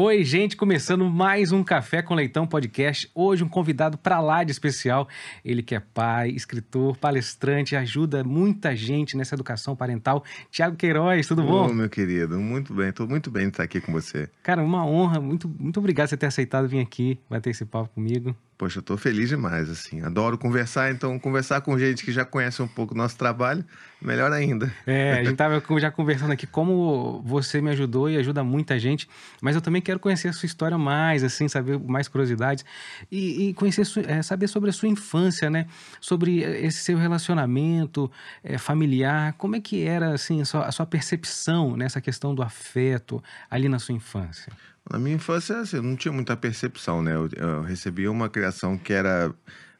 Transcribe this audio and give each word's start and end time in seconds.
Oi, 0.00 0.22
gente, 0.22 0.56
começando 0.56 1.10
mais 1.10 1.50
um 1.50 1.64
Café 1.64 2.02
com 2.02 2.14
Leitão 2.14 2.46
podcast. 2.46 3.10
Hoje 3.12 3.42
um 3.42 3.48
convidado 3.48 3.98
para 3.98 4.20
lá 4.20 4.44
de 4.44 4.52
especial. 4.52 5.08
Ele 5.44 5.60
que 5.60 5.74
é 5.74 5.80
pai, 5.80 6.28
escritor, 6.28 6.96
palestrante, 6.96 7.74
ajuda 7.74 8.22
muita 8.22 8.76
gente 8.76 9.16
nessa 9.16 9.34
educação 9.34 9.74
parental. 9.74 10.22
Tiago 10.52 10.76
Queiroz, 10.76 11.26
tudo 11.26 11.42
bom? 11.42 11.68
Ô, 11.68 11.74
meu 11.74 11.90
querido, 11.90 12.38
muito 12.38 12.72
bem. 12.72 12.90
Estou 12.90 13.08
muito 13.08 13.28
bem 13.28 13.46
de 13.46 13.48
estar 13.48 13.64
aqui 13.64 13.80
com 13.80 13.90
você. 13.90 14.30
Cara, 14.40 14.62
uma 14.62 14.86
honra. 14.86 15.20
Muito, 15.20 15.48
muito 15.48 15.80
obrigado 15.80 16.06
por 16.06 16.10
você 16.10 16.16
ter 16.16 16.26
aceitado 16.26 16.68
vir 16.68 16.78
aqui 16.78 17.18
bater 17.28 17.50
esse 17.50 17.64
papo 17.64 17.88
comigo. 17.92 18.36
Poxa, 18.58 18.80
eu 18.80 18.82
tô 18.82 18.96
feliz 18.96 19.28
demais, 19.28 19.70
assim. 19.70 20.02
Adoro 20.02 20.36
conversar, 20.36 20.90
então 20.90 21.16
conversar 21.16 21.60
com 21.60 21.78
gente 21.78 22.04
que 22.04 22.10
já 22.10 22.24
conhece 22.24 22.60
um 22.60 22.66
pouco 22.66 22.92
do 22.92 22.98
nosso 22.98 23.16
trabalho, 23.16 23.64
melhor 24.02 24.32
ainda. 24.32 24.68
É, 24.84 25.12
a 25.12 25.22
gente 25.22 25.36
tava 25.36 25.62
já 25.78 25.92
conversando 25.92 26.32
aqui 26.32 26.44
como 26.44 27.22
você 27.24 27.60
me 27.60 27.70
ajudou 27.70 28.10
e 28.10 28.16
ajuda 28.16 28.42
muita 28.42 28.76
gente, 28.76 29.08
mas 29.40 29.54
eu 29.54 29.62
também 29.62 29.80
quero 29.80 30.00
conhecer 30.00 30.26
a 30.26 30.32
sua 30.32 30.46
história 30.46 30.76
mais, 30.76 31.22
assim, 31.22 31.46
saber 31.46 31.78
mais 31.78 32.08
curiosidades 32.08 32.64
e, 33.12 33.50
e 33.50 33.54
conhecer, 33.54 33.86
é, 34.08 34.22
saber 34.22 34.48
sobre 34.48 34.70
a 34.70 34.72
sua 34.72 34.88
infância, 34.88 35.48
né? 35.48 35.68
Sobre 36.00 36.40
esse 36.40 36.78
seu 36.78 36.98
relacionamento 36.98 38.10
é, 38.42 38.58
familiar, 38.58 39.34
como 39.34 39.54
é 39.54 39.60
que 39.60 39.84
era, 39.84 40.12
assim, 40.14 40.40
a 40.40 40.44
sua, 40.44 40.64
a 40.64 40.72
sua 40.72 40.84
percepção 40.84 41.76
nessa 41.76 42.00
questão 42.00 42.34
do 42.34 42.42
afeto 42.42 43.22
ali 43.48 43.68
na 43.68 43.78
sua 43.78 43.94
infância? 43.94 44.52
Na 44.90 44.98
minha 44.98 45.16
infância, 45.16 45.60
assim, 45.60 45.76
eu 45.76 45.82
não 45.82 45.96
tinha 45.96 46.12
muita 46.12 46.36
percepção, 46.36 47.02
né? 47.02 47.14
Eu, 47.14 47.28
eu 47.36 47.62
recebia 47.62 48.10
uma 48.10 48.28
criação 48.28 48.78
que 48.78 48.92
era 48.92 49.34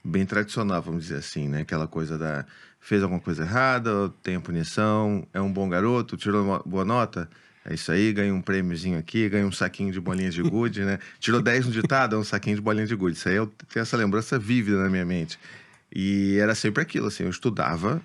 bem 0.05 0.27
tradicional, 0.27 0.83
vamos 0.83 1.05
dizer 1.05 1.17
assim, 1.17 1.49
né? 1.49 1.63
Aquela 1.63 1.87
coisa 1.87 2.19
da 2.19 2.45
fez 2.81 3.03
alguma 3.03 3.21
coisa 3.21 3.43
errada, 3.43 4.11
tem 4.23 4.37
a 4.37 4.41
punição, 4.41 5.27
é 5.33 5.41
um 5.41 5.53
bom 5.53 5.69
garoto, 5.69 6.17
tirou 6.17 6.45
uma 6.45 6.63
boa 6.65 6.85
nota, 6.85 7.29
é 7.65 7.75
isso 7.75 7.91
aí, 7.91 8.13
ganha 8.13 8.33
um 8.33 8.41
prêmiozinho 8.41 8.99
aqui, 8.99 9.29
ganha 9.29 9.47
um 9.47 9.53
saquinho 9.53 9.93
de 9.93 10.01
bolinhas 10.01 10.35
de 10.35 10.43
gude, 10.43 10.85
né? 10.85 10.99
Tirou 11.21 11.43
10 11.43 11.67
no 11.67 11.73
ditado, 11.73 12.17
é 12.17 12.19
um 12.19 12.25
saquinho 12.25 12.57
de 12.57 12.63
bolinhas 12.63 12.89
de 12.89 12.95
gude. 12.95 13.17
Isso 13.17 13.29
aí 13.29 13.35
eu 13.35 13.47
tenho 13.47 13.83
essa 13.83 13.97
lembrança 13.97 14.39
vívida 14.39 14.83
na 14.83 14.89
minha 14.89 15.05
mente. 15.05 15.39
E 15.95 16.39
era 16.39 16.55
sempre 16.55 16.83
aquilo, 16.83 17.09
assim, 17.09 17.25
eu 17.25 17.31
estudava 17.31 18.01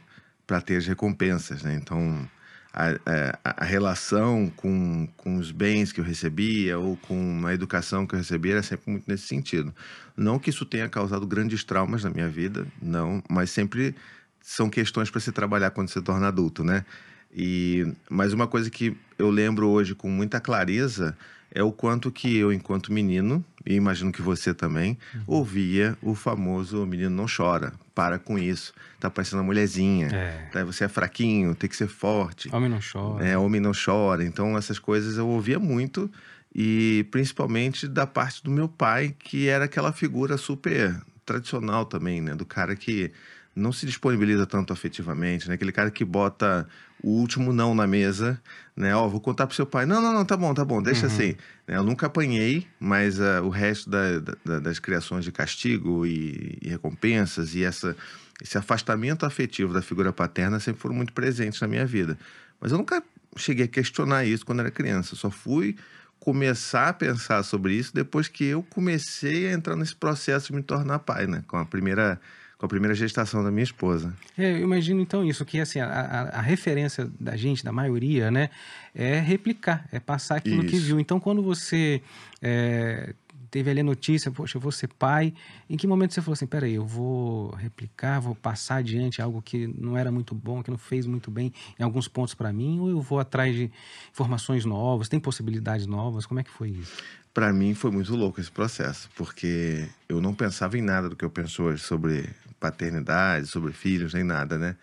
para 0.46 0.60
ter 0.60 0.78
as 0.78 0.86
recompensas, 0.86 1.64
né? 1.64 1.76
Então, 1.76 2.28
a, 2.74 2.88
a, 3.44 3.54
a, 3.62 3.64
relação 3.64 4.52
com, 4.56 5.08
com 5.16 5.38
os 5.38 5.52
bens 5.52 5.92
que 5.92 6.02
eu 6.02 6.04
recebia 6.04 6.80
ou 6.80 6.98
com 6.98 7.46
a 7.46 7.54
educação 7.54 8.08
que 8.08 8.16
eu 8.16 8.20
recebia 8.20 8.54
era 8.54 8.64
sempre 8.64 8.90
muito 8.90 9.06
nesse 9.08 9.28
sentido. 9.28 9.74
Não 10.18 10.40
que 10.40 10.50
isso 10.50 10.66
tenha 10.66 10.90
causado 10.90 11.28
grandes 11.28 11.64
traumas 11.64 12.04
na 12.04 12.10
minha 12.10 12.28
vida, 12.28 12.66
não, 12.82 13.22
mas 13.30 13.52
sempre 13.52 13.96
são 14.42 14.70
questões 14.70 15.12
para 15.12 15.22
se 15.22 15.32
trabalhar 15.32 15.70
quando 15.70 15.90
se 15.90 16.02
torna 16.02 16.28
adulto, 16.28 16.64
né? 16.64 16.84
E, 17.36 17.92
mas 18.10 18.34
uma 18.34 18.48
coisa 18.48 18.70
que 18.70 18.96
eu 19.18 19.30
lembro 19.30 19.68
hoje 19.70 19.96
com 19.96 20.10
muita 20.10 20.40
clareza 20.40 21.18
é 21.54 21.62
o 21.62 21.72
quanto 21.72 22.12
que 22.12 22.36
eu, 22.36 22.52
enquanto 22.52 22.92
menino, 22.92 23.44
e 23.66 23.76
imagino 23.76 24.12
que 24.12 24.22
você 24.22 24.54
também, 24.54 24.98
uhum. 25.14 25.22
ouvia 25.28 25.96
o 26.02 26.16
famoso 26.16 26.86
menino 26.86 27.12
não 27.12 27.26
chora, 27.26 27.74
para 27.94 28.18
com 28.18 28.40
isso, 28.40 28.74
tá 29.00 29.10
parecendo 29.10 29.38
uma 29.38 29.46
mulherzinha, 29.46 30.08
é. 30.08 30.50
Tá, 30.52 30.64
você 30.64 30.86
é 30.86 30.88
fraquinho, 30.88 31.54
tem 31.54 31.70
que 31.70 31.76
ser 31.76 31.88
forte. 31.88 32.50
Homem 32.54 32.70
não 32.70 32.80
chora. 32.80 33.26
É, 33.26 33.38
homem 33.38 33.62
não 33.62 33.72
chora. 33.72 34.24
Então 34.24 34.58
essas 34.58 34.80
coisas 34.80 35.18
eu 35.18 35.28
ouvia 35.28 35.60
muito 35.60 36.10
e 36.54 37.06
principalmente 37.12 37.88
da 37.88 38.08
parte 38.08 38.44
do 38.44 38.50
meu 38.50 38.68
pai, 38.68 39.16
que 39.18 39.48
era 39.48 39.66
aquela 39.66 39.94
figura 39.94 40.38
super 40.38 41.00
tradicional 41.24 41.86
também, 41.86 42.20
né, 42.20 42.36
do 42.36 42.46
cara 42.46 42.76
que 42.76 43.12
não 43.56 43.72
se 43.72 43.86
disponibiliza 43.86 44.46
tanto 44.46 44.74
afetivamente, 44.74 45.48
né? 45.48 45.56
Aquele 45.56 45.72
cara 45.72 45.92
que 45.92 46.04
bota 46.04 46.68
o 47.04 47.10
último 47.10 47.54
não 47.54 47.76
na 47.76 47.86
mesa, 47.86 48.42
né? 48.76 48.96
Ó, 48.96 49.06
oh, 49.06 49.10
vou 49.10 49.20
contar 49.20 49.46
pro 49.46 49.56
seu 49.56 49.66
pai. 49.66 49.86
Não, 49.86 50.02
não, 50.02 50.14
não, 50.14 50.26
tá 50.26 50.36
bom, 50.36 50.54
tá 50.54 50.66
bom, 50.66 50.82
deixa 50.82 51.06
uhum. 51.06 51.14
assim. 51.14 51.36
Né? 51.68 51.78
Eu 51.78 51.84
nunca 51.84 52.08
apanhei, 52.08 52.68
mas 52.80 53.20
uh, 53.20 53.44
o 53.44 53.50
resto 53.50 53.90
da, 53.90 54.20
da, 54.20 54.60
das 54.60 54.80
criações 54.80 55.24
de 55.24 55.32
castigo 55.32 56.06
e, 56.06 56.58
e, 56.62 56.70
recompensas 56.70 57.54
e 57.54 57.64
essa, 57.64 57.96
esse 58.42 58.58
afastamento 58.58 59.26
afetivo 59.26 59.74
da 59.74 59.82
figura 59.82 60.12
paterna 60.12 60.60
sempre 60.60 60.82
foram 60.82 60.96
muito 60.96 61.14
presentes 61.14 61.62
na 61.62 61.68
minha 61.68 61.86
vida. 61.86 62.18
Mas 62.60 62.72
eu 62.72 62.78
nunca 62.78 63.04
cheguei 63.36 63.66
a 63.66 63.68
questionar 63.68 64.26
isso 64.26 64.46
quando 64.46 64.62
era 64.62 64.72
criança. 64.72 65.16
Só 65.16 65.30
fui 65.30 65.76
começar 66.20 66.88
a 66.88 66.94
pensar 66.94 67.44
sobre 67.44 67.74
isso 67.74 67.94
depois 67.94 68.30
que 68.30 68.46
eu 68.46 68.64
comecei 68.64 69.50
a 69.50 69.52
entrar 69.52 69.76
nesse 69.76 69.96
processo 69.96 70.48
de 70.48 70.54
me 70.54 70.64
tornar 70.64 71.00
pai, 71.00 71.28
né? 71.28 71.44
Com 71.48 71.58
a 71.58 71.66
primeira 71.66 72.20
com 72.64 72.66
a 72.66 72.70
primeira 72.70 72.96
gestação 72.96 73.44
da 73.44 73.52
minha 73.52 73.66
esposa. 73.66 74.16
É, 74.38 74.54
eu 74.54 74.60
imagino 74.60 75.02
então 75.02 75.22
isso, 75.22 75.44
que 75.44 75.60
assim, 75.60 75.82
a, 75.82 75.86
a, 75.86 76.22
a, 76.40 76.42
referência 76.42 77.12
da 77.20 77.36
gente, 77.36 77.62
da 77.62 77.74
maioria, 77.74 78.32
né, 78.32 78.50
é 78.96 79.20
replicar, 79.20 79.86
é 79.92 80.00
passar 80.00 80.38
aquilo 80.38 80.64
isso. 80.64 80.72
que 80.72 80.78
viu. 80.78 80.98
Então, 80.98 81.20
quando 81.20 81.44
você 81.44 82.02
é, 82.42 83.14
teve 83.52 83.70
ali 83.70 83.82
a 83.82 83.84
notícia, 83.84 84.32
poxa, 84.32 84.56
eu 84.56 84.62
vou 84.62 84.72
ser 84.72 84.88
pai, 84.88 85.34
em 85.70 85.76
que 85.76 85.86
momento 85.86 86.14
você 86.14 86.22
falou 86.22 86.36
assim, 86.36 86.48
peraí, 86.48 86.76
eu 86.76 86.86
vou 86.86 87.54
replicar, 87.56 88.22
vou 88.22 88.34
passar 88.34 88.78
adiante 88.78 89.22
algo 89.22 89.42
que 89.42 89.68
não 89.68 89.98
era 89.98 90.10
muito 90.10 90.34
bom, 90.34 90.64
que 90.64 90.72
não 90.72 90.78
fez 90.78 91.06
muito 91.06 91.30
bem 91.30 91.52
em 91.78 91.84
alguns 91.84 92.08
pontos 92.08 92.34
para 92.34 92.54
mim, 92.54 92.80
ou 92.80 92.90
eu 92.90 93.02
vou 93.02 93.20
atrás 93.20 93.54
de 93.54 93.70
informações 94.10 94.64
novas, 94.64 95.10
tem 95.10 95.20
possibilidades 95.20 95.86
novas, 95.86 96.26
como 96.26 96.40
é 96.40 96.44
que 96.44 96.50
foi 96.50 96.70
isso? 96.70 96.96
Para 97.34 97.52
mim 97.52 97.74
foi 97.74 97.92
muito 97.92 98.16
louco 98.16 98.40
esse 98.40 98.52
processo, 98.52 99.10
porque 99.18 99.90
eu 100.08 100.22
não 100.22 100.34
pensava 100.34 100.78
em 100.78 100.82
nada 100.82 101.10
do 101.10 101.16
que 101.16 101.26
eu 101.26 101.30
penso 101.30 101.64
hoje 101.64 101.84
sobre 101.84 102.30
paternidade, 102.64 103.48
sobre 103.48 103.74
filhos, 103.74 104.14
nem 104.14 104.24
nada, 104.24 104.58
né? 104.58 104.78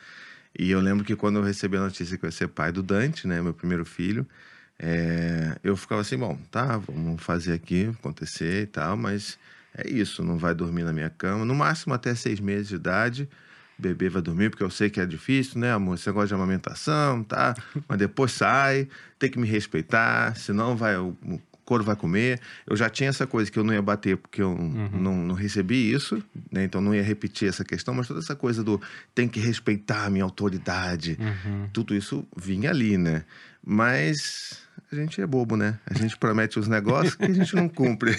E 0.59 0.71
eu 0.71 0.81
lembro 0.81 1.03
que 1.03 1.17
quando 1.17 1.37
eu 1.37 1.43
recebi 1.43 1.79
a 1.79 1.81
notícia 1.81 2.19
que 2.19 2.25
eu 2.25 2.29
ia 2.29 2.33
ser 2.33 2.49
pai 2.49 2.71
do 2.71 2.83
Dante, 2.83 3.27
né, 3.27 3.41
meu 3.41 3.55
primeiro 3.55 3.87
filho, 3.87 4.27
é, 4.79 5.57
eu 5.65 5.75
ficava 5.77 6.03
assim, 6.03 6.19
bom, 6.19 6.39
tá, 6.51 6.77
vamos 6.77 7.23
fazer 7.23 7.55
aqui 7.55 7.91
acontecer 7.99 8.65
e 8.65 8.67
tal, 8.67 8.99
mas 8.99 9.39
é 9.75 9.89
isso, 9.89 10.23
não 10.23 10.37
vai 10.37 10.55
dormir 10.55 10.83
na 10.83 10.93
minha 10.93 11.09
cama, 11.09 11.45
no 11.47 11.55
máximo 11.55 11.95
até 11.95 12.15
seis 12.15 12.39
meses 12.39 12.69
de 12.69 12.75
idade, 12.75 13.29
o 13.79 13.83
bebê 13.83 14.11
vai 14.11 14.21
dormir, 14.21 14.51
porque 14.51 14.65
eu 14.65 14.71
sei 14.71 14.91
que 14.91 15.01
é 15.01 15.07
difícil, 15.07 15.59
né, 15.59 15.73
amor? 15.73 15.95
Esse 15.95 16.07
negócio 16.07 16.29
de 16.29 16.35
amamentação, 16.35 17.25
tá? 17.25 17.55
Mas 17.89 17.97
depois 17.97 18.33
sai, 18.33 18.89
tem 19.19 19.31
que 19.31 19.39
me 19.39 19.49
respeitar, 19.49 20.37
senão 20.37 20.77
vai, 20.77 20.99
o 20.99 21.17
couro 21.71 21.85
vai 21.85 21.95
comer. 21.95 22.41
Eu 22.67 22.77
já 22.77 22.91
tinha 22.91 23.09
essa 23.09 23.29
coisa 23.29 23.49
que 23.49 23.57
eu 23.57 23.63
não 23.63 23.73
ia 23.73 23.81
bater 23.81 24.17
porque 24.17 24.43
eu 24.43 24.51
uhum. 24.51 24.91
não, 24.93 25.17
não 25.19 25.35
recebi 25.37 25.93
isso, 25.93 26.21
né? 26.51 26.65
Então 26.65 26.81
não 26.81 26.93
ia 26.93 27.03
repetir 27.03 27.49
essa 27.49 27.65
questão, 27.65 27.95
mas 27.95 28.09
toda 28.09 28.19
essa 28.19 28.35
coisa 28.35 28.65
do 28.65 28.81
tem 29.15 29.29
que 29.29 29.39
respeitar 29.39 30.07
a 30.07 30.11
minha 30.11 30.25
autoridade, 30.25 31.17
uhum. 31.21 31.69
tudo 31.73 31.95
isso 31.95 32.27
vinha 32.37 32.71
ali, 32.71 32.99
né? 32.99 33.23
Mas 33.65 34.59
a 34.93 34.97
gente 34.97 35.21
é 35.21 35.27
bobo, 35.27 35.57
né? 35.57 35.79
A 35.87 35.95
gente 35.95 36.17
promete 36.17 36.59
os 36.59 36.67
negócios 36.67 37.15
que 37.15 37.25
a 37.25 37.33
gente 37.33 37.55
não 37.55 37.69
cumpre. 37.69 38.11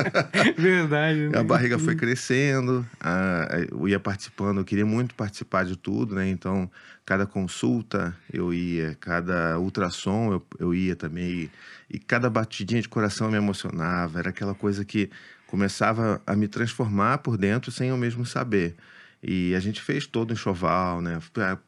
Verdade. 0.56 1.28
Né? 1.28 1.38
A 1.38 1.42
barriga 1.42 1.78
foi 1.78 1.96
crescendo, 1.96 2.86
a, 3.00 3.48
eu 3.70 3.88
ia 3.88 3.98
participando, 3.98 4.58
eu 4.58 4.64
queria 4.64 4.84
muito 4.84 5.14
participar 5.14 5.64
de 5.64 5.76
tudo, 5.76 6.14
né? 6.14 6.28
Então, 6.28 6.70
cada 7.06 7.26
consulta 7.26 8.14
eu 8.30 8.52
ia, 8.52 8.94
cada 9.00 9.58
ultrassom 9.58 10.32
eu, 10.32 10.46
eu 10.58 10.74
ia 10.74 10.94
também, 10.94 11.24
e, 11.24 11.50
e 11.88 11.98
cada 11.98 12.28
batidinha 12.28 12.82
de 12.82 12.88
coração 12.88 13.30
me 13.30 13.38
emocionava, 13.38 14.18
era 14.18 14.28
aquela 14.28 14.54
coisa 14.54 14.84
que 14.84 15.08
começava 15.46 16.20
a 16.26 16.36
me 16.36 16.48
transformar 16.48 17.18
por 17.18 17.38
dentro 17.38 17.70
sem 17.70 17.88
eu 17.88 17.96
mesmo 17.96 18.26
saber. 18.26 18.76
E 19.22 19.54
a 19.54 19.60
gente 19.60 19.82
fez 19.82 20.06
todo 20.06 20.30
o 20.30 20.32
enxoval, 20.32 21.02
né? 21.02 21.18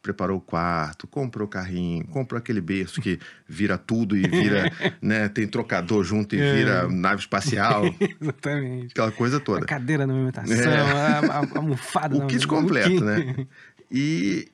Preparou 0.01 0.39
o 0.39 0.41
quarto, 0.41 1.05
comprou 1.05 1.45
o 1.45 1.49
carrinho, 1.49 2.03
comprou 2.07 2.35
aquele 2.39 2.59
berço 2.59 2.99
que 2.99 3.19
vira 3.47 3.77
tudo 3.77 4.17
e 4.17 4.27
vira, 4.27 4.71
né? 4.99 5.29
Tem 5.29 5.47
trocador 5.47 6.03
junto 6.03 6.35
e 6.35 6.39
é. 6.39 6.55
vira 6.55 6.89
nave 6.89 7.21
espacial. 7.21 7.83
Exatamente. 8.19 8.93
Aquela 8.93 9.11
coisa 9.11 9.39
toda. 9.39 9.65
A 9.65 9.67
cadeira 9.67 10.07
na 10.07 10.13
alimentação, 10.13 10.55
é. 10.55 10.77
a, 10.77 11.19
a, 11.19 11.39
a 11.39 11.57
almofada. 11.57 12.17
o 12.17 12.25
kit 12.25 12.47
completo, 12.47 13.05
né? 13.05 13.45
E, 13.91 14.47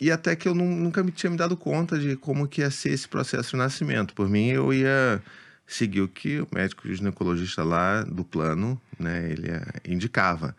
e 0.00 0.12
até 0.12 0.36
que 0.36 0.46
eu 0.46 0.54
nunca 0.54 1.02
me 1.02 1.10
tinha 1.10 1.30
me 1.30 1.36
dado 1.36 1.56
conta 1.56 1.98
de 1.98 2.14
como 2.14 2.46
que 2.46 2.60
ia 2.60 2.70
ser 2.70 2.90
esse 2.90 3.08
processo 3.08 3.50
de 3.50 3.56
nascimento. 3.56 4.14
Por 4.14 4.28
mim, 4.28 4.50
eu 4.50 4.72
ia 4.72 5.20
seguir 5.66 6.02
o 6.02 6.08
que 6.08 6.40
o 6.40 6.46
médico 6.54 6.86
ginecologista 6.92 7.64
lá 7.64 8.04
do 8.04 8.24
plano, 8.24 8.80
né? 8.96 9.28
Ele 9.28 9.50
indicava. 9.92 10.54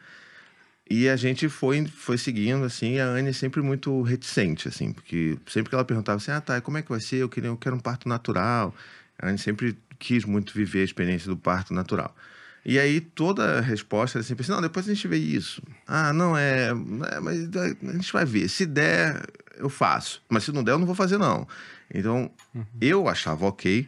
E 0.89 1.09
a 1.09 1.15
gente 1.15 1.49
foi, 1.49 1.85
foi 1.87 2.17
seguindo, 2.17 2.63
assim, 2.63 2.93
e 2.93 2.99
a 2.99 3.07
Anne 3.07 3.33
sempre 3.33 3.61
muito 3.61 4.03
reticente, 4.03 4.67
assim, 4.67 4.93
porque 4.93 5.37
sempre 5.47 5.69
que 5.69 5.75
ela 5.75 5.83
perguntava 5.83 6.17
assim, 6.17 6.31
ah, 6.31 6.39
tá, 6.39 6.61
como 6.61 6.77
é 6.77 6.83
que 6.83 6.89
vai 6.89 6.99
ser? 6.99 7.17
Eu, 7.17 7.29
queria, 7.29 7.49
eu 7.49 7.57
quero 7.57 7.75
um 7.75 7.79
parto 7.79 8.07
natural. 8.07 8.73
A 9.17 9.27
Anne 9.27 9.39
sempre 9.39 9.75
quis 9.97 10.25
muito 10.25 10.53
viver 10.53 10.81
a 10.81 10.83
experiência 10.83 11.27
do 11.27 11.37
parto 11.37 11.73
natural. 11.73 12.15
E 12.63 12.79
aí 12.79 12.99
toda 12.99 13.59
a 13.59 13.61
resposta 13.61 14.17
era 14.17 14.23
sempre 14.23 14.43
assim, 14.43 14.51
não, 14.51 14.61
depois 14.61 14.87
a 14.87 14.93
gente 14.93 15.07
vê 15.07 15.17
isso. 15.17 15.61
Ah, 15.87 16.13
não, 16.13 16.37
é, 16.37 16.69
é 16.69 16.73
mas 17.19 17.49
a 17.55 17.93
gente 17.93 18.11
vai 18.13 18.25
ver. 18.25 18.47
Se 18.47 18.65
der, 18.65 19.23
eu 19.57 19.69
faço. 19.69 20.21
Mas 20.29 20.43
se 20.43 20.51
não 20.51 20.63
der, 20.63 20.71
eu 20.71 20.79
não 20.79 20.85
vou 20.85 20.95
fazer, 20.95 21.17
não. 21.17 21.47
Então, 21.93 22.31
uhum. 22.53 22.65
eu 22.81 23.07
achava 23.07 23.45
ok, 23.45 23.87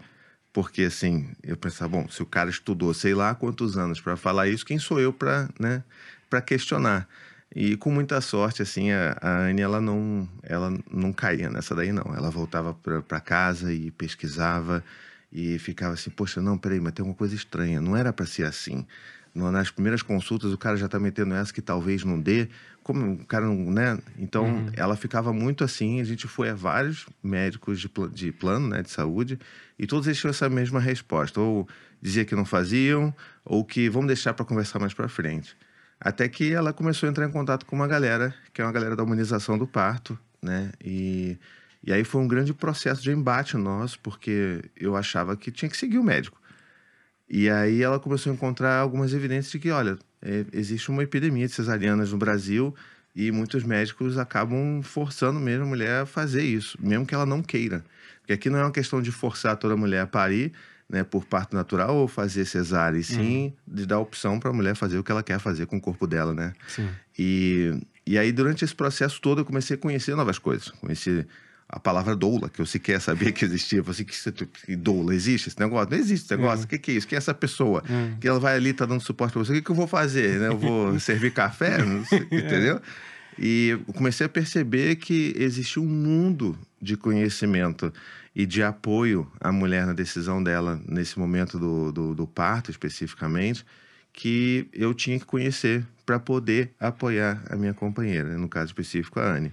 porque 0.53 0.83
assim, 0.83 1.29
eu 1.43 1.57
pensava, 1.57 1.89
bom, 1.89 2.07
se 2.07 2.21
o 2.21 2.25
cara 2.25 2.49
estudou 2.49 2.93
sei 2.93 3.13
lá 3.13 3.33
quantos 3.33 3.77
anos 3.77 3.99
para 3.99 4.15
falar 4.15 4.47
isso, 4.47 4.65
quem 4.65 4.77
sou 4.77 4.99
eu 4.99 5.11
para, 5.11 5.49
né? 5.59 5.83
Para 6.29 6.41
questionar. 6.41 7.07
E 7.55 7.77
com 7.77 7.89
muita 7.91 8.19
sorte, 8.21 8.61
assim, 8.61 8.91
a, 8.91 9.17
a 9.21 9.39
Anne, 9.45 9.61
ela 9.61 9.79
não, 9.79 10.27
ela 10.43 10.71
não 10.91 11.13
caía 11.13 11.49
nessa 11.49 11.73
daí, 11.73 11.91
não. 11.91 12.13
Ela 12.15 12.29
voltava 12.29 12.73
para 12.73 13.19
casa 13.19 13.73
e 13.73 13.89
pesquisava 13.91 14.83
e 15.31 15.57
ficava 15.59 15.93
assim, 15.93 16.09
poxa, 16.09 16.41
não, 16.41 16.57
peraí, 16.57 16.79
mas 16.79 16.93
tem 16.93 17.03
alguma 17.03 17.17
coisa 17.17 17.35
estranha, 17.35 17.81
não 17.81 17.95
era 17.95 18.11
para 18.13 18.25
ser 18.25 18.43
assim. 18.43 18.85
Nas 19.33 19.69
primeiras 19.69 20.01
consultas, 20.01 20.51
o 20.51 20.57
cara 20.57 20.77
já 20.77 20.87
está 20.87 20.99
metendo 20.99 21.35
essa 21.35 21.53
que 21.53 21.61
talvez 21.61 22.03
não 22.03 22.19
dê, 22.19 22.49
como 22.81 23.13
o 23.13 23.25
cara 23.25 23.45
não, 23.45 23.71
né? 23.71 23.99
Então, 24.17 24.45
uhum. 24.45 24.71
ela 24.73 24.95
ficava 24.95 25.31
muito 25.31 25.63
assim, 25.63 26.01
a 26.01 26.03
gente 26.03 26.27
foi 26.27 26.49
a 26.49 26.55
vários 26.55 27.05
médicos 27.21 27.79
de, 27.79 27.87
pl 27.87 28.09
de 28.09 28.31
plano, 28.31 28.69
né, 28.69 28.81
de 28.81 28.89
saúde, 28.89 29.37
e 29.77 29.85
todos 29.85 30.07
eles 30.07 30.19
tinham 30.19 30.31
essa 30.31 30.49
mesma 30.49 30.79
resposta, 30.79 31.39
ou 31.39 31.67
dizia 32.01 32.25
que 32.25 32.35
não 32.35 32.45
faziam, 32.45 33.13
ou 33.45 33.63
que 33.63 33.89
vamos 33.89 34.07
deixar 34.07 34.33
para 34.33 34.45
conversar 34.45 34.79
mais 34.79 34.93
para 34.93 35.07
frente. 35.07 35.55
Até 35.99 36.29
que 36.29 36.53
ela 36.53 36.71
começou 36.73 37.07
a 37.07 37.09
entrar 37.09 37.27
em 37.27 37.31
contato 37.31 37.65
com 37.65 37.75
uma 37.75 37.87
galera, 37.87 38.33
que 38.53 38.61
é 38.61 38.65
uma 38.65 38.71
galera 38.71 38.95
da 38.95 39.03
humanização 39.03 39.57
do 39.57 39.67
parto, 39.67 40.17
né? 40.41 40.71
E 40.83 41.37
e 41.87 41.93
aí 41.93 42.03
foi 42.03 42.21
um 42.21 42.27
grande 42.27 42.53
processo 42.53 43.01
de 43.01 43.11
embate 43.11 43.55
nosso, 43.55 43.97
porque 44.01 44.61
eu 44.75 44.97
achava 44.97 45.37
que 45.37 45.49
tinha 45.49 45.69
que 45.69 45.77
seguir 45.77 45.97
o 45.97 46.03
médico. 46.03 46.37
E 47.29 47.49
aí 47.49 47.81
ela 47.81 47.97
começou 47.97 48.29
a 48.29 48.35
encontrar 48.35 48.77
algumas 48.77 49.13
evidências 49.13 49.51
de 49.51 49.59
que, 49.59 49.71
olha, 49.71 49.97
é, 50.21 50.45
existe 50.51 50.89
uma 50.89 51.03
epidemia 51.03 51.47
de 51.47 51.53
cesarianas 51.53 52.11
no 52.11 52.17
Brasil 52.17 52.75
e 53.15 53.31
muitos 53.31 53.63
médicos 53.63 54.17
acabam 54.17 54.81
forçando 54.83 55.39
mesmo 55.39 55.63
a 55.63 55.67
mulher 55.67 56.01
a 56.01 56.05
fazer 56.05 56.43
isso, 56.43 56.77
mesmo 56.81 57.05
que 57.05 57.15
ela 57.15 57.25
não 57.25 57.41
queira. 57.41 57.85
Porque 58.19 58.33
aqui 58.33 58.49
não 58.49 58.59
é 58.59 58.63
uma 58.63 58.71
questão 58.71 59.01
de 59.01 59.11
forçar 59.11 59.55
toda 59.55 59.77
mulher 59.77 60.01
a 60.01 60.07
parir, 60.07 60.51
né, 60.89 61.03
por 61.03 61.25
parto 61.25 61.55
natural 61.55 61.95
ou 61.95 62.07
fazer 62.07 62.45
cesárea, 62.45 62.97
e 62.97 63.03
sim 63.03 63.45
uhum. 63.45 63.75
de 63.75 63.85
dar 63.85 63.99
opção 63.99 64.39
para 64.39 64.49
a 64.49 64.53
mulher 64.53 64.75
fazer 64.75 64.97
o 64.97 65.03
que 65.03 65.11
ela 65.11 65.23
quer 65.23 65.39
fazer 65.39 65.65
com 65.65 65.77
o 65.77 65.81
corpo 65.81 66.07
dela, 66.07 66.33
né? 66.33 66.53
Sim. 66.67 66.89
E, 67.17 67.77
e 68.05 68.17
aí, 68.17 68.31
durante 68.31 68.63
esse 68.63 68.73
processo 68.73 69.19
todo, 69.19 69.41
eu 69.41 69.45
comecei 69.45 69.75
a 69.75 69.77
conhecer 69.77 70.15
novas 70.15 70.39
coisas. 70.39 70.69
Conheci 70.69 71.25
a 71.67 71.79
palavra 71.79 72.15
doula, 72.15 72.49
que 72.49 72.61
eu 72.61 72.65
sequer 72.65 73.01
sabia 73.01 73.31
que 73.31 73.43
existia. 73.43 73.79
Eu 73.79 73.83
falei 73.83 74.05
assim, 74.09 74.47
que 74.65 74.75
doula, 74.75 75.13
existe 75.13 75.49
esse 75.49 75.59
negócio? 75.59 75.91
Não 75.91 75.97
existe 75.97 76.25
esse 76.25 76.35
negócio. 76.35 76.59
Uhum. 76.59 76.65
O 76.65 76.67
que, 76.67 76.77
que 76.77 76.91
é 76.91 76.93
isso? 76.93 77.07
Quem 77.07 77.17
é 77.17 77.19
essa 77.19 77.33
pessoa? 77.33 77.83
Uhum. 77.89 78.17
Que 78.19 78.27
ela 78.27 78.39
vai 78.39 78.55
ali, 78.55 78.71
tá 78.71 78.85
dando 78.85 79.01
suporte 79.01 79.33
para 79.33 79.43
você. 79.43 79.51
O 79.51 79.55
que, 79.55 79.61
que 79.61 79.71
eu 79.71 79.75
vou 79.75 79.87
fazer? 79.87 80.39
Né? 80.39 80.47
Eu 80.47 80.57
vou 80.57 80.97
servir 81.01 81.31
café? 81.33 81.77
Sei, 82.07 82.19
é. 82.31 82.37
entendeu? 82.37 82.81
E 83.37 83.69
eu 83.69 83.93
comecei 83.93 84.25
a 84.25 84.29
perceber 84.29 84.95
que 84.95 85.33
existia 85.37 85.81
um 85.81 85.85
mundo 85.85 86.57
de 86.81 86.95
conhecimento 86.95 87.93
e 88.37 88.45
de 88.45 88.61
apoio 88.61 89.27
à 89.39 89.51
mulher 89.51 89.87
na 89.87 89.93
decisão 89.93 90.43
dela 90.43 90.79
nesse 90.87 91.17
momento 91.17 91.57
do, 91.57 91.91
do, 91.91 92.13
do 92.13 92.27
parto, 92.27 92.69
especificamente, 92.69 93.65
que 94.13 94.69
eu 94.71 94.93
tinha 94.93 95.17
que 95.17 95.25
conhecer 95.25 95.83
para 96.05 96.19
poder 96.19 96.71
apoiar 96.79 97.43
a 97.49 97.55
minha 97.55 97.73
companheira, 97.73 98.37
no 98.37 98.47
caso 98.47 98.67
específico, 98.67 99.19
a 99.19 99.23
Anne. 99.23 99.51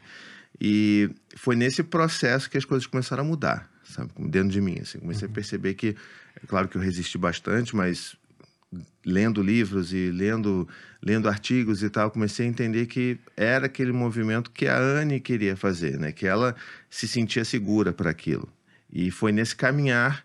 E 0.60 1.08
foi 1.34 1.56
nesse 1.56 1.82
processo 1.82 2.50
que 2.50 2.58
as 2.58 2.66
coisas 2.66 2.86
começaram 2.86 3.24
a 3.24 3.26
mudar, 3.26 3.70
sabe? 3.84 4.10
Dentro 4.18 4.50
de 4.50 4.60
mim, 4.60 4.76
assim. 4.78 4.98
Comecei 4.98 5.26
uhum. 5.26 5.32
a 5.32 5.34
perceber 5.34 5.72
que, 5.72 5.96
é 6.42 6.46
claro 6.46 6.68
que 6.68 6.76
eu 6.76 6.82
resisti 6.82 7.16
bastante, 7.16 7.74
mas 7.74 8.14
lendo 9.02 9.40
livros 9.42 9.94
e 9.94 10.10
lendo, 10.10 10.68
lendo 11.02 11.26
artigos 11.26 11.82
e 11.82 11.88
tal, 11.88 12.10
comecei 12.10 12.44
a 12.44 12.50
entender 12.50 12.84
que 12.84 13.18
era 13.34 13.64
aquele 13.64 13.92
movimento 13.92 14.50
que 14.50 14.66
a 14.66 14.76
Anne 14.76 15.20
queria 15.20 15.56
fazer, 15.56 15.98
né? 15.98 16.12
Que 16.12 16.26
ela 16.26 16.54
se 16.90 17.08
sentia 17.08 17.46
segura 17.46 17.90
para 17.90 18.10
aquilo. 18.10 18.46
E 18.94 19.10
foi 19.10 19.32
nesse 19.32 19.56
caminhar 19.56 20.24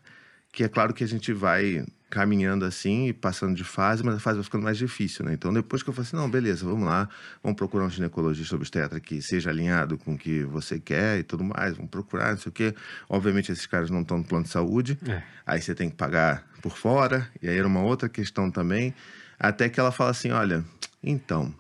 que 0.52 0.64
é 0.64 0.68
claro 0.68 0.94
que 0.94 1.04
a 1.04 1.08
gente 1.08 1.34
vai 1.34 1.86
caminhando 2.10 2.66
assim 2.66 3.08
e 3.08 3.14
passando 3.14 3.56
de 3.56 3.64
fase, 3.64 4.04
mas 4.04 4.16
a 4.16 4.20
fase 4.20 4.38
vai 4.38 4.44
ficando 4.44 4.64
mais 4.64 4.78
difícil, 4.78 5.24
né? 5.24 5.34
Então, 5.34 5.54
depois 5.54 5.84
que 5.84 5.90
eu 5.90 5.94
falei 5.94 6.08
assim, 6.08 6.18
não, 6.18 6.30
beleza, 6.30 6.66
vamos 6.66 6.88
lá, 6.88 7.08
vamos 7.44 7.56
procurar 7.56 7.86
um 7.86 7.90
ginecologista 7.90 8.56
obstetra 8.56 9.00
que 9.00 9.22
seja 9.22 9.52
alinhado 9.52 9.98
com 9.98 10.14
o 10.14 10.18
que 10.18 10.44
você 10.44 10.80
quer 10.80 11.20
e 11.20 11.24
tudo 11.24 11.44
mais, 11.44 11.76
vamos 11.76 11.92
procurar, 11.92 12.32
não 12.32 12.38
sei 12.38 12.50
o 12.50 12.54
quê. 12.54 12.76
Obviamente, 13.08 13.52
esses 13.52 13.68
caras 13.68 13.92
não 13.92 14.02
estão 14.02 14.18
no 14.18 14.24
plano 14.24 14.44
de 14.44 14.50
saúde, 14.50 14.98
é. 15.08 15.22
aí 15.46 15.62
você 15.62 15.76
tem 15.76 15.90
que 15.90 15.96
pagar 15.96 16.48
por 16.62 16.76
fora, 16.76 17.30
e 17.42 17.48
aí 17.48 17.58
era 17.58 17.68
uma 17.68 17.82
outra 17.82 18.10
questão 18.10 18.50
também, 18.50 18.94
até 19.40 19.70
que 19.70 19.80
ela 19.80 19.92
fala 19.92 20.10
assim, 20.10 20.32
olha, 20.32 20.66
então, 21.04 21.54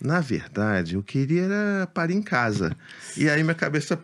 na 0.00 0.20
verdade, 0.20 0.94
eu 0.94 1.02
queria 1.02 1.42
era 1.42 1.86
parar 1.92 2.12
em 2.12 2.22
casa. 2.22 2.76
E 3.16 3.28
aí 3.28 3.42
minha 3.42 3.54
cabeça 3.54 4.00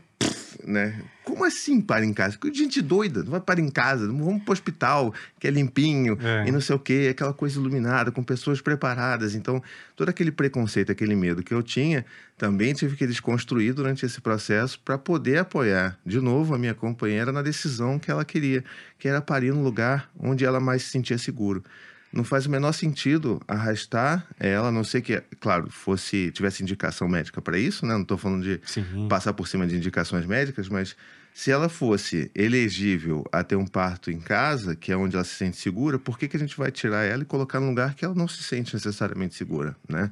né? 0.64 1.00
Como 1.24 1.44
assim 1.44 1.80
para 1.80 2.04
em 2.04 2.12
casa? 2.12 2.36
Gente 2.52 2.82
doida, 2.82 3.22
não 3.22 3.30
vai 3.30 3.40
parar 3.40 3.60
em 3.60 3.70
casa, 3.70 4.06
vamos 4.06 4.42
para 4.42 4.50
o 4.50 4.52
hospital, 4.52 5.14
que 5.38 5.46
é 5.46 5.50
limpinho 5.50 6.18
é. 6.20 6.48
e 6.48 6.52
não 6.52 6.60
sei 6.60 6.74
o 6.74 6.78
quê, 6.78 7.08
aquela 7.10 7.32
coisa 7.32 7.58
iluminada, 7.58 8.10
com 8.10 8.22
pessoas 8.22 8.60
preparadas. 8.60 9.34
Então, 9.34 9.62
todo 9.94 10.08
aquele 10.08 10.32
preconceito, 10.32 10.90
aquele 10.90 11.14
medo 11.14 11.42
que 11.42 11.54
eu 11.54 11.62
tinha, 11.62 12.04
também 12.36 12.74
tive 12.74 12.96
que 12.96 13.06
desconstruir 13.06 13.72
durante 13.72 14.04
esse 14.04 14.20
processo 14.20 14.80
para 14.84 14.98
poder 14.98 15.38
apoiar 15.38 15.96
de 16.04 16.20
novo 16.20 16.54
a 16.54 16.58
minha 16.58 16.74
companheira 16.74 17.30
na 17.30 17.42
decisão 17.42 17.98
que 17.98 18.10
ela 18.10 18.24
queria, 18.24 18.64
que 18.98 19.06
era 19.06 19.20
parir 19.20 19.52
no 19.52 19.62
lugar 19.62 20.10
onde 20.18 20.44
ela 20.44 20.58
mais 20.58 20.82
se 20.82 20.90
sentia 20.90 21.18
seguro 21.18 21.62
não 22.12 22.24
faz 22.24 22.46
o 22.46 22.50
menor 22.50 22.72
sentido 22.72 23.40
arrastar 23.48 24.26
ela, 24.38 24.68
a 24.68 24.72
não 24.72 24.84
ser 24.84 25.00
que, 25.00 25.20
claro, 25.40 25.70
fosse 25.70 26.30
tivesse 26.32 26.62
indicação 26.62 27.08
médica 27.08 27.40
para 27.40 27.58
isso, 27.58 27.86
né? 27.86 27.94
Não 27.94 28.02
estou 28.02 28.18
falando 28.18 28.42
de 28.42 28.60
Sim. 28.66 29.06
passar 29.08 29.32
por 29.32 29.48
cima 29.48 29.66
de 29.66 29.76
indicações 29.76 30.26
médicas, 30.26 30.68
mas 30.68 30.94
se 31.32 31.50
ela 31.50 31.68
fosse 31.68 32.30
elegível 32.34 33.24
a 33.32 33.42
ter 33.42 33.56
um 33.56 33.66
parto 33.66 34.10
em 34.10 34.20
casa, 34.20 34.76
que 34.76 34.92
é 34.92 34.96
onde 34.96 35.16
ela 35.16 35.24
se 35.24 35.34
sente 35.34 35.56
segura, 35.56 35.98
por 35.98 36.18
que, 36.18 36.28
que 36.28 36.36
a 36.36 36.40
gente 36.40 36.56
vai 36.56 36.70
tirar 36.70 37.04
ela 37.04 37.22
e 37.22 37.26
colocar 37.26 37.58
num 37.58 37.70
lugar 37.70 37.94
que 37.94 38.04
ela 38.04 38.14
não 38.14 38.28
se 38.28 38.42
sente 38.42 38.74
necessariamente 38.74 39.34
segura, 39.34 39.74
né? 39.88 40.10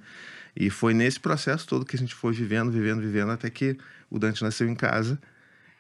E 0.56 0.70
foi 0.70 0.94
nesse 0.94 1.20
processo 1.20 1.67
todo 1.67 1.85
que 1.85 1.94
a 1.94 1.99
gente 1.99 2.14
foi 2.14 2.32
vivendo, 2.32 2.70
vivendo, 2.70 3.00
vivendo, 3.00 3.31
até 3.31 3.50
que 3.50 3.76
o 4.11 4.19
Dante 4.19 4.43
nasceu 4.43 4.69
em 4.69 4.75
casa. 4.75 5.20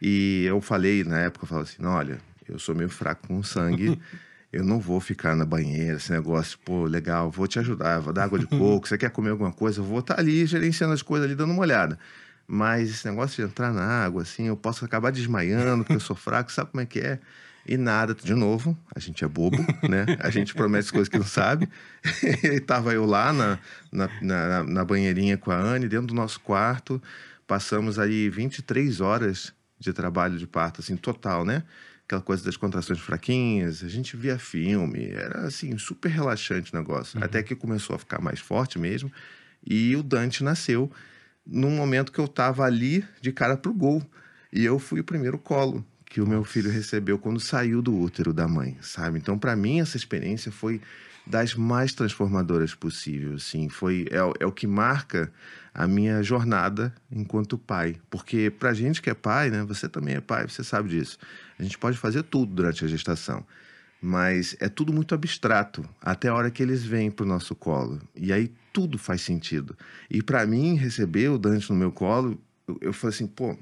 E 0.00 0.44
eu 0.46 0.60
falei 0.60 1.02
na 1.02 1.18
época, 1.18 1.44
eu 1.44 1.48
falava 1.48 1.68
assim, 1.68 1.84
olha, 1.84 2.18
eu 2.48 2.58
sou 2.58 2.74
meio 2.74 2.88
fraco 2.88 3.26
com 3.26 3.42
sangue, 3.42 3.98
eu 4.52 4.64
não 4.64 4.80
vou 4.80 5.00
ficar 5.00 5.36
na 5.36 5.44
banheira, 5.44 5.96
esse 5.96 6.10
negócio, 6.10 6.58
pô, 6.64 6.84
legal, 6.84 7.30
vou 7.30 7.46
te 7.46 7.58
ajudar, 7.58 8.00
vou 8.00 8.12
dar 8.12 8.24
água 8.24 8.38
de 8.38 8.46
coco, 8.48 8.88
você 8.88 8.98
quer 8.98 9.10
comer 9.10 9.30
alguma 9.30 9.52
coisa, 9.52 9.80
eu 9.80 9.84
vou 9.84 10.00
estar 10.00 10.14
tá 10.14 10.20
ali 10.20 10.44
gerenciando 10.46 10.92
as 10.92 11.02
coisas 11.02 11.26
ali, 11.26 11.34
dando 11.34 11.52
uma 11.52 11.62
olhada. 11.62 11.98
Mas 12.46 12.90
esse 12.90 13.08
negócio 13.08 13.36
de 13.36 13.48
entrar 13.48 13.72
na 13.72 13.84
água, 13.84 14.22
assim, 14.22 14.48
eu 14.48 14.56
posso 14.56 14.84
acabar 14.84 15.12
desmaiando, 15.12 15.84
porque 15.84 15.94
eu 15.94 16.00
sou 16.00 16.16
fraco, 16.16 16.50
sabe 16.50 16.72
como 16.72 16.80
é 16.80 16.86
que 16.86 16.98
é? 16.98 17.20
E 17.64 17.76
nada, 17.76 18.12
de 18.12 18.34
novo, 18.34 18.76
a 18.92 18.98
gente 18.98 19.24
é 19.24 19.28
bobo, 19.28 19.58
né? 19.88 20.04
A 20.18 20.30
gente 20.30 20.52
promete 20.52 20.90
coisas 20.90 21.08
que 21.08 21.16
não 21.16 21.24
sabe. 21.24 21.68
e 22.42 22.58
tava 22.58 22.92
eu 22.92 23.06
lá 23.06 23.32
na, 23.32 23.58
na, 23.92 24.10
na, 24.20 24.64
na 24.64 24.84
banheirinha 24.84 25.36
com 25.38 25.52
a 25.52 25.56
Anne, 25.56 25.86
dentro 25.86 26.08
do 26.08 26.14
nosso 26.14 26.40
quarto. 26.40 27.00
Passamos 27.46 28.00
aí 28.00 28.28
23 28.28 29.00
horas 29.00 29.52
de 29.78 29.92
trabalho 29.92 30.36
de 30.36 30.46
parto, 30.46 30.80
assim, 30.80 30.96
total, 30.96 31.44
né? 31.44 31.62
Aquela 32.10 32.22
coisa 32.22 32.44
das 32.44 32.56
contrações 32.56 32.98
fraquinhas, 32.98 33.84
a 33.84 33.88
gente 33.88 34.16
via 34.16 34.36
filme, 34.36 35.10
era 35.10 35.46
assim, 35.46 35.78
super 35.78 36.08
relaxante 36.08 36.74
o 36.74 36.76
negócio. 36.76 37.18
Uhum. 37.18 37.24
Até 37.24 37.40
que 37.40 37.54
começou 37.54 37.94
a 37.94 37.98
ficar 37.98 38.20
mais 38.20 38.40
forte 38.40 38.78
mesmo. 38.78 39.12
E 39.64 39.94
o 39.94 40.02
Dante 40.02 40.42
nasceu 40.42 40.90
num 41.46 41.70
momento 41.70 42.10
que 42.10 42.18
eu 42.18 42.26
tava 42.26 42.64
ali 42.64 43.04
de 43.20 43.30
cara 43.30 43.56
pro 43.56 43.72
gol. 43.72 44.02
E 44.52 44.64
eu 44.64 44.80
fui 44.80 45.00
o 45.00 45.04
primeiro 45.04 45.38
colo 45.38 45.86
que 46.04 46.20
o 46.20 46.26
meu 46.26 46.42
filho 46.42 46.68
recebeu 46.68 47.16
quando 47.16 47.38
saiu 47.38 47.80
do 47.80 47.96
útero 47.96 48.32
da 48.32 48.48
mãe, 48.48 48.76
sabe? 48.80 49.16
Então, 49.18 49.38
para 49.38 49.54
mim, 49.54 49.78
essa 49.78 49.96
experiência 49.96 50.50
foi 50.50 50.80
das 51.24 51.54
mais 51.54 51.94
transformadoras 51.94 52.74
possível, 52.74 53.34
assim. 53.34 53.68
Foi, 53.68 54.06
é, 54.10 54.42
é 54.42 54.46
o 54.46 54.50
que 54.50 54.66
marca 54.66 55.32
a 55.72 55.86
minha 55.86 56.20
jornada 56.24 56.92
enquanto 57.12 57.56
pai. 57.56 57.96
Porque 58.10 58.50
pra 58.50 58.74
gente 58.74 59.00
que 59.00 59.08
é 59.08 59.14
pai, 59.14 59.50
né? 59.50 59.62
Você 59.68 59.88
também 59.88 60.16
é 60.16 60.20
pai, 60.20 60.48
você 60.48 60.64
sabe 60.64 60.88
disso. 60.88 61.16
A 61.60 61.62
gente 61.62 61.76
pode 61.76 61.98
fazer 61.98 62.22
tudo 62.22 62.54
durante 62.54 62.84
a 62.84 62.88
gestação. 62.88 63.44
Mas 64.00 64.56
é 64.60 64.68
tudo 64.68 64.94
muito 64.94 65.14
abstrato, 65.14 65.86
até 66.00 66.28
a 66.28 66.34
hora 66.34 66.50
que 66.50 66.62
eles 66.62 66.82
vêm 66.82 67.10
pro 67.10 67.26
nosso 67.26 67.54
colo. 67.54 68.00
E 68.16 68.32
aí 68.32 68.50
tudo 68.72 68.96
faz 68.96 69.20
sentido. 69.20 69.76
E 70.10 70.22
para 70.22 70.46
mim, 70.46 70.74
receber 70.74 71.28
o 71.28 71.36
Dante 71.36 71.68
no 71.70 71.76
meu 71.76 71.92
colo, 71.92 72.40
eu, 72.66 72.78
eu 72.80 72.92
falei 72.94 73.14
assim, 73.14 73.26
pô, 73.26 73.58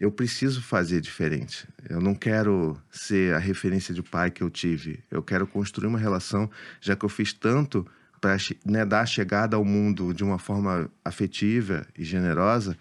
eu 0.00 0.10
preciso 0.10 0.60
fazer 0.60 1.00
diferente. 1.00 1.68
Eu 1.88 2.00
não 2.00 2.12
quero 2.12 2.76
ser 2.90 3.34
a 3.34 3.38
referência 3.38 3.94
de 3.94 4.02
pai 4.02 4.32
que 4.32 4.42
eu 4.42 4.50
tive. 4.50 4.98
Eu 5.08 5.22
quero 5.22 5.46
construir 5.46 5.86
uma 5.86 5.98
relação, 5.98 6.50
já 6.80 6.96
que 6.96 7.04
eu 7.04 7.08
fiz 7.08 7.32
tanto 7.32 7.86
para 8.20 8.36
né, 8.64 8.84
dar 8.84 9.02
a 9.02 9.06
chegada 9.06 9.56
ao 9.56 9.64
mundo 9.64 10.12
de 10.12 10.24
uma 10.24 10.40
forma 10.40 10.90
afetiva 11.04 11.86
e 11.96 12.02
generosa. 12.04 12.76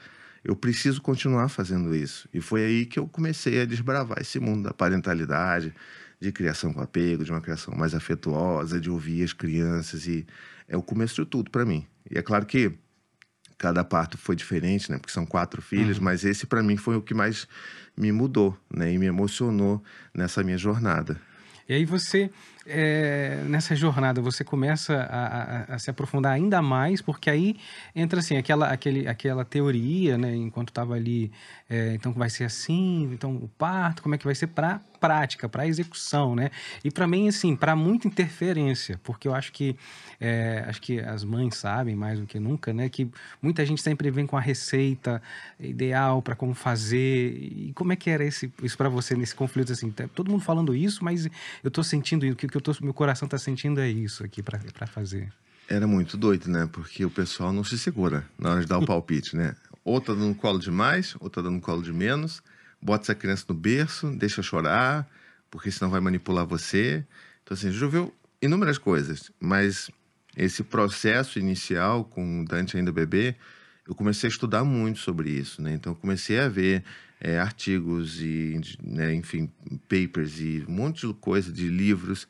Eu 0.45 0.55
preciso 0.55 1.01
continuar 1.01 1.49
fazendo 1.49 1.95
isso. 1.95 2.29
E 2.31 2.39
foi 2.39 2.63
aí 2.63 2.85
que 2.85 2.99
eu 2.99 3.07
comecei 3.07 3.59
a 3.59 3.65
desbravar 3.65 4.19
esse 4.21 4.39
mundo 4.39 4.65
da 4.65 4.73
parentalidade, 4.73 5.73
de 6.19 6.31
criação 6.31 6.71
com 6.71 6.81
apego, 6.81 7.25
de 7.25 7.31
uma 7.31 7.41
criação 7.41 7.73
mais 7.75 7.95
afetuosa, 7.95 8.79
de 8.79 8.87
ouvir 8.87 9.23
as 9.23 9.33
crianças. 9.33 10.05
E 10.05 10.23
é 10.67 10.77
o 10.77 10.83
começo 10.83 11.23
de 11.23 11.27
tudo 11.27 11.49
para 11.49 11.65
mim. 11.65 11.83
E 12.11 12.15
é 12.19 12.21
claro 12.21 12.45
que 12.45 12.71
cada 13.57 13.83
parto 13.83 14.19
foi 14.19 14.35
diferente, 14.35 14.91
né? 14.91 14.99
Porque 14.99 15.11
são 15.11 15.25
quatro 15.25 15.63
filhos, 15.63 15.97
uhum. 15.97 16.03
mas 16.03 16.23
esse 16.23 16.45
para 16.45 16.61
mim 16.61 16.77
foi 16.77 16.95
o 16.95 17.01
que 17.01 17.15
mais 17.15 17.47
me 17.97 18.11
mudou, 18.11 18.55
né? 18.71 18.93
E 18.93 18.99
me 18.99 19.07
emocionou 19.07 19.83
nessa 20.13 20.43
minha 20.43 20.59
jornada. 20.59 21.19
E 21.67 21.73
aí 21.73 21.85
você 21.85 22.29
é, 22.65 23.43
nessa 23.47 23.75
jornada 23.75 24.21
você 24.21 24.43
começa 24.43 24.95
a, 24.95 25.25
a, 25.25 25.75
a, 25.75 25.79
se 25.79 25.89
aprofundar 25.89 26.33
ainda 26.33 26.61
mais, 26.61 27.01
porque 27.01 27.29
aí 27.29 27.55
entra 27.95 28.19
assim 28.19 28.37
aquela, 28.37 28.69
aquele, 28.69 29.07
aquela 29.07 29.45
teoria, 29.45 30.17
né? 30.17 30.35
Enquanto 30.35 30.69
estava 30.69 30.95
ali, 30.95 31.31
é, 31.69 31.93
então 31.93 32.11
vai 32.11 32.29
ser 32.29 32.45
assim, 32.45 33.09
então 33.13 33.35
o 33.35 33.47
parto, 33.47 34.01
como 34.01 34.15
é 34.15 34.17
que 34.17 34.25
vai 34.25 34.35
ser 34.35 34.47
para 34.47 34.81
prática, 34.95 35.47
para 35.47 35.67
execução, 35.67 36.35
né? 36.35 36.51
E 36.83 36.91
para 36.91 37.07
mim, 37.07 37.27
assim, 37.27 37.55
para 37.55 37.75
muita 37.75 38.07
interferência, 38.07 38.99
porque 39.03 39.27
eu 39.27 39.35
acho 39.35 39.51
que 39.51 39.75
é, 40.19 40.63
acho 40.67 40.81
que 40.81 40.99
as 40.99 41.23
mães 41.23 41.55
sabem 41.55 41.95
mais 41.95 42.19
do 42.19 42.25
que 42.25 42.39
nunca, 42.39 42.73
né? 42.73 42.89
Que 42.89 43.09
muita 43.41 43.65
gente 43.65 43.81
sempre 43.81 44.09
vem 44.09 44.25
com 44.25 44.37
a 44.37 44.41
receita 44.41 45.21
ideal 45.59 46.21
para 46.21 46.35
como 46.35 46.53
fazer. 46.53 47.37
E 47.37 47.73
como 47.75 47.93
é 47.93 47.95
que 47.95 48.09
era 48.09 48.23
esse, 48.23 48.51
isso 48.63 48.77
para 48.77 48.89
você 48.89 49.15
nesse 49.15 49.35
conflito 49.35 49.71
assim? 49.71 49.91
Tá 49.91 50.07
todo 50.07 50.31
mundo 50.31 50.43
falando 50.43 50.75
isso, 50.75 51.03
mas 51.03 51.25
eu 51.25 51.67
estou 51.67 51.83
sentindo 51.83 52.25
o 52.27 52.35
que, 52.35 52.47
que 52.47 52.57
eu 52.57 52.61
tô, 52.61 52.73
meu 52.81 52.93
coração 52.93 53.25
está 53.25 53.37
sentindo 53.37 53.79
é 53.79 53.89
isso 53.89 54.23
aqui 54.23 54.41
para 54.41 54.87
fazer. 54.87 55.31
Era 55.67 55.87
muito 55.87 56.15
doido, 56.15 56.47
né? 56.49 56.69
Porque 56.71 57.03
o 57.03 57.09
pessoal 57.09 57.51
não 57.51 57.63
se 57.63 57.77
segura 57.77 58.25
na 58.37 58.51
hora 58.51 58.61
de 58.61 58.67
dar 58.67 58.77
o 58.77 58.85
palpite, 58.87 59.35
né? 59.35 59.55
Ou 59.83 59.99
tá 59.99 60.13
dando 60.13 60.35
colo 60.35 60.59
de 60.59 60.71
mais, 60.71 61.15
ou 61.19 61.29
tá 61.29 61.41
dando 61.41 61.59
colo 61.59 61.81
de 61.81 61.91
menos 61.91 62.41
bota 62.85 63.05
essa 63.05 63.15
criança 63.15 63.45
no 63.49 63.55
berço, 63.55 64.11
deixa 64.11 64.43
chorar, 64.43 65.09
porque 65.49 65.71
senão 65.71 65.89
vai 65.89 65.99
manipular 65.99 66.45
você. 66.45 67.03
Então, 67.43 67.55
assim, 67.55 67.71
já 67.71 67.87
viu 67.87 68.13
inúmeras 68.39 68.77
coisas, 68.77 69.31
mas 69.39 69.89
esse 70.37 70.63
processo 70.63 71.39
inicial 71.39 72.05
com 72.05 72.41
o 72.41 72.45
Dante 72.45 72.77
ainda 72.77 72.91
bebê, 72.91 73.35
eu 73.87 73.95
comecei 73.95 74.27
a 74.27 74.31
estudar 74.31 74.63
muito 74.63 74.99
sobre 74.99 75.31
isso, 75.31 75.61
né? 75.61 75.73
Então, 75.73 75.93
eu 75.93 75.95
comecei 75.95 76.39
a 76.39 76.47
ver 76.47 76.83
é, 77.19 77.39
artigos 77.39 78.21
e, 78.21 78.61
né, 78.83 79.13
enfim, 79.15 79.49
papers 79.89 80.39
e 80.39 80.63
um 80.67 80.73
monte 80.73 81.07
de 81.07 81.13
coisa, 81.15 81.51
de 81.51 81.67
livros 81.67 82.27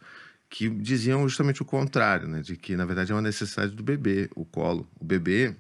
que 0.49 0.69
diziam 0.69 1.27
justamente 1.27 1.61
o 1.61 1.65
contrário, 1.65 2.29
né? 2.29 2.41
De 2.41 2.55
que, 2.55 2.77
na 2.77 2.85
verdade, 2.85 3.11
é 3.11 3.15
uma 3.15 3.21
necessidade 3.21 3.73
do 3.73 3.83
bebê, 3.83 4.29
o 4.35 4.45
colo. 4.45 4.87
O 4.97 5.03
bebê, 5.03 5.53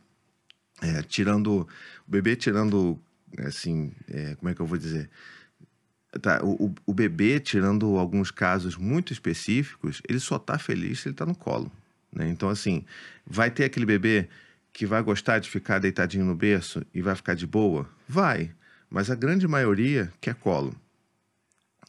é, 0.81 1.01
tirando... 1.01 1.67
O 2.07 2.11
bebê 2.11 2.35
tirando 2.35 2.99
assim, 3.39 3.91
é, 4.09 4.35
como 4.35 4.49
é 4.49 4.55
que 4.55 4.61
eu 4.61 4.65
vou 4.65 4.77
dizer? 4.77 5.09
Tá, 6.21 6.39
o, 6.43 6.73
o 6.85 6.93
bebê, 6.93 7.39
tirando 7.39 7.97
alguns 7.97 8.31
casos 8.31 8.77
muito 8.77 9.11
específicos, 9.11 10.01
ele 10.07 10.19
só 10.19 10.39
tá 10.39 10.57
feliz 10.57 11.01
se 11.01 11.09
ele 11.09 11.15
tá 11.15 11.25
no 11.25 11.35
colo. 11.35 11.71
Né? 12.11 12.29
Então, 12.29 12.47
assim, 12.49 12.85
vai 13.25 13.51
ter 13.51 13.65
aquele 13.65 13.85
bebê 13.85 14.29
que 14.71 14.85
vai 14.85 15.01
gostar 15.01 15.39
de 15.39 15.49
ficar 15.49 15.79
deitadinho 15.79 16.25
no 16.25 16.35
berço 16.35 16.85
e 16.93 17.01
vai 17.01 17.15
ficar 17.15 17.33
de 17.33 17.45
boa? 17.45 17.89
Vai. 18.07 18.51
Mas 18.89 19.09
a 19.09 19.15
grande 19.15 19.47
maioria 19.47 20.11
quer 20.21 20.35
colo. 20.35 20.75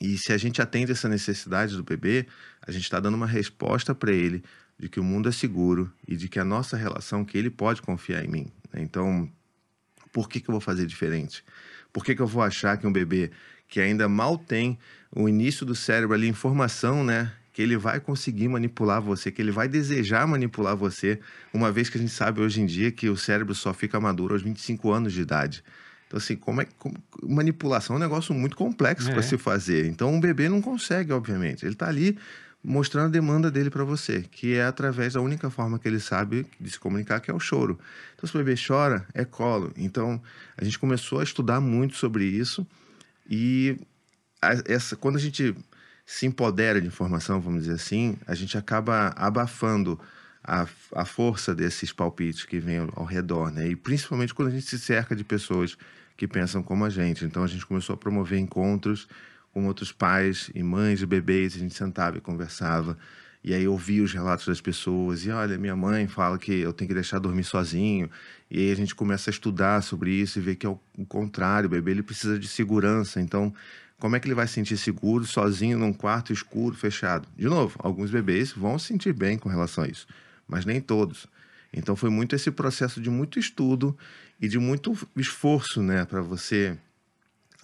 E 0.00 0.18
se 0.18 0.32
a 0.32 0.36
gente 0.36 0.60
atende 0.60 0.92
essa 0.92 1.08
necessidade 1.08 1.76
do 1.76 1.82
bebê, 1.82 2.26
a 2.60 2.70
gente 2.70 2.82
está 2.82 3.00
dando 3.00 3.14
uma 3.14 3.26
resposta 3.26 3.94
para 3.94 4.12
ele 4.12 4.42
de 4.78 4.88
que 4.88 5.00
o 5.00 5.04
mundo 5.04 5.28
é 5.28 5.32
seguro 5.32 5.90
e 6.06 6.16
de 6.16 6.28
que 6.28 6.38
a 6.38 6.44
nossa 6.44 6.76
relação, 6.76 7.24
que 7.24 7.38
ele 7.38 7.48
pode 7.48 7.80
confiar 7.80 8.24
em 8.24 8.28
mim. 8.28 8.52
Né? 8.72 8.82
Então, 8.82 9.30
por 10.12 10.28
que, 10.28 10.40
que 10.40 10.48
eu 10.48 10.52
vou 10.52 10.60
fazer 10.60 10.86
diferente? 10.86 11.44
Por 11.92 12.04
que, 12.04 12.14
que 12.14 12.22
eu 12.22 12.26
vou 12.26 12.42
achar 12.42 12.76
que 12.76 12.86
um 12.86 12.92
bebê 12.92 13.30
que 13.68 13.80
ainda 13.80 14.08
mal 14.08 14.38
tem 14.38 14.78
o 15.14 15.28
início 15.28 15.64
do 15.64 15.74
cérebro 15.74 16.14
ali, 16.14 16.28
informação, 16.28 17.02
né? 17.02 17.32
Que 17.52 17.62
ele 17.62 17.76
vai 17.76 17.98
conseguir 18.00 18.48
manipular 18.48 19.00
você, 19.00 19.30
que 19.30 19.40
ele 19.40 19.50
vai 19.50 19.66
desejar 19.66 20.26
manipular 20.26 20.76
você, 20.76 21.18
uma 21.54 21.72
vez 21.72 21.88
que 21.88 21.96
a 21.96 22.00
gente 22.00 22.12
sabe 22.12 22.40
hoje 22.40 22.60
em 22.60 22.66
dia 22.66 22.92
que 22.92 23.08
o 23.08 23.16
cérebro 23.16 23.54
só 23.54 23.72
fica 23.72 23.98
maduro 23.98 24.34
aos 24.34 24.42
25 24.42 24.92
anos 24.92 25.12
de 25.12 25.22
idade. 25.22 25.64
Então, 26.06 26.18
assim, 26.18 26.36
como 26.36 26.60
é 26.60 26.66
como, 26.78 26.96
manipulação 27.22 27.96
é 27.96 27.98
um 27.98 28.02
negócio 28.02 28.34
muito 28.34 28.56
complexo 28.56 29.10
é. 29.10 29.12
para 29.12 29.22
se 29.22 29.36
fazer. 29.36 29.86
Então, 29.86 30.12
um 30.12 30.20
bebê 30.20 30.48
não 30.48 30.60
consegue, 30.60 31.12
obviamente. 31.12 31.64
Ele 31.64 31.72
está 31.72 31.88
ali 31.88 32.16
mostrando 32.68 33.06
a 33.06 33.10
demanda 33.10 33.48
dele 33.48 33.70
para 33.70 33.84
você, 33.84 34.22
que 34.22 34.54
é 34.54 34.64
através 34.64 35.12
da 35.12 35.20
única 35.20 35.48
forma 35.48 35.78
que 35.78 35.86
ele 35.86 36.00
sabe 36.00 36.44
de 36.60 36.68
se 36.68 36.80
comunicar, 36.80 37.20
que 37.20 37.30
é 37.30 37.34
o 37.34 37.38
choro. 37.38 37.78
Então, 38.14 38.28
se 38.28 38.34
o 38.34 38.38
bebê 38.42 38.56
chora, 38.56 39.06
é 39.14 39.24
colo. 39.24 39.72
Então, 39.76 40.20
a 40.56 40.64
gente 40.64 40.76
começou 40.76 41.20
a 41.20 41.22
estudar 41.22 41.60
muito 41.60 41.94
sobre 41.94 42.24
isso 42.24 42.66
e 43.30 43.78
a, 44.42 44.54
essa, 44.66 44.96
quando 44.96 45.14
a 45.14 45.20
gente 45.20 45.54
se 46.04 46.26
empodera 46.26 46.80
de 46.80 46.88
informação, 46.88 47.40
vamos 47.40 47.62
dizer 47.62 47.74
assim, 47.74 48.16
a 48.26 48.34
gente 48.34 48.58
acaba 48.58 49.14
abafando 49.16 49.98
a, 50.42 50.66
a 50.92 51.04
força 51.04 51.54
desses 51.54 51.92
palpites 51.92 52.44
que 52.44 52.58
vêm 52.58 52.78
ao, 52.78 52.92
ao 52.96 53.04
redor, 53.04 53.52
né? 53.52 53.68
E 53.68 53.76
principalmente 53.76 54.34
quando 54.34 54.48
a 54.48 54.52
gente 54.52 54.66
se 54.66 54.78
cerca 54.78 55.14
de 55.14 55.22
pessoas 55.22 55.78
que 56.16 56.26
pensam 56.26 56.64
como 56.64 56.84
a 56.84 56.90
gente. 56.90 57.24
Então, 57.24 57.44
a 57.44 57.46
gente 57.46 57.64
começou 57.64 57.94
a 57.94 57.96
promover 57.96 58.40
encontros 58.40 59.06
com 59.56 59.64
outros 59.64 59.90
pais 59.90 60.50
e 60.54 60.62
mães 60.62 60.98
de 60.98 61.06
bebês, 61.06 61.56
a 61.56 61.58
gente 61.58 61.74
sentava 61.74 62.18
e 62.18 62.20
conversava. 62.20 62.98
E 63.42 63.54
aí 63.54 63.66
ouvia 63.66 64.04
os 64.04 64.12
relatos 64.12 64.46
das 64.46 64.60
pessoas. 64.60 65.24
E 65.24 65.30
olha, 65.30 65.56
minha 65.56 65.74
mãe 65.74 66.06
fala 66.06 66.36
que 66.36 66.52
eu 66.52 66.74
tenho 66.74 66.88
que 66.88 66.92
deixar 66.92 67.18
dormir 67.18 67.44
sozinho. 67.44 68.10
E 68.50 68.58
aí 68.58 68.70
a 68.70 68.76
gente 68.76 68.94
começa 68.94 69.30
a 69.30 69.32
estudar 69.32 69.82
sobre 69.82 70.10
isso 70.10 70.38
e 70.38 70.42
ver 70.42 70.56
que 70.56 70.66
é 70.66 70.68
o 70.68 70.78
contrário. 71.08 71.68
O 71.68 71.70
bebê 71.70 71.92
ele 71.92 72.02
precisa 72.02 72.38
de 72.38 72.46
segurança. 72.46 73.18
Então, 73.18 73.50
como 73.98 74.14
é 74.14 74.20
que 74.20 74.28
ele 74.28 74.34
vai 74.34 74.46
se 74.46 74.52
sentir 74.52 74.76
seguro 74.76 75.24
sozinho 75.24 75.78
num 75.78 75.94
quarto 75.94 76.34
escuro, 76.34 76.76
fechado? 76.76 77.26
De 77.34 77.46
novo, 77.46 77.78
alguns 77.78 78.10
bebês 78.10 78.52
vão 78.52 78.78
se 78.78 78.88
sentir 78.88 79.14
bem 79.14 79.38
com 79.38 79.48
relação 79.48 79.84
a 79.84 79.88
isso, 79.88 80.06
mas 80.46 80.66
nem 80.66 80.82
todos. 80.82 81.26
Então 81.72 81.96
foi 81.96 82.10
muito 82.10 82.36
esse 82.36 82.50
processo 82.50 83.00
de 83.00 83.08
muito 83.08 83.38
estudo 83.38 83.96
e 84.38 84.48
de 84.48 84.58
muito 84.58 84.94
esforço, 85.16 85.82
né, 85.82 86.04
para 86.04 86.20
você 86.20 86.76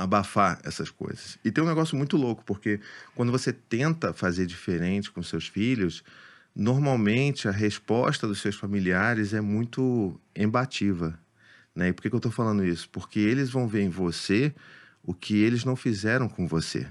abafar 0.03 0.61
essas 0.65 0.91
coisas. 0.91 1.39
E 1.45 1.51
tem 1.51 1.63
um 1.63 1.67
negócio 1.67 1.97
muito 1.97 2.17
louco, 2.17 2.45
porque 2.45 2.81
quando 3.15 3.33
você 3.33 3.53
tenta 3.53 4.13
fazer 4.13 4.47
diferente 4.47 5.11
com 5.11 5.23
seus 5.23 5.49
filhos, 5.49 6.03
normalmente 6.55 7.49
a 7.49 7.53
resposta 7.53 8.27
dos 8.27 8.41
seus 8.41 8.57
familiares 8.57 9.33
é 9.33 9.41
muito 9.41 10.21
embativa. 10.37 11.19
Né? 11.75 11.89
E 11.89 11.93
por 11.93 12.03
que, 12.03 12.09
que 12.11 12.15
eu 12.15 12.19
estou 12.19 12.33
falando 12.33 12.65
isso? 12.65 12.89
Porque 12.91 13.19
eles 13.19 13.51
vão 13.51 13.67
ver 13.67 13.83
em 13.83 13.89
você 13.89 14.55
o 15.03 15.15
que 15.15 15.43
eles 15.43 15.65
não 15.65 15.75
fizeram 15.75 16.29
com 16.29 16.47
você 16.47 16.87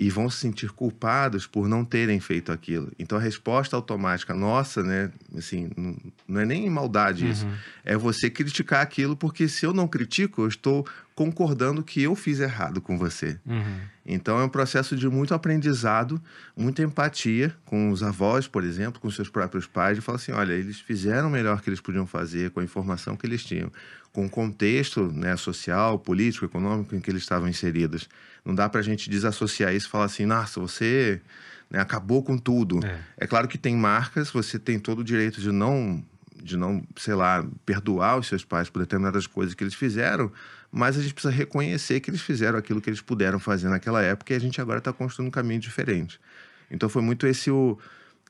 e 0.00 0.08
vão 0.08 0.30
se 0.30 0.38
sentir 0.38 0.70
culpados 0.70 1.46
por 1.46 1.68
não 1.68 1.84
terem 1.84 2.18
feito 2.20 2.50
aquilo. 2.50 2.90
Então 2.98 3.18
a 3.18 3.20
resposta 3.20 3.76
automática 3.76 4.32
nossa, 4.32 4.82
né, 4.82 5.10
assim, 5.36 5.68
não, 6.26 6.40
é 6.40 6.46
nem 6.46 6.70
maldade 6.70 7.28
isso, 7.28 7.44
uhum. 7.44 7.52
é 7.84 7.98
você 7.98 8.30
criticar 8.30 8.80
aquilo 8.80 9.14
porque 9.14 9.46
se 9.46 9.66
eu 9.66 9.74
não 9.74 9.86
critico, 9.86 10.40
eu 10.40 10.48
estou 10.48 10.86
concordando 11.14 11.82
que 11.82 12.02
eu 12.02 12.16
fiz 12.16 12.40
errado 12.40 12.80
com 12.80 12.96
você. 12.96 13.38
Uhum. 13.44 13.80
Então 14.06 14.40
é 14.40 14.44
um 14.44 14.48
processo 14.48 14.96
de 14.96 15.06
muito 15.06 15.34
aprendizado, 15.34 16.18
muita 16.56 16.82
empatia 16.82 17.54
com 17.66 17.90
os 17.90 18.02
avós, 18.02 18.48
por 18.48 18.64
exemplo, 18.64 18.98
com 19.02 19.10
seus 19.10 19.28
próprios 19.28 19.66
pais, 19.66 19.98
de 19.98 20.00
falar 20.00 20.16
assim, 20.16 20.32
olha, 20.32 20.54
eles 20.54 20.80
fizeram 20.80 21.28
o 21.28 21.30
melhor 21.30 21.60
que 21.60 21.68
eles 21.68 21.80
podiam 21.80 22.06
fazer 22.06 22.52
com 22.52 22.60
a 22.60 22.64
informação 22.64 23.16
que 23.16 23.26
eles 23.26 23.44
tinham, 23.44 23.70
com 24.14 24.24
o 24.24 24.30
contexto 24.30 25.12
né, 25.12 25.36
social, 25.36 25.98
político, 25.98 26.46
econômico 26.46 26.96
em 26.96 27.00
que 27.00 27.10
eles 27.10 27.20
estavam 27.20 27.46
inseridos. 27.50 28.08
Não 28.44 28.54
dá 28.54 28.68
para 28.68 28.80
a 28.80 28.82
gente 28.82 29.10
desassociar 29.10 29.74
isso 29.74 29.86
e 29.86 29.90
falar 29.90 30.04
assim, 30.04 30.26
nossa, 30.26 30.60
você 30.60 31.20
né, 31.70 31.78
acabou 31.78 32.22
com 32.22 32.36
tudo. 32.36 32.84
É. 32.84 33.00
é 33.18 33.26
claro 33.26 33.46
que 33.46 33.56
tem 33.56 33.76
marcas, 33.76 34.30
você 34.30 34.58
tem 34.58 34.78
todo 34.78 35.00
o 35.00 35.04
direito 35.04 35.40
de 35.40 35.52
não, 35.52 36.02
de 36.42 36.56
não, 36.56 36.82
sei 36.96 37.14
lá, 37.14 37.46
perdoar 37.64 38.18
os 38.18 38.26
seus 38.26 38.44
pais 38.44 38.68
por 38.68 38.80
determinadas 38.80 39.26
coisas 39.26 39.54
que 39.54 39.62
eles 39.62 39.74
fizeram, 39.74 40.32
mas 40.72 40.98
a 40.98 41.02
gente 41.02 41.14
precisa 41.14 41.34
reconhecer 41.34 42.00
que 42.00 42.10
eles 42.10 42.20
fizeram 42.20 42.58
aquilo 42.58 42.80
que 42.80 42.90
eles 42.90 43.00
puderam 43.00 43.38
fazer 43.38 43.68
naquela 43.68 44.02
época 44.02 44.32
e 44.32 44.36
a 44.36 44.40
gente 44.40 44.60
agora 44.60 44.78
está 44.78 44.92
construindo 44.92 45.28
um 45.28 45.32
caminho 45.32 45.60
diferente. 45.60 46.20
Então 46.70 46.88
foi 46.88 47.02
muito 47.02 47.26
esse 47.26 47.50
o 47.50 47.78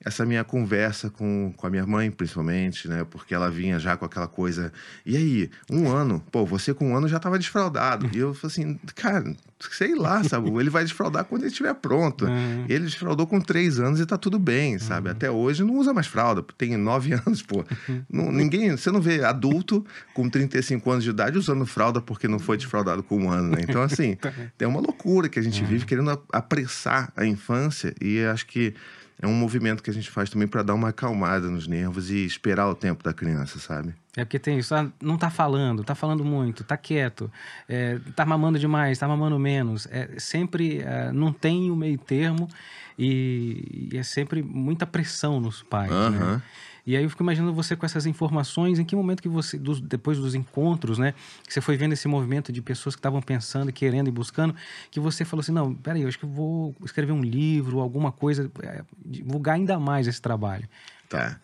essa 0.03 0.25
minha 0.25 0.43
conversa 0.43 1.11
com, 1.11 1.53
com 1.55 1.67
a 1.67 1.71
minha 1.71 1.87
mãe, 1.87 2.11
principalmente, 2.11 2.89
né? 2.89 3.05
Porque 3.05 3.35
ela 3.35 3.51
vinha 3.51 3.79
já 3.79 3.97
com 3.99 4.05
aquela 4.07 4.27
coisa. 4.27 4.73
E 5.05 5.15
aí, 5.15 5.51
um 5.71 5.89
ano, 5.89 6.25
pô, 6.33 6.45
você 6.47 6.73
com 6.73 6.91
um 6.91 6.97
ano 6.97 7.07
já 7.07 7.19
estava 7.19 7.39
desfraudado. 7.39 8.09
E 8.15 8.19
eu 8.19 8.33
falei 8.33 8.53
assim, 8.53 8.81
cara, 8.95 9.23
sei 9.71 9.95
lá, 9.95 10.25
sabe? 10.25 10.49
Ele 10.59 10.71
vai 10.71 10.85
desfraudar 10.85 11.25
quando 11.27 11.43
ele 11.43 11.51
estiver 11.51 11.75
pronto. 11.75 12.25
Uhum. 12.25 12.65
Ele 12.67 12.85
desfraudou 12.85 13.27
com 13.27 13.41
três 13.43 13.79
anos 13.79 14.01
e 14.01 14.07
tá 14.07 14.17
tudo 14.17 14.39
bem, 14.39 14.79
sabe? 14.79 15.09
Uhum. 15.09 15.13
Até 15.13 15.31
hoje 15.31 15.63
não 15.63 15.77
usa 15.77 15.93
mais 15.93 16.07
fralda, 16.07 16.43
tem 16.57 16.79
nove 16.79 17.13
anos, 17.27 17.43
pô. 17.43 17.63
Uhum. 17.87 18.03
Não, 18.11 18.33
ninguém, 18.33 18.71
você 18.71 18.91
não 18.91 19.03
vê 19.03 19.23
adulto 19.23 19.85
com 20.15 20.31
35 20.31 20.91
anos 20.91 21.05
de 21.05 21.11
idade 21.11 21.37
usando 21.37 21.67
fralda 21.67 22.01
porque 22.01 22.27
não 22.27 22.39
foi 22.39 22.57
desfraudado 22.57 23.03
com 23.03 23.19
um 23.19 23.31
ano, 23.31 23.51
né? 23.51 23.59
Então, 23.69 23.83
assim, 23.83 24.17
tem 24.57 24.67
uma 24.67 24.81
loucura 24.81 25.29
que 25.29 25.39
a 25.39 25.43
gente 25.43 25.63
vive 25.63 25.85
querendo 25.85 26.19
apressar 26.33 27.13
a 27.15 27.27
infância 27.27 27.95
e 28.01 28.25
acho 28.25 28.47
que 28.47 28.75
é 29.21 29.27
um 29.27 29.35
movimento 29.35 29.83
que 29.83 29.91
a 29.91 29.93
gente 29.93 30.11
faz 30.11 30.31
também 30.31 30.49
para 30.49 30.63
dar 30.63 30.75
uma 30.75 30.89
acalmada 30.89 31.49
nos 31.51 31.67
nervos 31.67 32.11
e 32.11 32.25
esperar 32.25 32.69
o 32.69 32.75
tempo 32.75 33.05
da 33.05 33.13
criança, 33.13 33.59
sabe? 33.59 33.95
É 34.17 34.25
porque 34.25 34.39
tem 34.39 34.59
isso, 34.59 34.75
ah, 34.75 34.91
não 35.01 35.19
tá 35.19 35.31
falando, 35.31 35.85
tá 35.85 35.95
falando 35.95 36.25
muito, 36.25 36.65
tá 36.65 36.77
quieto, 36.77 37.31
é, 37.69 37.99
tá 38.17 38.25
mamando 38.25 38.59
demais, 38.59 38.99
tá 38.99 39.07
mamando 39.07 39.39
menos. 39.39 39.87
É, 39.91 40.09
sempre 40.19 40.81
é, 40.81 41.13
não 41.13 41.33
tem 41.33 41.71
o 41.71 41.77
meio 41.77 41.99
termo 41.99 42.49
e, 42.99 43.91
e, 43.93 43.99
é 43.99 44.03
sempre 44.03 44.43
muita 44.43 44.87
pressão 44.87 45.39
nos 45.39 45.63
pais, 45.63 45.93
uhum. 45.93 46.11
né? 46.11 46.43
E 46.91 46.97
aí 46.97 47.05
eu 47.05 47.09
fico 47.09 47.23
imaginando 47.23 47.55
você 47.55 47.77
com 47.77 47.87
essas 47.87 48.05
informações, 48.05 48.81
em 48.81 48.85
que 48.85 48.97
momento 48.97 49.23
que 49.23 49.29
você, 49.29 49.57
dos, 49.57 49.81
depois 49.81 50.19
dos 50.19 50.35
encontros, 50.35 50.99
né, 50.99 51.15
que 51.47 51.55
você 51.55 51.61
foi 51.61 51.77
vendo 51.77 51.93
esse 51.93 52.09
movimento 52.09 52.51
de 52.51 52.61
pessoas 52.61 52.97
que 52.97 52.99
estavam 52.99 53.23
pensando, 53.23 53.73
querendo 53.73 54.09
e 54.09 54.11
buscando, 54.11 54.57
que 54.91 54.99
você 54.99 55.25
falou 55.25 55.41
assim, 55.41 55.53
não, 55.53 55.73
peraí, 55.73 56.03
eu 56.03 56.09
acho 56.09 56.19
que 56.19 56.25
eu 56.25 56.29
vou 56.29 56.75
escrever 56.85 57.13
um 57.13 57.23
livro, 57.23 57.79
alguma 57.79 58.11
coisa, 58.11 58.51
é, 58.65 58.83
divulgar 59.07 59.55
ainda 59.55 59.79
mais 59.79 60.09
esse 60.09 60.21
trabalho. 60.21 60.69
Tá. 61.09 61.39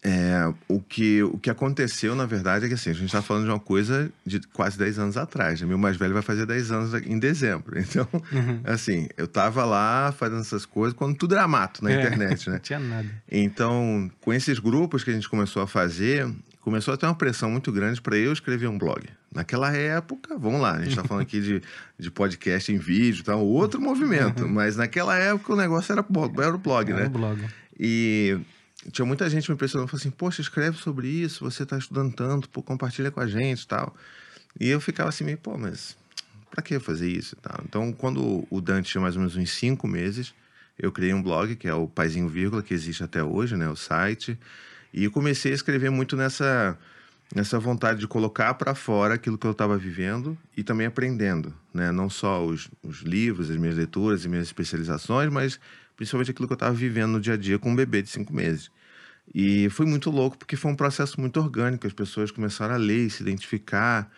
É, 0.00 0.54
o, 0.68 0.80
que, 0.80 1.24
o 1.24 1.38
que 1.38 1.50
aconteceu, 1.50 2.14
na 2.14 2.24
verdade, 2.24 2.64
é 2.64 2.68
que 2.68 2.74
assim, 2.74 2.90
a 2.90 2.92
gente 2.92 3.06
está 3.06 3.20
falando 3.20 3.44
de 3.44 3.50
uma 3.50 3.58
coisa 3.58 4.10
de 4.24 4.40
quase 4.52 4.78
10 4.78 4.98
anos 5.00 5.16
atrás. 5.16 5.60
Né? 5.60 5.66
Meu 5.66 5.76
mais 5.76 5.96
velho 5.96 6.14
vai 6.14 6.22
fazer 6.22 6.46
10 6.46 6.70
anos 6.70 6.94
em 6.94 7.18
dezembro. 7.18 7.78
Então, 7.88 8.06
uhum. 8.12 8.60
assim, 8.64 9.08
eu 9.16 9.24
estava 9.24 9.64
lá 9.64 10.12
fazendo 10.12 10.40
essas 10.40 10.66
coisas 10.66 10.96
quando 10.96 11.16
tudo 11.16 11.34
era 11.34 11.48
mato 11.48 11.82
na 11.82 11.90
é, 11.90 11.94
internet, 11.94 12.46
né? 12.50 12.56
Não 12.56 12.60
tinha 12.60 12.78
nada. 12.78 13.08
Então, 13.30 14.10
com 14.20 14.32
esses 14.32 14.58
grupos 14.58 15.02
que 15.02 15.10
a 15.10 15.14
gente 15.14 15.28
começou 15.28 15.62
a 15.62 15.66
fazer, 15.66 16.28
começou 16.60 16.92
a 16.92 16.96
ter 16.96 17.06
uma 17.06 17.14
pressão 17.14 17.50
muito 17.50 17.72
grande 17.72 18.00
para 18.00 18.16
eu 18.16 18.32
escrever 18.32 18.68
um 18.68 18.76
blog. 18.76 19.08
Naquela 19.34 19.72
época, 19.74 20.36
vamos 20.38 20.60
lá, 20.60 20.74
a 20.74 20.78
gente 20.78 20.90
está 20.90 21.02
falando 21.02 21.22
aqui 21.22 21.40
de, 21.40 21.62
de 21.98 22.10
podcast 22.10 22.70
em 22.70 22.78
vídeo, 22.78 23.24
tá? 23.24 23.36
outro 23.36 23.80
movimento, 23.80 24.44
uhum. 24.44 24.52
mas 24.52 24.76
naquela 24.76 25.16
época 25.16 25.52
o 25.52 25.56
negócio 25.56 25.92
era, 25.92 26.04
era 26.42 26.54
o 26.54 26.58
blog, 26.58 26.90
era 26.92 27.00
né? 27.00 27.06
O 27.06 27.10
blog. 27.10 27.44
E 27.78 28.38
tinha 28.90 29.04
muita 29.04 29.28
gente 29.28 29.48
me 29.48 29.54
impressionando, 29.54 29.88
falou 29.88 30.00
assim, 30.00 30.10
poxa, 30.10 30.40
escreve 30.40 30.78
sobre 30.78 31.08
isso, 31.08 31.44
você 31.44 31.62
está 31.62 31.76
estudando 31.76 32.14
tanto, 32.14 32.48
pô, 32.48 32.62
compartilha 32.62 33.10
com 33.10 33.20
a 33.20 33.26
gente 33.26 33.62
e 33.62 33.66
tal. 33.66 33.94
E 34.58 34.68
eu 34.68 34.80
ficava 34.80 35.08
assim, 35.08 35.24
meio, 35.24 35.38
pô, 35.38 35.56
mas 35.56 35.96
para 36.50 36.62
que 36.62 36.78
fazer 36.78 37.08
isso 37.08 37.34
e 37.38 37.40
tal? 37.40 37.60
Então, 37.64 37.92
quando 37.92 38.46
o 38.50 38.60
Dante 38.60 38.90
tinha 38.90 39.00
mais 39.00 39.14
ou 39.14 39.20
menos 39.20 39.36
uns 39.36 39.50
cinco 39.50 39.86
meses, 39.86 40.34
eu 40.78 40.90
criei 40.90 41.12
um 41.12 41.22
blog, 41.22 41.56
que 41.56 41.68
é 41.68 41.74
o 41.74 41.86
Paizinho 41.86 42.28
Vírgula, 42.28 42.62
que 42.62 42.72
existe 42.72 43.02
até 43.02 43.22
hoje, 43.22 43.56
né, 43.56 43.68
o 43.68 43.76
site, 43.76 44.38
e 44.92 45.08
comecei 45.08 45.52
a 45.52 45.54
escrever 45.54 45.90
muito 45.90 46.16
nessa 46.16 46.78
nessa 47.34 47.58
vontade 47.58 48.00
de 48.00 48.06
colocar 48.06 48.54
para 48.54 48.74
fora 48.74 49.14
aquilo 49.14 49.36
que 49.36 49.46
eu 49.46 49.50
estava 49.50 49.76
vivendo 49.76 50.36
e 50.56 50.62
também 50.62 50.86
aprendendo, 50.86 51.54
né? 51.74 51.92
Não 51.92 52.08
só 52.08 52.42
os, 52.42 52.70
os 52.82 53.02
livros, 53.02 53.50
as 53.50 53.56
minhas 53.56 53.76
leituras 53.76 54.24
e 54.24 54.28
minhas 54.30 54.46
especializações, 54.46 55.30
mas 55.30 55.60
principalmente 55.94 56.30
aquilo 56.30 56.48
que 56.48 56.52
eu 56.52 56.56
estava 56.56 56.74
vivendo 56.74 57.12
no 57.12 57.20
dia 57.20 57.34
a 57.34 57.36
dia 57.36 57.58
com 57.58 57.70
um 57.70 57.76
bebê 57.76 58.00
de 58.00 58.08
cinco 58.08 58.32
meses. 58.32 58.70
E 59.34 59.68
foi 59.70 59.86
muito 59.86 60.10
louco 60.10 60.38
porque 60.38 60.56
foi 60.56 60.70
um 60.70 60.76
processo 60.76 61.20
muito 61.20 61.38
orgânico. 61.38 61.86
As 61.86 61.92
pessoas 61.92 62.30
começaram 62.30 62.74
a 62.74 62.78
ler, 62.78 63.10
se 63.10 63.22
identificar 63.22 64.10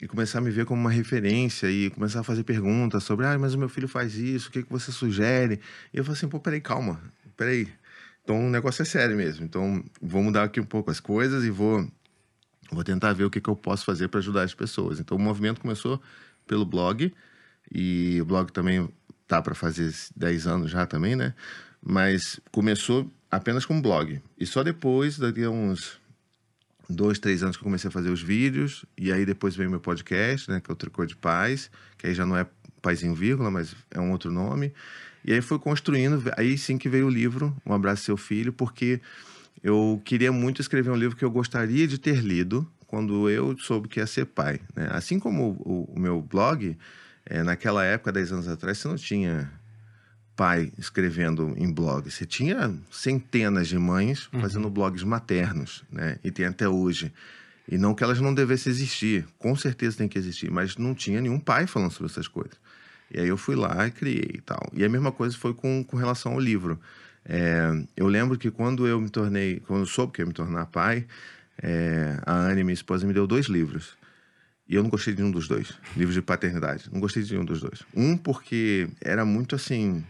e 0.00 0.06
começar 0.06 0.38
a 0.38 0.40
me 0.40 0.50
ver 0.50 0.64
como 0.64 0.80
uma 0.80 0.90
referência 0.90 1.70
e 1.70 1.90
começar 1.90 2.20
a 2.20 2.22
fazer 2.22 2.44
perguntas 2.44 3.02
sobre, 3.02 3.26
ah, 3.26 3.38
mas 3.38 3.54
o 3.54 3.58
meu 3.58 3.68
filho 3.68 3.88
faz 3.88 4.14
isso, 4.14 4.48
o 4.48 4.52
que, 4.52 4.62
que 4.62 4.70
você 4.70 4.92
sugere? 4.92 5.60
E 5.92 5.98
eu 5.98 6.04
falei 6.04 6.16
assim, 6.16 6.28
pô, 6.28 6.38
peraí, 6.38 6.60
calma, 6.60 7.00
peraí. 7.36 7.68
Então 8.22 8.46
o 8.46 8.50
negócio 8.50 8.82
é 8.82 8.84
sério 8.84 9.16
mesmo. 9.16 9.44
Então 9.44 9.82
vou 10.00 10.22
mudar 10.22 10.44
aqui 10.44 10.60
um 10.60 10.64
pouco 10.64 10.90
as 10.90 11.00
coisas 11.00 11.44
e 11.44 11.50
vou, 11.50 11.90
vou 12.70 12.84
tentar 12.84 13.12
ver 13.12 13.24
o 13.24 13.30
que, 13.30 13.40
que 13.40 13.48
eu 13.48 13.56
posso 13.56 13.84
fazer 13.84 14.08
para 14.08 14.20
ajudar 14.20 14.42
as 14.42 14.54
pessoas. 14.54 15.00
Então 15.00 15.16
o 15.16 15.20
movimento 15.20 15.60
começou 15.60 16.00
pelo 16.46 16.64
blog 16.64 17.12
e 17.72 18.20
o 18.20 18.24
blog 18.24 18.52
também 18.52 18.88
tá 19.26 19.42
para 19.42 19.54
fazer 19.54 19.92
10 20.16 20.46
anos 20.46 20.70
já 20.70 20.86
também, 20.86 21.16
né? 21.16 21.34
Mas 21.82 22.40
começou 22.50 23.10
apenas 23.30 23.64
com 23.64 23.80
blog. 23.80 24.20
E 24.38 24.46
só 24.46 24.62
depois, 24.62 25.18
daqui 25.18 25.44
a 25.44 25.50
uns 25.50 26.00
dois, 26.88 27.18
três 27.18 27.42
anos 27.42 27.56
que 27.56 27.62
eu 27.62 27.64
comecei 27.64 27.88
a 27.88 27.92
fazer 27.92 28.10
os 28.10 28.22
vídeos, 28.22 28.84
e 28.96 29.12
aí 29.12 29.26
depois 29.26 29.54
veio 29.54 29.70
meu 29.70 29.80
podcast, 29.80 30.50
né, 30.50 30.60
que 30.60 30.70
é 30.70 30.72
o 30.72 30.76
Tricô 30.76 31.04
de 31.04 31.16
Paz, 31.16 31.70
que 31.98 32.06
aí 32.06 32.14
já 32.14 32.24
não 32.24 32.36
é 32.36 32.46
Paizinho 32.80 33.14
Vírgula, 33.14 33.50
mas 33.50 33.74
é 33.90 34.00
um 34.00 34.10
outro 34.10 34.30
nome. 34.30 34.72
E 35.24 35.32
aí 35.32 35.40
foi 35.42 35.58
construindo, 35.58 36.22
aí 36.36 36.56
sim 36.56 36.78
que 36.78 36.88
veio 36.88 37.06
o 37.06 37.10
livro, 37.10 37.54
Um 37.66 37.74
Abraço 37.74 38.04
Seu 38.04 38.16
Filho, 38.16 38.52
porque 38.52 39.00
eu 39.62 40.00
queria 40.04 40.32
muito 40.32 40.60
escrever 40.60 40.90
um 40.90 40.96
livro 40.96 41.16
que 41.16 41.24
eu 41.24 41.30
gostaria 41.30 41.86
de 41.86 41.98
ter 41.98 42.20
lido 42.20 42.66
quando 42.86 43.28
eu 43.28 43.56
soube 43.58 43.88
que 43.88 44.00
ia 44.00 44.06
ser 44.06 44.24
pai. 44.26 44.60
Né? 44.74 44.88
Assim 44.90 45.18
como 45.18 45.50
o, 45.60 45.92
o 45.94 46.00
meu 46.00 46.22
blog, 46.22 46.76
é, 47.26 47.42
naquela 47.42 47.84
época, 47.84 48.12
10 48.12 48.32
anos 48.32 48.48
atrás, 48.48 48.78
você 48.78 48.88
não 48.88 48.96
tinha 48.96 49.52
pai 50.38 50.72
escrevendo 50.78 51.52
em 51.56 51.68
blog. 51.68 52.08
Você 52.08 52.24
tinha 52.24 52.72
centenas 52.92 53.66
de 53.66 53.76
mães 53.76 54.28
uhum. 54.32 54.40
fazendo 54.40 54.70
blogs 54.70 55.02
maternos, 55.02 55.82
né? 55.90 56.16
E 56.22 56.30
tem 56.30 56.46
até 56.46 56.68
hoje. 56.68 57.12
E 57.68 57.76
não 57.76 57.92
que 57.92 58.04
elas 58.04 58.20
não 58.20 58.32
devessem 58.32 58.70
existir, 58.70 59.26
com 59.36 59.56
certeza 59.56 59.98
tem 59.98 60.06
que 60.06 60.16
existir, 60.16 60.48
mas 60.48 60.76
não 60.76 60.94
tinha 60.94 61.20
nenhum 61.20 61.40
pai 61.40 61.66
falando 61.66 61.90
sobre 61.90 62.12
essas 62.12 62.28
coisas. 62.28 62.56
E 63.10 63.18
aí 63.18 63.26
eu 63.26 63.36
fui 63.36 63.56
lá 63.56 63.84
e 63.88 63.90
criei 63.90 64.30
e 64.34 64.40
tal. 64.40 64.70
E 64.72 64.84
a 64.84 64.88
mesma 64.88 65.10
coisa 65.10 65.36
foi 65.36 65.52
com, 65.52 65.82
com 65.82 65.96
relação 65.96 66.34
ao 66.34 66.38
livro. 66.38 66.78
É, 67.24 67.70
eu 67.96 68.06
lembro 68.06 68.38
que 68.38 68.48
quando 68.48 68.86
eu 68.86 69.00
me 69.00 69.08
tornei, 69.08 69.60
quando 69.66 69.80
eu 69.80 69.86
soube 69.86 70.12
que 70.12 70.22
ia 70.22 70.26
me 70.26 70.32
tornar 70.32 70.66
pai, 70.66 71.04
é, 71.60 72.16
a 72.24 72.32
Anne, 72.32 72.62
minha 72.62 72.74
esposa, 72.74 73.04
me 73.04 73.12
deu 73.12 73.26
dois 73.26 73.46
livros. 73.46 73.98
E 74.68 74.76
eu 74.76 74.84
não 74.84 74.90
gostei 74.90 75.14
de 75.14 75.20
nenhum 75.20 75.32
dos 75.32 75.48
dois. 75.48 75.72
Livros 75.96 76.14
de 76.14 76.22
paternidade. 76.22 76.88
Não 76.92 77.00
gostei 77.00 77.24
de 77.24 77.32
nenhum 77.32 77.44
dos 77.44 77.60
dois. 77.60 77.82
Um 77.92 78.16
porque 78.16 78.88
era 79.00 79.24
muito 79.24 79.56
assim 79.56 80.04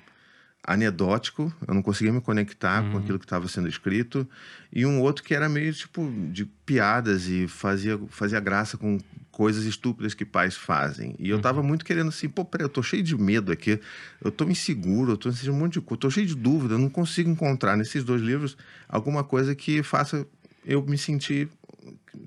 anedótico, 0.65 1.53
eu 1.67 1.75
não 1.75 1.83
conseguia 1.83 2.13
me 2.13 2.21
conectar 2.21 2.83
uhum. 2.83 2.93
com 2.93 2.99
aquilo 2.99 3.19
que 3.19 3.25
estava 3.25 3.49
sendo 3.49 3.69
escrito, 3.69 4.29
e 4.73 4.85
um 4.85 5.01
outro 5.01 5.25
que 5.25 5.35
era 5.35 5.49
meio 5.49 5.73
tipo 5.73 6.11
de 6.31 6.45
piadas 6.45 7.27
e 7.27 7.49
fazia, 7.49 7.99
fazia 8.09 8.39
graça 8.39 8.77
com 8.77 8.99
coisas 9.31 9.65
estúpidas 9.65 10.15
que 10.15 10.25
pais 10.25 10.57
fazem. 10.57 11.15
E 11.19 11.31
eu 11.31 11.37
uhum. 11.37 11.43
tava 11.43 11.63
muito 11.63 11.85
querendo 11.85 12.09
assim, 12.09 12.29
pô, 12.29 12.45
peraí, 12.45 12.65
eu 12.65 12.69
tô 12.69 12.83
cheio 12.83 13.03
de 13.03 13.17
medo 13.17 13.53
aqui, 13.53 13.81
eu 14.23 14.31
tô 14.31 14.45
inseguro, 14.45 15.13
eu 15.13 15.17
tô 15.17 15.31
um 15.31 15.53
monte 15.53 15.75
de 15.75 15.81
coisa, 15.81 16.01
tô 16.01 16.11
cheio 16.11 16.27
de 16.27 16.35
dúvida, 16.35 16.75
eu 16.75 16.79
não 16.79 16.91
consigo 16.91 17.31
encontrar 17.31 17.77
nesses 17.77 18.05
dois 18.05 18.21
livros 18.21 18.57
alguma 18.89 19.25
coisa 19.25 19.55
que 19.55 19.83
faça 19.83 20.27
eu 20.65 20.85
me 20.85 20.99
sentir, 20.99 21.49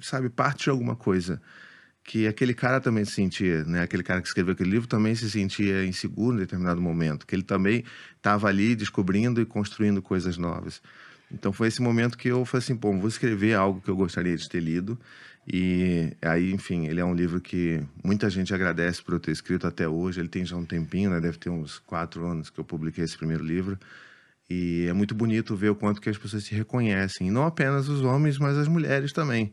sabe, 0.01 0.29
parte 0.29 0.63
de 0.63 0.69
alguma 0.69 0.95
coisa 0.95 1.39
que 2.03 2.27
aquele 2.27 2.53
cara 2.53 2.81
também 2.81 3.05
se 3.05 3.11
sentia, 3.11 3.63
né? 3.63 3.83
Aquele 3.83 4.03
cara 4.03 4.21
que 4.21 4.27
escreveu 4.27 4.53
aquele 4.53 4.71
livro 4.71 4.87
também 4.87 5.13
se 5.15 5.29
sentia 5.29 5.85
inseguro 5.85 6.35
em 6.35 6.39
determinado 6.39 6.81
momento, 6.81 7.25
que 7.25 7.35
ele 7.35 7.43
também 7.43 7.83
estava 8.17 8.47
ali 8.47 8.75
descobrindo 8.75 9.41
e 9.41 9.45
construindo 9.45 10.01
coisas 10.01 10.37
novas. 10.37 10.81
Então 11.31 11.53
foi 11.53 11.67
esse 11.67 11.81
momento 11.81 12.17
que 12.17 12.27
eu 12.27 12.43
falei 12.43 12.63
assim, 12.63 12.75
bom, 12.75 12.99
vou 12.99 13.07
escrever 13.07 13.53
algo 13.53 13.81
que 13.81 13.89
eu 13.89 13.95
gostaria 13.95 14.35
de 14.35 14.49
ter 14.49 14.59
lido. 14.59 14.99
E 15.47 16.11
aí, 16.21 16.51
enfim, 16.51 16.87
ele 16.87 16.99
é 16.99 17.05
um 17.05 17.15
livro 17.15 17.39
que 17.39 17.81
muita 18.03 18.29
gente 18.29 18.53
agradece 18.53 19.01
por 19.01 19.13
eu 19.13 19.19
ter 19.19 19.31
escrito 19.31 19.65
até 19.65 19.87
hoje. 19.87 20.19
Ele 20.19 20.29
tem 20.29 20.45
já 20.45 20.55
um 20.55 20.65
tempinho, 20.65 21.09
né? 21.09 21.19
Deve 21.19 21.37
ter 21.37 21.49
uns 21.49 21.79
quatro 21.79 22.25
anos 22.25 22.49
que 22.49 22.59
eu 22.59 22.63
publiquei 22.63 23.03
esse 23.03 23.17
primeiro 23.17 23.43
livro. 23.43 23.79
E 24.49 24.85
é 24.87 24.93
muito 24.93 25.15
bonito 25.15 25.55
ver 25.55 25.69
o 25.69 25.75
quanto 25.75 26.01
que 26.01 26.09
as 26.09 26.17
pessoas 26.17 26.43
se 26.43 26.53
reconhecem. 26.53 27.27
E 27.27 27.31
não 27.31 27.45
apenas 27.45 27.87
os 27.87 28.01
homens, 28.01 28.37
mas 28.37 28.57
as 28.57 28.67
mulheres 28.67 29.13
também 29.13 29.51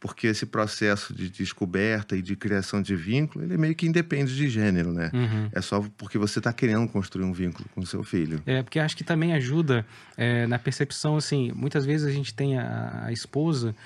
porque 0.00 0.26
esse 0.26 0.46
processo 0.46 1.12
de 1.12 1.28
descoberta 1.28 2.16
e 2.16 2.22
de 2.22 2.34
criação 2.34 2.80
de 2.80 2.96
vínculo, 2.96 3.44
ele 3.44 3.58
meio 3.58 3.74
que 3.74 3.86
independe 3.86 4.34
de 4.34 4.48
gênero, 4.48 4.94
né? 4.94 5.10
Uhum. 5.12 5.50
É 5.52 5.60
só 5.60 5.84
porque 5.98 6.16
você 6.16 6.38
está 6.38 6.50
querendo 6.54 6.88
construir 6.88 7.24
um 7.24 7.32
vínculo 7.34 7.68
com 7.74 7.84
seu 7.84 8.02
filho. 8.02 8.42
É, 8.46 8.62
porque 8.62 8.78
acho 8.78 8.96
que 8.96 9.04
também 9.04 9.34
ajuda 9.34 9.84
é, 10.16 10.46
na 10.46 10.58
percepção, 10.58 11.16
assim, 11.16 11.52
muitas 11.52 11.84
vezes 11.84 12.06
a 12.06 12.10
gente 12.10 12.32
tem 12.32 12.58
a, 12.58 13.04
a 13.04 13.12
esposa 13.12 13.76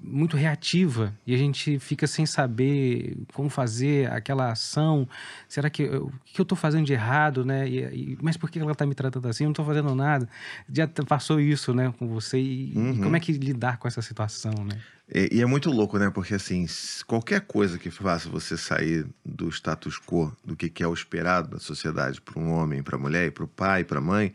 muito 0.00 0.36
reativa 0.36 1.12
e 1.26 1.34
a 1.34 1.38
gente 1.38 1.78
fica 1.78 2.06
sem 2.06 2.24
saber 2.24 3.16
como 3.32 3.48
fazer 3.48 4.10
aquela 4.10 4.50
ação. 4.50 5.08
Será 5.48 5.68
que 5.68 5.82
eu, 5.82 6.06
o 6.06 6.12
que 6.24 6.40
eu 6.40 6.44
estou 6.44 6.56
fazendo 6.56 6.86
de 6.86 6.92
errado, 6.92 7.44
né? 7.44 7.68
E, 7.68 7.78
e, 7.78 8.18
mas 8.22 8.36
por 8.36 8.50
que 8.50 8.58
ela 8.58 8.72
está 8.72 8.86
me 8.86 8.94
tratando 8.94 9.28
assim? 9.28 9.44
Eu 9.44 9.48
não 9.48 9.52
estou 9.52 9.64
fazendo 9.64 9.94
nada. 9.94 10.28
Já 10.72 10.88
passou 11.06 11.40
isso, 11.40 11.74
né, 11.74 11.92
com 11.98 12.08
você 12.08 12.38
e, 12.38 12.72
uhum. 12.74 12.92
e, 12.92 12.98
como 12.98 13.16
é 13.16 13.20
que 13.20 13.32
lidar 13.32 13.78
com 13.78 13.86
essa 13.86 14.02
situação, 14.02 14.52
né? 14.64 14.80
E, 15.12 15.36
e, 15.36 15.42
é 15.42 15.46
muito 15.46 15.70
louco, 15.70 15.98
né? 15.98 16.10
Porque 16.10 16.34
assim, 16.34 16.66
qualquer 17.06 17.42
coisa 17.42 17.78
que 17.78 17.90
faça 17.90 18.28
você 18.28 18.56
sair 18.56 19.06
do 19.24 19.48
status 19.50 19.98
quo, 19.98 20.34
do 20.44 20.56
que, 20.56 20.70
que 20.70 20.82
é 20.82 20.86
o 20.86 20.94
esperado 20.94 21.48
da 21.48 21.58
sociedade 21.58 22.20
para 22.20 22.40
um 22.40 22.50
homem, 22.50 22.82
para 22.82 22.96
a 22.96 22.98
mulher, 22.98 23.30
para 23.32 23.44
o 23.44 23.48
pai, 23.48 23.84
para 23.84 23.98
a 23.98 24.02
mãe, 24.02 24.32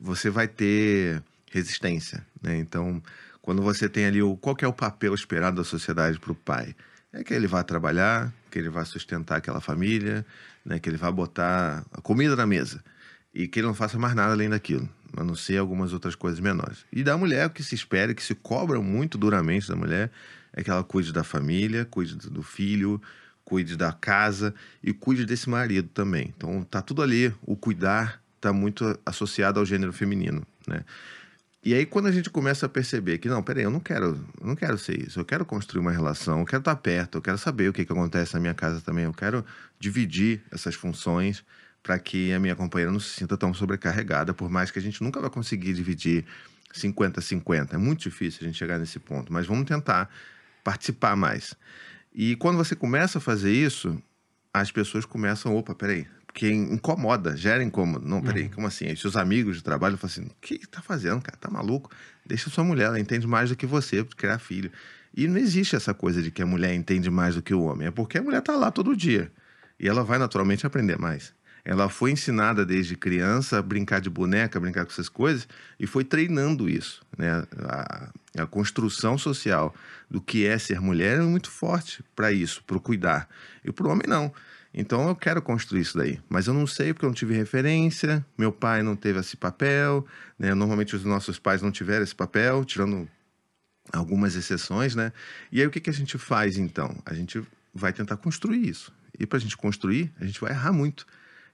você 0.00 0.30
vai 0.30 0.48
ter 0.48 1.22
resistência, 1.50 2.24
né? 2.42 2.56
Então 2.58 3.02
quando 3.46 3.62
você 3.62 3.88
tem 3.88 4.06
ali 4.06 4.20
o 4.20 4.36
qual 4.36 4.56
é 4.60 4.66
o 4.66 4.72
papel 4.72 5.14
esperado 5.14 5.58
da 5.58 5.62
sociedade 5.62 6.18
para 6.18 6.32
o 6.32 6.34
pai? 6.34 6.74
É 7.12 7.22
que 7.22 7.32
ele 7.32 7.46
vá 7.46 7.62
trabalhar, 7.62 8.34
que 8.50 8.58
ele 8.58 8.68
vá 8.68 8.84
sustentar 8.84 9.36
aquela 9.36 9.60
família, 9.60 10.26
né, 10.64 10.80
que 10.80 10.90
ele 10.90 10.96
vá 10.96 11.12
botar 11.12 11.86
a 11.92 12.00
comida 12.00 12.34
na 12.34 12.44
mesa 12.44 12.82
e 13.32 13.46
que 13.46 13.60
ele 13.60 13.68
não 13.68 13.74
faça 13.74 13.96
mais 14.00 14.16
nada 14.16 14.32
além 14.32 14.50
daquilo, 14.50 14.88
a 15.16 15.22
não 15.22 15.36
ser 15.36 15.58
algumas 15.58 15.92
outras 15.92 16.16
coisas 16.16 16.40
menores. 16.40 16.84
E 16.92 17.04
da 17.04 17.16
mulher, 17.16 17.46
o 17.46 17.50
que 17.50 17.62
se 17.62 17.76
espera, 17.76 18.12
que 18.14 18.24
se 18.24 18.34
cobra 18.34 18.80
muito 18.80 19.16
duramente 19.16 19.68
da 19.68 19.76
mulher, 19.76 20.10
é 20.52 20.64
que 20.64 20.68
ela 20.68 20.82
cuide 20.82 21.12
da 21.12 21.22
família, 21.22 21.84
cuide 21.84 22.16
do 22.16 22.42
filho, 22.42 23.00
cuide 23.44 23.76
da 23.76 23.92
casa 23.92 24.52
e 24.82 24.92
cuide 24.92 25.24
desse 25.24 25.48
marido 25.48 25.88
também. 25.94 26.34
Então 26.36 26.64
tá 26.64 26.82
tudo 26.82 27.00
ali, 27.00 27.32
o 27.42 27.54
cuidar 27.54 28.20
está 28.34 28.52
muito 28.52 28.98
associado 29.06 29.60
ao 29.60 29.64
gênero 29.64 29.92
feminino, 29.92 30.44
né? 30.66 30.84
E 31.66 31.74
aí, 31.74 31.84
quando 31.84 32.06
a 32.06 32.12
gente 32.12 32.30
começa 32.30 32.66
a 32.66 32.68
perceber 32.68 33.18
que, 33.18 33.28
não, 33.28 33.42
peraí, 33.42 33.64
eu 33.64 33.70
não 33.72 33.80
quero, 33.80 34.24
não 34.40 34.54
quero 34.54 34.78
ser 34.78 35.04
isso, 35.04 35.18
eu 35.18 35.24
quero 35.24 35.44
construir 35.44 35.80
uma 35.80 35.90
relação, 35.90 36.38
eu 36.38 36.46
quero 36.46 36.60
estar 36.60 36.76
perto, 36.76 37.18
eu 37.18 37.20
quero 37.20 37.36
saber 37.36 37.68
o 37.68 37.72
que, 37.72 37.84
que 37.84 37.90
acontece 37.90 38.34
na 38.34 38.40
minha 38.40 38.54
casa 38.54 38.80
também, 38.80 39.02
eu 39.04 39.12
quero 39.12 39.44
dividir 39.76 40.44
essas 40.52 40.76
funções 40.76 41.44
para 41.82 41.98
que 41.98 42.32
a 42.32 42.38
minha 42.38 42.54
companheira 42.54 42.92
não 42.92 43.00
se 43.00 43.08
sinta 43.08 43.36
tão 43.36 43.52
sobrecarregada, 43.52 44.32
por 44.32 44.48
mais 44.48 44.70
que 44.70 44.78
a 44.78 44.82
gente 44.82 45.02
nunca 45.02 45.20
vai 45.20 45.28
conseguir 45.28 45.72
dividir 45.72 46.24
50-50. 46.72 47.74
É 47.74 47.76
muito 47.76 48.02
difícil 48.02 48.42
a 48.42 48.44
gente 48.44 48.56
chegar 48.56 48.78
nesse 48.78 49.00
ponto, 49.00 49.32
mas 49.32 49.44
vamos 49.44 49.64
tentar 49.66 50.08
participar 50.62 51.16
mais. 51.16 51.52
E 52.14 52.36
quando 52.36 52.58
você 52.58 52.76
começa 52.76 53.18
a 53.18 53.20
fazer 53.20 53.50
isso, 53.50 54.00
as 54.54 54.70
pessoas 54.70 55.04
começam, 55.04 55.56
opa, 55.56 55.74
peraí, 55.74 56.06
porque 56.36 56.52
incomoda, 56.52 57.34
gera 57.34 57.64
incômodo. 57.64 58.06
Não, 58.06 58.20
peraí, 58.20 58.42
uhum. 58.42 58.50
como 58.50 58.66
assim? 58.66 58.88
Aí 58.88 58.96
seus 58.96 59.16
amigos 59.16 59.56
de 59.56 59.64
trabalho 59.64 59.96
falam 59.96 60.12
assim: 60.12 60.26
o 60.26 60.34
que 60.38 60.58
tá 60.66 60.82
fazendo, 60.82 61.22
cara? 61.22 61.38
Tá 61.40 61.50
maluco? 61.50 61.90
Deixa 62.26 62.50
sua 62.50 62.62
mulher, 62.62 62.88
ela 62.88 63.00
entende 63.00 63.26
mais 63.26 63.48
do 63.48 63.56
que 63.56 63.64
você 63.64 64.04
para 64.04 64.14
criar 64.14 64.38
filho. 64.38 64.70
E 65.16 65.26
não 65.26 65.38
existe 65.38 65.74
essa 65.74 65.94
coisa 65.94 66.20
de 66.20 66.30
que 66.30 66.42
a 66.42 66.46
mulher 66.46 66.74
entende 66.74 67.08
mais 67.08 67.36
do 67.36 67.42
que 67.42 67.54
o 67.54 67.62
homem. 67.62 67.88
É 67.88 67.90
porque 67.90 68.18
a 68.18 68.22
mulher 68.22 68.42
tá 68.42 68.54
lá 68.54 68.70
todo 68.70 68.94
dia. 68.94 69.32
E 69.80 69.88
ela 69.88 70.04
vai 70.04 70.18
naturalmente 70.18 70.66
aprender 70.66 70.98
mais. 70.98 71.32
Ela 71.64 71.88
foi 71.88 72.10
ensinada 72.10 72.66
desde 72.66 72.96
criança 72.96 73.58
a 73.58 73.62
brincar 73.62 74.02
de 74.02 74.10
boneca, 74.10 74.60
brincar 74.60 74.84
com 74.84 74.92
essas 74.92 75.08
coisas, 75.08 75.48
e 75.80 75.86
foi 75.86 76.04
treinando 76.04 76.68
isso. 76.68 77.02
Né? 77.16 77.42
A, 77.60 78.10
a 78.42 78.46
construção 78.46 79.16
social 79.16 79.74
do 80.10 80.20
que 80.20 80.46
é 80.46 80.58
ser 80.58 80.82
mulher 80.82 81.18
é 81.18 81.22
muito 81.22 81.50
forte 81.50 82.04
para 82.14 82.30
isso, 82.30 82.62
para 82.64 82.76
o 82.76 82.80
cuidar. 82.80 83.26
E 83.64 83.72
para 83.72 83.86
o 83.86 83.90
homem, 83.90 84.06
não. 84.06 84.32
Então 84.76 85.08
eu 85.08 85.16
quero 85.16 85.40
construir 85.40 85.80
isso 85.80 85.96
daí. 85.96 86.20
Mas 86.28 86.46
eu 86.46 86.52
não 86.52 86.66
sei 86.66 86.92
porque 86.92 87.06
eu 87.06 87.08
não 87.08 87.14
tive 87.14 87.34
referência, 87.34 88.24
meu 88.36 88.52
pai 88.52 88.82
não 88.82 88.94
teve 88.94 89.18
esse 89.18 89.34
papel, 89.34 90.06
né? 90.38 90.54
Normalmente 90.54 90.94
os 90.94 91.02
nossos 91.02 91.38
pais 91.38 91.62
não 91.62 91.72
tiveram 91.72 92.04
esse 92.04 92.14
papel, 92.14 92.62
tirando 92.62 93.08
algumas 93.90 94.36
exceções, 94.36 94.94
né? 94.94 95.12
E 95.50 95.60
aí 95.62 95.66
o 95.66 95.70
que, 95.70 95.80
que 95.80 95.88
a 95.88 95.92
gente 95.92 96.18
faz 96.18 96.58
então? 96.58 96.94
A 97.06 97.14
gente 97.14 97.42
vai 97.74 97.90
tentar 97.90 98.18
construir 98.18 98.68
isso. 98.68 98.92
E 99.18 99.26
para 99.26 99.38
a 99.38 99.40
gente 99.40 99.56
construir, 99.56 100.12
a 100.20 100.26
gente 100.26 100.38
vai 100.38 100.50
errar 100.50 100.72
muito. 100.72 101.06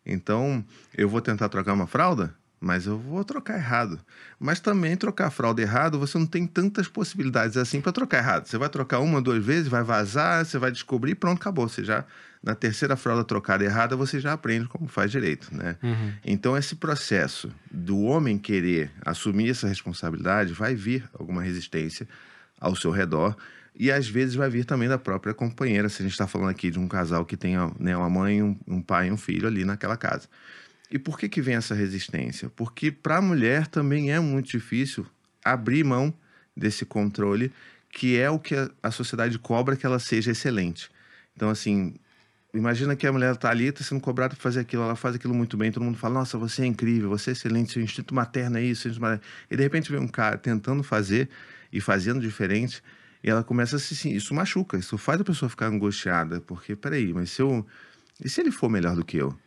Então, 0.04 0.64
eu 0.96 1.08
vou 1.08 1.20
tentar 1.20 1.48
trocar 1.48 1.74
uma 1.74 1.86
fralda, 1.86 2.34
mas 2.60 2.86
eu 2.86 2.98
vou 2.98 3.24
trocar 3.24 3.56
errado. 3.56 4.00
Mas 4.38 4.58
também 4.58 4.96
trocar 4.96 5.28
a 5.28 5.30
fralda 5.30 5.62
errado, 5.62 5.96
você 5.96 6.18
não 6.18 6.26
tem 6.26 6.44
tantas 6.44 6.88
possibilidades 6.88 7.56
assim 7.56 7.80
para 7.80 7.92
trocar 7.92 8.18
errado. 8.18 8.46
Você 8.46 8.58
vai 8.58 8.68
trocar 8.68 8.98
uma, 8.98 9.22
duas 9.22 9.44
vezes, 9.44 9.68
vai 9.68 9.84
vazar, 9.84 10.44
você 10.44 10.58
vai 10.58 10.72
descobrir, 10.72 11.14
pronto, 11.14 11.40
acabou. 11.40 11.68
Você 11.68 11.84
já 11.84 12.04
na 12.42 12.54
terceira 12.54 12.96
fralda 12.96 13.22
trocada 13.22 13.64
errada, 13.64 13.94
você 13.94 14.18
já 14.18 14.32
aprende 14.32 14.66
como 14.66 14.88
faz 14.88 15.10
direito, 15.10 15.54
né? 15.54 15.76
Uhum. 15.82 16.12
Então 16.24 16.56
esse 16.56 16.74
processo 16.74 17.52
do 17.70 18.00
homem 18.00 18.36
querer 18.36 18.90
assumir 19.04 19.50
essa 19.50 19.68
responsabilidade 19.68 20.52
vai 20.52 20.74
vir 20.74 21.08
alguma 21.14 21.42
resistência 21.42 22.08
ao 22.60 22.74
seu 22.74 22.90
redor 22.90 23.36
e 23.74 23.90
às 23.90 24.08
vezes 24.08 24.34
vai 24.34 24.50
vir 24.50 24.64
também 24.64 24.88
da 24.88 24.98
própria 24.98 25.32
companheira, 25.32 25.88
se 25.88 26.02
a 26.02 26.04
gente 26.04 26.12
está 26.12 26.26
falando 26.26 26.50
aqui 26.50 26.70
de 26.70 26.78
um 26.78 26.88
casal 26.88 27.24
que 27.24 27.36
tem 27.36 27.54
né, 27.78 27.96
uma 27.96 28.10
mãe, 28.10 28.42
um, 28.42 28.58
um 28.66 28.82
pai 28.82 29.08
e 29.08 29.12
um 29.12 29.16
filho 29.16 29.46
ali 29.46 29.64
naquela 29.64 29.96
casa. 29.96 30.28
E 30.90 30.98
por 30.98 31.18
que, 31.18 31.28
que 31.28 31.40
vem 31.40 31.54
essa 31.54 31.74
resistência? 31.74 32.50
Porque 32.54 32.90
para 32.90 33.16
a 33.16 33.22
mulher 33.22 33.66
também 33.66 34.12
é 34.12 34.20
muito 34.20 34.50
difícil 34.50 35.06
abrir 35.42 35.84
mão 35.84 36.12
desse 36.54 36.84
controle, 36.84 37.50
que 37.88 38.18
é 38.18 38.28
o 38.28 38.38
que 38.38 38.54
a, 38.54 38.70
a 38.82 38.90
sociedade 38.90 39.38
cobra 39.38 39.74
que 39.74 39.86
ela 39.86 39.98
seja 39.98 40.32
excelente. 40.32 40.90
Então, 41.34 41.48
assim, 41.48 41.94
imagina 42.54 42.94
que 42.94 43.06
a 43.06 43.12
mulher 43.12 43.34
está 43.34 43.50
ali, 43.50 43.66
está 43.66 43.82
sendo 43.82 44.00
cobrada 44.00 44.34
para 44.34 44.42
fazer 44.42 44.60
aquilo, 44.60 44.82
ela 44.82 44.96
faz 44.96 45.14
aquilo 45.14 45.34
muito 45.34 45.56
bem, 45.56 45.72
todo 45.72 45.82
mundo 45.82 45.98
fala, 45.98 46.14
nossa, 46.14 46.36
você 46.36 46.62
é 46.62 46.66
incrível, 46.66 47.08
você 47.08 47.30
é 47.30 47.32
excelente, 47.32 47.72
seu 47.72 47.82
instinto 47.82 48.14
materno 48.14 48.58
é 48.58 48.62
isso, 48.62 48.88
e 49.50 49.56
de 49.56 49.62
repente 49.62 49.90
vem 49.90 50.00
um 50.00 50.08
cara 50.08 50.36
tentando 50.36 50.82
fazer 50.82 51.28
e 51.72 51.80
fazendo 51.80 52.20
diferente, 52.20 52.82
e 53.22 53.30
ela 53.30 53.44
começa 53.44 53.76
a 53.76 53.78
se. 53.78 54.14
Isso 54.14 54.34
machuca, 54.34 54.76
isso 54.76 54.98
faz 54.98 55.20
a 55.20 55.24
pessoa 55.24 55.48
ficar 55.48 55.66
angustiada, 55.66 56.40
porque, 56.40 56.74
peraí, 56.74 57.12
mas 57.12 57.30
se 57.30 57.40
eu. 57.40 57.64
E 58.22 58.28
se 58.28 58.40
ele 58.40 58.50
for 58.50 58.68
melhor 58.68 58.96
do 58.96 59.04
que 59.04 59.16
eu? 59.16 59.28
O 59.28 59.38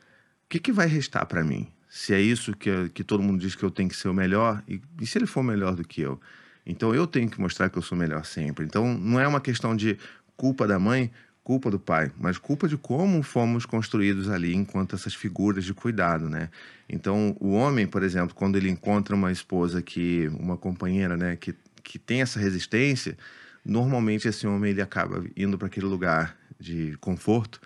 que, 0.49 0.59
que 0.59 0.71
vai 0.71 0.87
restar 0.87 1.25
para 1.25 1.43
mim? 1.43 1.67
Se 1.89 2.13
é 2.13 2.21
isso 2.21 2.53
que, 2.53 2.89
que 2.89 3.03
todo 3.03 3.21
mundo 3.21 3.39
diz 3.39 3.55
que 3.55 3.63
eu 3.63 3.71
tenho 3.71 3.89
que 3.89 3.95
ser 3.95 4.07
o 4.07 4.13
melhor, 4.13 4.63
e, 4.67 4.81
e 5.01 5.05
se 5.05 5.17
ele 5.17 5.25
for 5.25 5.43
melhor 5.43 5.75
do 5.75 5.83
que 5.83 6.01
eu? 6.01 6.19
Então 6.65 6.95
eu 6.95 7.05
tenho 7.05 7.29
que 7.29 7.39
mostrar 7.39 7.69
que 7.69 7.77
eu 7.77 7.81
sou 7.81 7.97
melhor 7.97 8.25
sempre. 8.25 8.65
Então 8.65 8.97
não 8.97 9.19
é 9.19 9.27
uma 9.27 9.41
questão 9.41 9.75
de 9.75 9.97
culpa 10.35 10.67
da 10.67 10.79
mãe, 10.79 11.11
culpa 11.45 11.69
do 11.69 11.79
pai, 11.79 12.11
mas 12.17 12.39
culpa 12.39 12.67
de 12.67 12.75
como 12.75 13.21
fomos 13.21 13.67
construídos 13.67 14.31
ali 14.31 14.55
enquanto 14.55 14.95
essas 14.95 15.13
figuras 15.13 15.63
de 15.63 15.75
cuidado, 15.75 16.27
né? 16.27 16.49
Então, 16.89 17.37
o 17.39 17.51
homem, 17.51 17.85
por 17.85 18.01
exemplo, 18.01 18.33
quando 18.33 18.55
ele 18.55 18.67
encontra 18.67 19.15
uma 19.15 19.31
esposa 19.31 19.79
que, 19.79 20.27
uma 20.39 20.57
companheira, 20.57 21.15
né, 21.15 21.35
que, 21.35 21.53
que 21.83 21.99
tem 21.99 22.23
essa 22.23 22.39
resistência, 22.39 23.15
normalmente 23.63 24.27
esse 24.27 24.47
homem 24.47 24.71
ele 24.71 24.81
acaba 24.81 25.23
indo 25.37 25.55
para 25.55 25.67
aquele 25.67 25.85
lugar 25.85 26.35
de 26.59 26.97
conforto, 26.99 27.61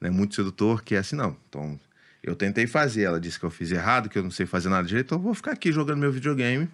né, 0.00 0.10
muito 0.10 0.36
sedutor, 0.36 0.84
que 0.84 0.94
é 0.94 0.98
assim, 0.98 1.16
não, 1.16 1.36
então 1.48 1.78
eu 2.22 2.36
tentei 2.36 2.68
fazer, 2.68 3.02
ela 3.02 3.18
disse 3.18 3.40
que 3.40 3.44
eu 3.44 3.50
fiz 3.50 3.72
errado, 3.72 4.08
que 4.08 4.16
eu 4.16 4.22
não 4.22 4.30
sei 4.30 4.46
fazer 4.46 4.68
nada 4.68 4.86
direito, 4.86 5.06
então 5.06 5.18
eu 5.18 5.22
vou 5.22 5.34
ficar 5.34 5.50
aqui 5.50 5.72
jogando 5.72 5.98
meu 5.98 6.12
videogame 6.12 6.70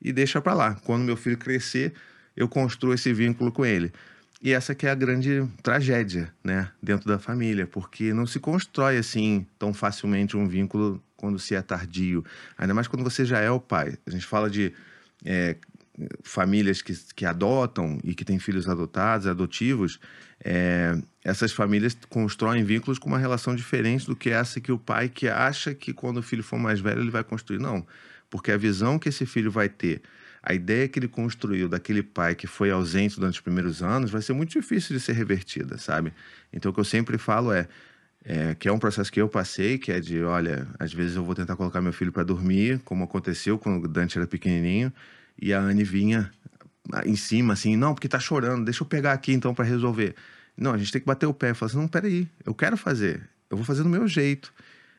e 0.00 0.14
deixa 0.14 0.40
para 0.40 0.54
lá. 0.54 0.74
Quando 0.76 1.04
meu 1.04 1.16
filho 1.16 1.36
crescer, 1.36 1.92
eu 2.34 2.48
construo 2.48 2.94
esse 2.94 3.12
vínculo 3.12 3.52
com 3.52 3.66
ele. 3.66 3.92
E 4.40 4.52
essa 4.52 4.74
que 4.74 4.86
é 4.86 4.90
a 4.90 4.94
grande 4.94 5.44
tragédia, 5.62 6.32
né, 6.44 6.70
dentro 6.82 7.08
da 7.08 7.18
família, 7.18 7.66
porque 7.66 8.12
não 8.12 8.24
se 8.24 8.38
constrói 8.38 8.96
assim 8.96 9.44
tão 9.58 9.74
facilmente 9.74 10.36
um 10.36 10.46
vínculo 10.46 11.02
quando 11.16 11.38
se 11.38 11.56
é 11.56 11.62
tardio, 11.62 12.24
ainda 12.56 12.72
mais 12.72 12.86
quando 12.86 13.02
você 13.02 13.24
já 13.24 13.40
é 13.40 13.50
o 13.50 13.58
pai. 13.58 13.98
A 14.06 14.10
gente 14.10 14.24
fala 14.24 14.48
de 14.48 14.72
é, 15.24 15.56
famílias 16.22 16.80
que, 16.80 16.94
que 17.14 17.26
adotam 17.26 17.98
e 18.04 18.14
que 18.14 18.24
têm 18.24 18.38
filhos 18.38 18.68
adotados, 18.68 19.26
adotivos, 19.26 19.98
é, 20.44 20.96
essas 21.24 21.52
famílias 21.52 21.96
constroem 22.08 22.62
vínculos 22.62 22.98
com 22.98 23.08
uma 23.08 23.18
relação 23.18 23.54
diferente 23.56 24.06
do 24.06 24.14
que 24.14 24.30
essa 24.30 24.60
que 24.60 24.70
o 24.70 24.78
pai 24.78 25.08
que 25.08 25.28
acha 25.28 25.74
que 25.74 25.92
quando 25.92 26.18
o 26.18 26.22
filho 26.22 26.44
for 26.44 26.58
mais 26.58 26.78
velho 26.80 27.00
ele 27.00 27.10
vai 27.10 27.24
construir. 27.24 27.58
Não, 27.58 27.84
porque 28.30 28.52
a 28.52 28.56
visão 28.56 28.98
que 28.98 29.08
esse 29.08 29.26
filho 29.26 29.50
vai 29.50 29.68
ter, 29.68 30.00
a 30.48 30.54
ideia 30.54 30.88
que 30.88 30.98
ele 30.98 31.08
construiu 31.08 31.68
daquele 31.68 32.02
pai 32.02 32.34
que 32.34 32.46
foi 32.46 32.70
ausente 32.70 33.16
durante 33.16 33.34
os 33.34 33.40
primeiros 33.42 33.82
anos 33.82 34.10
vai 34.10 34.22
ser 34.22 34.32
muito 34.32 34.48
difícil 34.48 34.96
de 34.96 35.00
ser 35.00 35.12
revertida, 35.12 35.76
sabe? 35.76 36.10
Então 36.50 36.70
o 36.70 36.74
que 36.74 36.80
eu 36.80 36.84
sempre 36.84 37.18
falo 37.18 37.52
é, 37.52 37.68
é, 38.24 38.54
que 38.54 38.66
é 38.66 38.72
um 38.72 38.78
processo 38.78 39.12
que 39.12 39.20
eu 39.20 39.28
passei, 39.28 39.76
que 39.76 39.92
é 39.92 40.00
de, 40.00 40.22
olha, 40.22 40.66
às 40.78 40.90
vezes 40.90 41.16
eu 41.16 41.22
vou 41.22 41.34
tentar 41.34 41.54
colocar 41.54 41.82
meu 41.82 41.92
filho 41.92 42.10
para 42.10 42.22
dormir, 42.22 42.80
como 42.82 43.04
aconteceu 43.04 43.58
quando 43.58 43.84
o 43.84 43.86
Dante 43.86 44.16
era 44.16 44.26
pequenininho, 44.26 44.90
e 45.38 45.52
a 45.52 45.60
Anne 45.60 45.84
vinha 45.84 46.30
em 47.04 47.14
cima, 47.14 47.52
assim, 47.52 47.76
não, 47.76 47.92
porque 47.92 48.08
tá 48.08 48.18
chorando, 48.18 48.64
deixa 48.64 48.82
eu 48.82 48.86
pegar 48.86 49.12
aqui 49.12 49.34
então 49.34 49.54
para 49.54 49.66
resolver. 49.66 50.14
Não, 50.56 50.72
a 50.72 50.78
gente 50.78 50.90
tem 50.90 50.98
que 50.98 51.06
bater 51.06 51.26
o 51.26 51.34
pé 51.34 51.50
e 51.50 51.54
falar 51.54 51.68
assim, 51.68 51.78
não, 51.78 51.86
peraí, 51.86 52.26
eu 52.46 52.54
quero 52.54 52.78
fazer, 52.78 53.20
eu 53.50 53.56
vou 53.58 53.66
fazer 53.66 53.82
do 53.82 53.90
meu 53.90 54.08
jeito. 54.08 54.50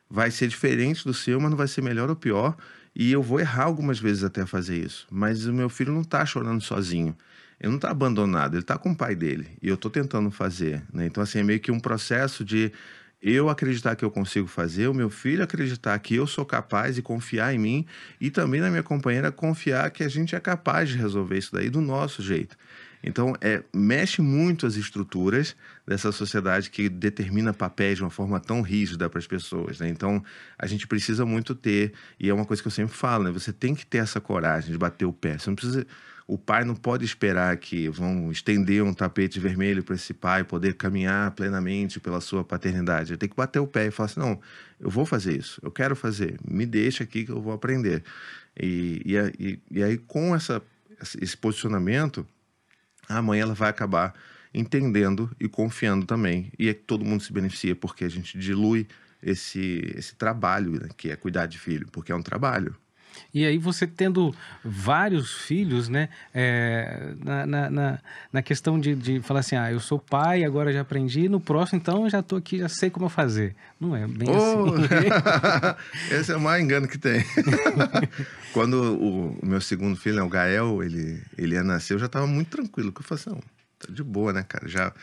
Vai 0.07 0.29
ser 0.29 0.47
diferente 0.47 1.03
do 1.05 1.13
seu, 1.13 1.39
mas 1.41 1.49
não 1.49 1.57
vai 1.57 1.67
ser 1.67 1.81
melhor 1.81 2.07
ou 2.07 2.15
pior. 2.15 2.55
E 2.95 3.11
eu 3.11 3.21
vou 3.21 3.39
errar 3.39 3.63
algumas 3.63 3.99
vezes 3.99 4.23
até 4.23 4.45
fazer 4.45 4.77
isso. 4.77 5.07
Mas 5.09 5.45
o 5.45 5.53
meu 5.53 5.69
filho 5.69 5.93
não 5.93 6.03
tá 6.03 6.25
chorando 6.25 6.61
sozinho. 6.61 7.15
Ele 7.59 7.69
não 7.69 7.75
está 7.75 7.91
abandonado, 7.91 8.53
ele 8.53 8.61
está 8.61 8.77
com 8.77 8.91
o 8.91 8.95
pai 8.95 9.15
dele. 9.15 9.47
E 9.61 9.67
eu 9.67 9.75
estou 9.75 9.91
tentando 9.91 10.31
fazer. 10.31 10.81
Né? 10.93 11.05
Então, 11.05 11.21
assim, 11.21 11.39
é 11.39 11.43
meio 11.43 11.59
que 11.59 11.71
um 11.71 11.79
processo 11.79 12.43
de 12.43 12.71
eu 13.21 13.49
acreditar 13.49 13.95
que 13.97 14.05
eu 14.05 14.09
consigo 14.09 14.47
fazer, 14.47 14.87
o 14.87 14.93
meu 14.93 15.09
filho 15.09 15.43
acreditar 15.43 15.97
que 15.99 16.15
eu 16.15 16.25
sou 16.25 16.45
capaz 16.45 16.97
e 16.97 17.01
confiar 17.01 17.53
em 17.53 17.57
mim, 17.57 17.85
e 18.19 18.31
também 18.31 18.61
na 18.61 18.69
minha 18.69 18.83
companheira 18.83 19.29
confiar 19.29 19.91
que 19.91 20.03
a 20.03 20.07
gente 20.07 20.35
é 20.35 20.39
capaz 20.39 20.89
de 20.89 20.97
resolver 20.97 21.37
isso 21.37 21.51
daí 21.51 21.69
do 21.69 21.81
nosso 21.81 22.21
jeito. 22.21 22.55
Então, 23.03 23.33
é, 23.39 23.63
mexe 23.73 24.21
muito 24.21 24.65
as 24.65 24.75
estruturas 24.75 25.55
dessa 25.87 26.11
sociedade 26.11 26.69
que 26.69 26.89
determina 26.89 27.53
papéis 27.53 27.97
de 27.97 28.03
uma 28.03 28.09
forma 28.09 28.39
tão 28.39 28.61
rígida 28.61 29.09
para 29.09 29.19
as 29.19 29.27
pessoas. 29.27 29.79
Né? 29.79 29.89
Então, 29.89 30.23
a 30.57 30.67
gente 30.67 30.85
precisa 30.85 31.25
muito 31.25 31.55
ter, 31.55 31.93
e 32.19 32.29
é 32.29 32.33
uma 32.33 32.45
coisa 32.45 32.61
que 32.61 32.67
eu 32.67 32.71
sempre 32.71 32.95
falo, 32.95 33.23
né? 33.23 33.31
você 33.31 33.53
tem 33.53 33.73
que 33.73 33.85
ter 33.85 33.99
essa 33.99 34.19
coragem 34.19 34.71
de 34.71 34.77
bater 34.77 35.05
o 35.05 35.13
pé. 35.13 35.37
Você 35.37 35.49
não 35.49 35.55
precisa 35.55 35.85
o 36.29 36.37
pai 36.37 36.63
não 36.63 36.75
pode 36.75 37.03
esperar 37.03 37.57
que 37.57 37.89
vão 37.89 38.31
estender 38.31 38.83
um 38.83 38.93
tapete 38.93 39.39
vermelho 39.39 39.83
para 39.83 39.95
esse 39.95 40.13
pai 40.13 40.43
poder 40.43 40.75
caminhar 40.75 41.31
plenamente 41.31 41.99
pela 41.99 42.21
sua 42.21 42.43
paternidade. 42.43 43.13
Ele 43.13 43.17
tem 43.17 43.27
que 43.27 43.35
bater 43.35 43.57
o 43.57 43.65
pé 43.65 43.87
e 43.87 43.91
falar 43.91 44.05
assim: 44.05 44.19
não, 44.19 44.39
eu 44.79 44.91
vou 44.91 45.07
fazer 45.07 45.35
isso, 45.35 45.59
eu 45.63 45.71
quero 45.71 45.95
fazer, 45.95 46.39
me 46.47 46.67
deixa 46.67 47.03
aqui 47.03 47.25
que 47.25 47.31
eu 47.31 47.41
vou 47.41 47.51
aprender. 47.51 48.03
E, 48.55 49.01
e, 49.39 49.59
e 49.71 49.83
aí, 49.83 49.97
com 49.97 50.35
essa, 50.35 50.61
esse 51.19 51.35
posicionamento, 51.35 52.23
a 53.09 53.21
mãe 53.21 53.39
ela 53.39 53.53
vai 53.53 53.69
acabar 53.69 54.13
entendendo 54.53 55.35
e 55.39 55.47
confiando 55.49 56.05
também. 56.05 56.51
E 56.57 56.69
é 56.69 56.73
que 56.73 56.81
todo 56.81 57.05
mundo 57.05 57.23
se 57.23 57.33
beneficia, 57.33 57.75
porque 57.75 58.05
a 58.05 58.09
gente 58.09 58.37
dilui 58.37 58.87
esse, 59.21 59.93
esse 59.95 60.15
trabalho, 60.15 60.73
né, 60.79 60.89
que 60.97 61.11
é 61.11 61.15
cuidar 61.15 61.45
de 61.47 61.59
filho, 61.59 61.87
porque 61.91 62.11
é 62.11 62.15
um 62.15 62.23
trabalho. 62.23 62.75
E 63.33 63.45
aí 63.45 63.57
você 63.57 63.85
tendo 63.85 64.33
vários 64.63 65.33
filhos, 65.33 65.89
né? 65.89 66.09
É, 66.33 67.13
na, 67.23 67.45
na, 67.45 67.69
na, 67.69 67.99
na, 68.31 68.41
questão 68.41 68.79
de, 68.79 68.95
de 68.95 69.21
falar 69.21 69.41
assim, 69.41 69.55
ah, 69.55 69.71
eu 69.71 69.79
sou 69.79 69.99
pai, 69.99 70.43
agora 70.43 70.71
já 70.71 70.81
aprendi, 70.81 71.29
no 71.29 71.39
próximo 71.39 71.79
então 71.79 72.03
eu 72.03 72.09
já 72.09 72.19
estou 72.19 72.37
aqui, 72.37 72.59
já 72.59 72.69
sei 72.69 72.89
como 72.89 73.09
fazer. 73.09 73.55
Não 73.79 73.95
é 73.95 74.07
bem 74.07 74.29
oh! 74.29 74.73
assim. 74.75 76.13
Esse 76.15 76.31
é 76.31 76.35
o 76.35 76.41
maior 76.41 76.61
engano 76.61 76.87
que 76.87 76.97
tem. 76.97 77.23
Quando 78.53 78.73
o, 78.73 79.39
o, 79.39 79.45
meu 79.45 79.61
segundo 79.61 79.95
filho, 79.95 80.17
né, 80.17 80.21
o 80.21 80.29
Gael, 80.29 80.83
ele, 80.83 81.21
ele 81.37 81.55
ia 81.55 81.63
nascer, 81.63 81.93
eu 81.93 81.99
já 81.99 82.07
estava 82.07 82.27
muito 82.27 82.49
tranquilo, 82.49 82.91
que 82.91 83.01
eu 83.01 83.05
falei 83.05 83.23
assim, 83.25 83.41
tá 83.79 83.91
de 83.91 84.03
boa, 84.03 84.33
né, 84.33 84.43
cara? 84.43 84.67
Já 84.67 84.93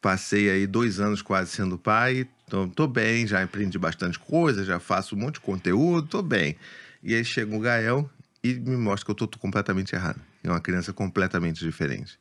passei 0.00 0.50
aí 0.50 0.66
dois 0.66 1.00
anos 1.00 1.22
quase 1.22 1.50
sendo 1.50 1.78
pai, 1.78 2.26
tô, 2.48 2.68
tô 2.68 2.86
bem, 2.86 3.26
já 3.26 3.42
aprendi 3.42 3.78
bastante 3.78 4.18
coisa, 4.18 4.64
já 4.64 4.78
faço 4.78 5.16
um 5.16 5.18
monte 5.18 5.34
de 5.34 5.40
conteúdo, 5.40 6.06
tô 6.06 6.22
bem. 6.22 6.56
E 7.02 7.14
aí 7.14 7.24
chega 7.24 7.54
o 7.54 7.60
Gael 7.60 8.10
e 8.42 8.54
me 8.54 8.76
mostra 8.76 9.04
que 9.04 9.10
eu 9.10 9.26
estou 9.26 9.40
completamente 9.40 9.94
errado. 9.94 10.20
É 10.42 10.50
uma 10.50 10.60
criança 10.60 10.92
completamente 10.92 11.60
diferente. 11.60 12.18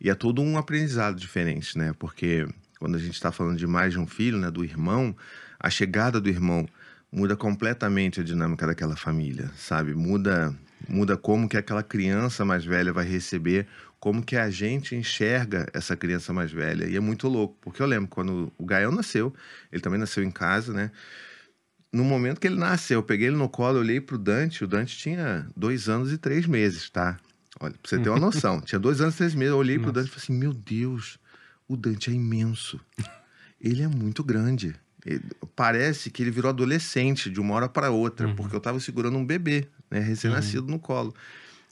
E 0.00 0.10
é 0.10 0.14
todo 0.14 0.42
um 0.42 0.58
aprendizado 0.58 1.16
diferente, 1.16 1.76
né? 1.76 1.92
Porque 1.98 2.46
quando 2.78 2.96
a 2.96 2.98
gente 2.98 3.14
está 3.14 3.30
falando 3.30 3.58
de 3.58 3.66
mais 3.66 3.92
de 3.92 3.98
um 3.98 4.06
filho, 4.06 4.38
né, 4.38 4.50
do 4.50 4.64
irmão, 4.64 5.14
a 5.58 5.68
chegada 5.68 6.20
do 6.20 6.28
irmão 6.28 6.66
muda 7.12 7.36
completamente 7.36 8.20
a 8.20 8.24
dinâmica 8.24 8.66
daquela 8.66 8.96
família, 8.96 9.50
sabe? 9.56 9.94
Muda 9.94 10.56
muda 10.88 11.16
como 11.16 11.48
que 11.48 11.56
aquela 11.56 11.82
criança 11.82 12.44
mais 12.44 12.64
velha 12.64 12.92
vai 12.92 13.04
receber, 13.04 13.66
como 13.98 14.22
que 14.24 14.36
a 14.36 14.48
gente 14.50 14.96
enxerga 14.96 15.66
essa 15.74 15.94
criança 15.94 16.32
mais 16.32 16.50
velha. 16.50 16.86
E 16.86 16.96
é 16.96 17.00
muito 17.00 17.28
louco, 17.28 17.56
porque 17.60 17.82
eu 17.82 17.86
lembro 17.86 18.08
quando 18.08 18.50
o 18.56 18.64
Gael 18.64 18.90
nasceu, 18.90 19.34
ele 19.70 19.82
também 19.82 20.00
nasceu 20.00 20.24
em 20.24 20.30
casa, 20.30 20.72
né? 20.72 20.90
No 21.92 22.04
momento 22.04 22.40
que 22.40 22.46
ele 22.46 22.56
nasceu, 22.56 22.98
eu 22.98 23.02
peguei 23.02 23.26
ele 23.28 23.36
no 23.36 23.48
colo, 23.48 23.78
olhei 23.78 24.00
pro 24.00 24.16
Dante, 24.16 24.62
o 24.62 24.66
Dante 24.66 24.96
tinha 24.96 25.48
dois 25.56 25.88
anos 25.88 26.12
e 26.12 26.18
três 26.18 26.46
meses, 26.46 26.88
tá? 26.88 27.18
Olha, 27.58 27.72
pra 27.72 27.88
você 27.88 27.98
ter 27.98 28.08
uma 28.08 28.18
noção, 28.20 28.60
tinha 28.60 28.78
dois 28.78 29.00
anos 29.00 29.14
e 29.14 29.18
três 29.18 29.34
meses, 29.34 29.52
eu 29.52 29.58
olhei 29.58 29.76
Nossa. 29.76 29.84
pro 29.84 29.92
Dante 29.92 30.08
e 30.08 30.10
falei 30.10 30.24
assim, 30.24 30.38
meu 30.38 30.52
Deus, 30.52 31.18
o 31.66 31.76
Dante 31.76 32.10
é 32.10 32.12
imenso. 32.12 32.80
Ele 33.60 33.82
é 33.82 33.88
muito 33.88 34.22
grande. 34.22 34.74
Ele, 35.04 35.22
parece 35.56 36.10
que 36.10 36.22
ele 36.22 36.30
virou 36.30 36.48
adolescente 36.48 37.28
de 37.28 37.40
uma 37.40 37.54
hora 37.54 37.68
para 37.68 37.90
outra, 37.90 38.28
uhum. 38.28 38.36
porque 38.36 38.54
eu 38.54 38.58
estava 38.58 38.78
segurando 38.78 39.18
um 39.18 39.26
bebê, 39.26 39.66
né, 39.90 39.98
recém-nascido 39.98 40.64
uhum. 40.64 40.72
no 40.72 40.78
colo. 40.78 41.14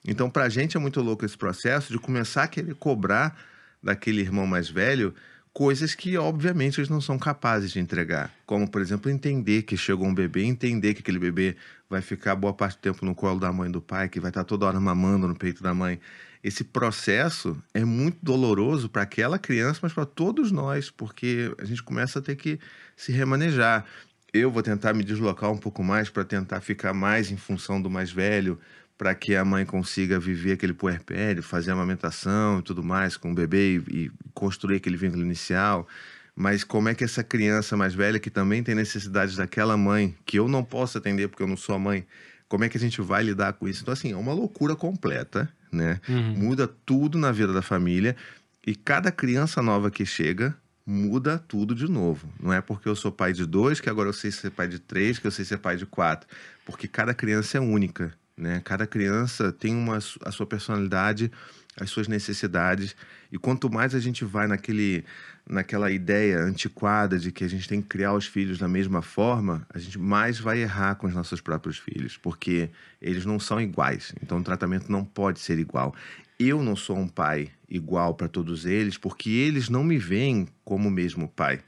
Então, 0.04 0.28
para 0.28 0.44
a 0.44 0.48
gente 0.48 0.76
é 0.76 0.81
muito 0.81 1.00
louco 1.00 1.24
esse 1.24 1.37
processo 1.37 1.92
de 1.92 1.98
começar 1.98 2.44
a 2.44 2.48
querer 2.48 2.74
cobrar 2.74 3.38
daquele 3.83 4.20
irmão 4.20 4.46
mais 4.46 4.68
velho 4.68 5.14
coisas 5.59 5.92
que, 5.92 6.16
obviamente, 6.16 6.79
eles 6.79 6.88
não 6.88 7.01
são 7.01 7.18
capazes 7.18 7.73
de 7.73 7.81
entregar. 7.81 8.33
Como, 8.47 8.71
por 8.71 8.81
exemplo, 8.81 9.11
entender 9.11 9.62
que 9.62 9.77
chegou 9.77 10.07
um 10.07 10.14
bebê, 10.14 10.44
entender 10.44 10.94
que 10.94 11.01
aquele 11.01 11.18
bebê 11.18 11.57
vai 11.90 12.01
ficar 12.01 12.37
boa 12.37 12.55
parte 12.55 12.77
do 12.77 12.81
tempo 12.81 13.05
no 13.05 13.12
colo 13.12 13.40
da 13.40 13.53
mãe 13.53 13.68
do 13.68 13.83
pai, 13.83 14.09
que 14.09 14.21
vai 14.21 14.31
estar 14.31 14.44
toda 14.44 14.66
hora 14.66 14.79
mamando 14.79 15.27
no 15.27 15.35
peito 15.35 15.61
da 15.61 15.75
mãe. 15.75 15.99
Esse 16.44 16.62
processo 16.62 17.61
é 17.75 17.85
muito 17.85 18.18
doloroso 18.23 18.88
para 18.88 19.03
aquela 19.03 19.37
criança, 19.37 19.81
mas 19.83 19.92
para 19.92 20.07
todos 20.07 20.53
nós, 20.53 20.92
porque 20.92 21.53
a 21.59 21.64
gente 21.64 21.83
começa 21.83 22.21
a 22.21 22.23
ter 22.23 22.37
que 22.37 22.61
se 22.97 23.11
remanejar. 23.11 23.85
Eu 24.33 24.53
vou 24.53 24.62
tentar 24.62 24.94
me 24.94 25.03
deslocar 25.03 25.51
um 25.51 25.59
pouco 25.59 25.83
mais 25.83 26.09
para 26.09 26.23
tentar 26.23 26.61
ficar 26.61 26.94
mais 26.94 27.33
em 27.33 27.37
função 27.37 27.83
do 27.83 27.90
mais 27.90 28.12
velho, 28.12 28.61
para 28.98 29.14
que 29.14 29.37
a 29.37 29.44
mãe 29.44 29.64
consiga 29.64 30.18
viver 30.18 30.52
aquele 30.52 30.74
puerpério, 30.74 31.40
fazer 31.40 31.70
a 31.70 31.74
amamentação 31.74 32.58
e 32.58 32.62
tudo 32.62 32.82
mais 32.82 33.16
com 33.16 33.30
o 33.30 33.34
bebê 33.34 33.76
e, 33.88 34.04
e 34.04 34.11
construir 34.34 34.76
aquele 34.76 34.96
vínculo 34.96 35.22
inicial. 35.22 35.87
Mas 36.34 36.64
como 36.64 36.88
é 36.88 36.94
que 36.94 37.04
essa 37.04 37.22
criança 37.22 37.76
mais 37.76 37.94
velha, 37.94 38.18
que 38.18 38.30
também 38.30 38.62
tem 38.62 38.74
necessidades 38.74 39.37
daquela 39.37 39.76
mãe, 39.76 40.16
que 40.26 40.38
eu 40.38 40.48
não 40.48 40.64
posso 40.64 40.98
atender 40.98 41.28
porque 41.28 41.42
eu 41.42 41.46
não 41.46 41.56
sou 41.56 41.76
a 41.76 41.78
mãe, 41.78 42.04
como 42.48 42.64
é 42.64 42.68
que 42.68 42.76
a 42.76 42.80
gente 42.80 43.00
vai 43.00 43.22
lidar 43.22 43.52
com 43.52 43.68
isso? 43.68 43.82
Então, 43.82 43.92
assim, 43.92 44.12
é 44.12 44.16
uma 44.16 44.32
loucura 44.32 44.74
completa, 44.74 45.48
né? 45.70 46.00
Uhum. 46.08 46.34
Muda 46.37 46.66
tudo 46.66 47.18
na 47.18 47.30
vida 47.30 47.52
da 47.52 47.62
família 47.62 48.16
e 48.66 48.74
cada 48.74 49.12
criança 49.12 49.62
nova 49.62 49.90
que 49.90 50.04
chega 50.04 50.56
muda 50.84 51.38
tudo 51.38 51.74
de 51.74 51.87
novo. 51.87 52.28
Não 52.40 52.52
é 52.52 52.61
porque 52.61 52.88
eu 52.88 52.96
sou 52.96 53.12
pai 53.12 53.32
de 53.32 53.44
dois 53.44 53.80
que 53.80 53.90
agora 53.90 54.08
eu 54.08 54.12
sei 54.12 54.30
ser 54.32 54.50
pai 54.50 54.66
de 54.66 54.78
três, 54.78 55.18
que 55.18 55.26
eu 55.26 55.30
sei 55.30 55.44
ser 55.44 55.58
pai 55.58 55.76
de 55.76 55.84
quatro. 55.84 56.26
Porque 56.64 56.88
cada 56.88 57.12
criança 57.12 57.58
é 57.58 57.61
única. 57.61 58.12
Né? 58.38 58.62
Cada 58.64 58.87
criança 58.87 59.51
tem 59.51 59.74
uma, 59.74 59.96
a 59.96 60.31
sua 60.31 60.46
personalidade, 60.46 61.31
as 61.77 61.90
suas 61.90 62.07
necessidades. 62.07 62.94
E 63.33 63.37
quanto 63.37 63.68
mais 63.68 63.94
a 63.94 64.01
gente 64.01 64.24
vai 64.24 64.46
naquele, 64.46 65.05
naquela 65.46 65.90
ideia 65.90 66.38
antiquada 66.38 67.18
de 67.18 67.33
que 67.33 67.42
a 67.42 67.48
gente 67.48 67.68
tem 67.68 67.83
que 67.83 67.88
criar 67.88 68.14
os 68.14 68.27
filhos 68.27 68.59
da 68.59 68.68
mesma 68.68 69.03
forma, 69.03 69.66
a 69.74 69.79
gente 69.79 69.98
mais 69.98 70.38
vai 70.38 70.61
errar 70.61 70.94
com 70.94 71.09
os 71.09 71.14
nossos 71.14 71.40
próprios 71.40 71.79
filhos, 71.79 72.16
porque 72.16 72.70
eles 73.03 73.27
não 73.27 73.40
são 73.40 73.61
iguais. 73.61 74.14
Então 74.22 74.38
o 74.38 74.44
tratamento 74.44 74.90
não 74.90 75.05
pode 75.05 75.40
ser 75.40 75.59
igual. 75.59 75.92
Eu 76.38 76.62
não 76.62 76.77
sou 76.77 76.96
um 76.96 77.09
pai 77.09 77.51
igual 77.68 78.14
para 78.14 78.29
todos 78.29 78.64
eles, 78.64 78.96
porque 78.96 79.29
eles 79.29 79.68
não 79.68 79.83
me 79.83 79.98
veem 79.98 80.46
como 80.64 80.88
o 80.88 80.92
mesmo 80.92 81.29
pai. 81.29 81.61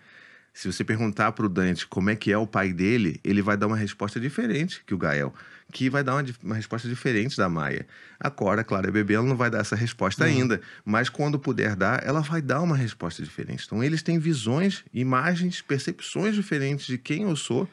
Se 0.53 0.71
você 0.71 0.85
perguntar 0.85 1.33
para 1.33 1.47
o 1.47 1.49
Dante 1.49 1.87
como 1.87 2.11
é 2.11 2.17
que 2.17 2.33
é 2.33 2.37
o 2.39 2.47
pai 2.47 2.73
dele, 2.73 3.21
ele 3.23 3.41
vai 3.41 3.57
dar 3.57 3.67
uma 3.67 3.77
resposta 3.77 4.19
diferente 4.19 4.83
que 4.85 4.95
o 4.95 4.99
Gael 4.99 5.33
que 5.71 5.89
vai 5.89 6.03
dar 6.03 6.17
uma, 6.17 6.25
uma, 6.43 6.55
resposta 6.55 6.89
diferente 6.89 7.37
da 7.37 7.49
Maia. 7.49 7.87
A 8.19 8.31
Cora, 8.31 8.63
claro, 8.65 8.89
a 8.89 8.91
bebê, 8.91 9.15
ela 9.15 9.27
não 9.27 9.37
vai 9.37 9.51
dar 9.51 9.61
essa 9.61 9.77
resposta 9.77 10.25
uhum. 10.25 10.31
ainda, 10.31 10.61
mas 10.85 11.09
quando 11.09 11.39
puder 11.39 11.77
dar, 11.77 12.05
ela 12.05 12.21
vai 12.21 12.43
dar 12.43 12.61
uma 12.61 12.77
resposta 12.77 13.23
diferente. 13.23 13.65
Então, 13.67 13.83
eles 13.83 14.03
têm 14.03 14.19
visões, 14.19 14.85
imagens, 14.93 15.63
percepções 15.63 16.35
diferentes 16.35 16.87
de 16.87 16.99
quem 16.99 17.23
eu 17.23 17.37
sou 17.37 17.69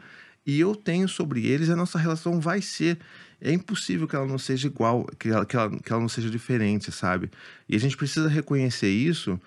e 0.45 0.59
eu 0.59 0.75
tenho 0.75 1.09
sobre 1.09 1.45
eles, 1.45 1.69
a 1.69 1.75
nossa 1.75 1.97
relação 1.97 2.39
vai 2.39 2.61
ser. 2.61 2.97
É 3.41 3.51
impossível 3.51 4.07
que 4.07 4.15
ela 4.15 4.25
não 4.25 4.37
seja 4.37 4.67
igual, 4.67 5.05
que 5.19 5.29
ela, 5.29 5.45
que 5.45 5.55
ela, 5.55 5.69
que 5.69 5.91
ela 5.91 6.01
não 6.01 6.09
seja 6.09 6.29
diferente, 6.29 6.91
sabe? 6.91 7.29
E 7.67 7.75
a 7.75 7.79
gente 7.79 7.97
precisa 7.97 8.27
reconhecer 8.29 8.89
isso, 8.89 9.39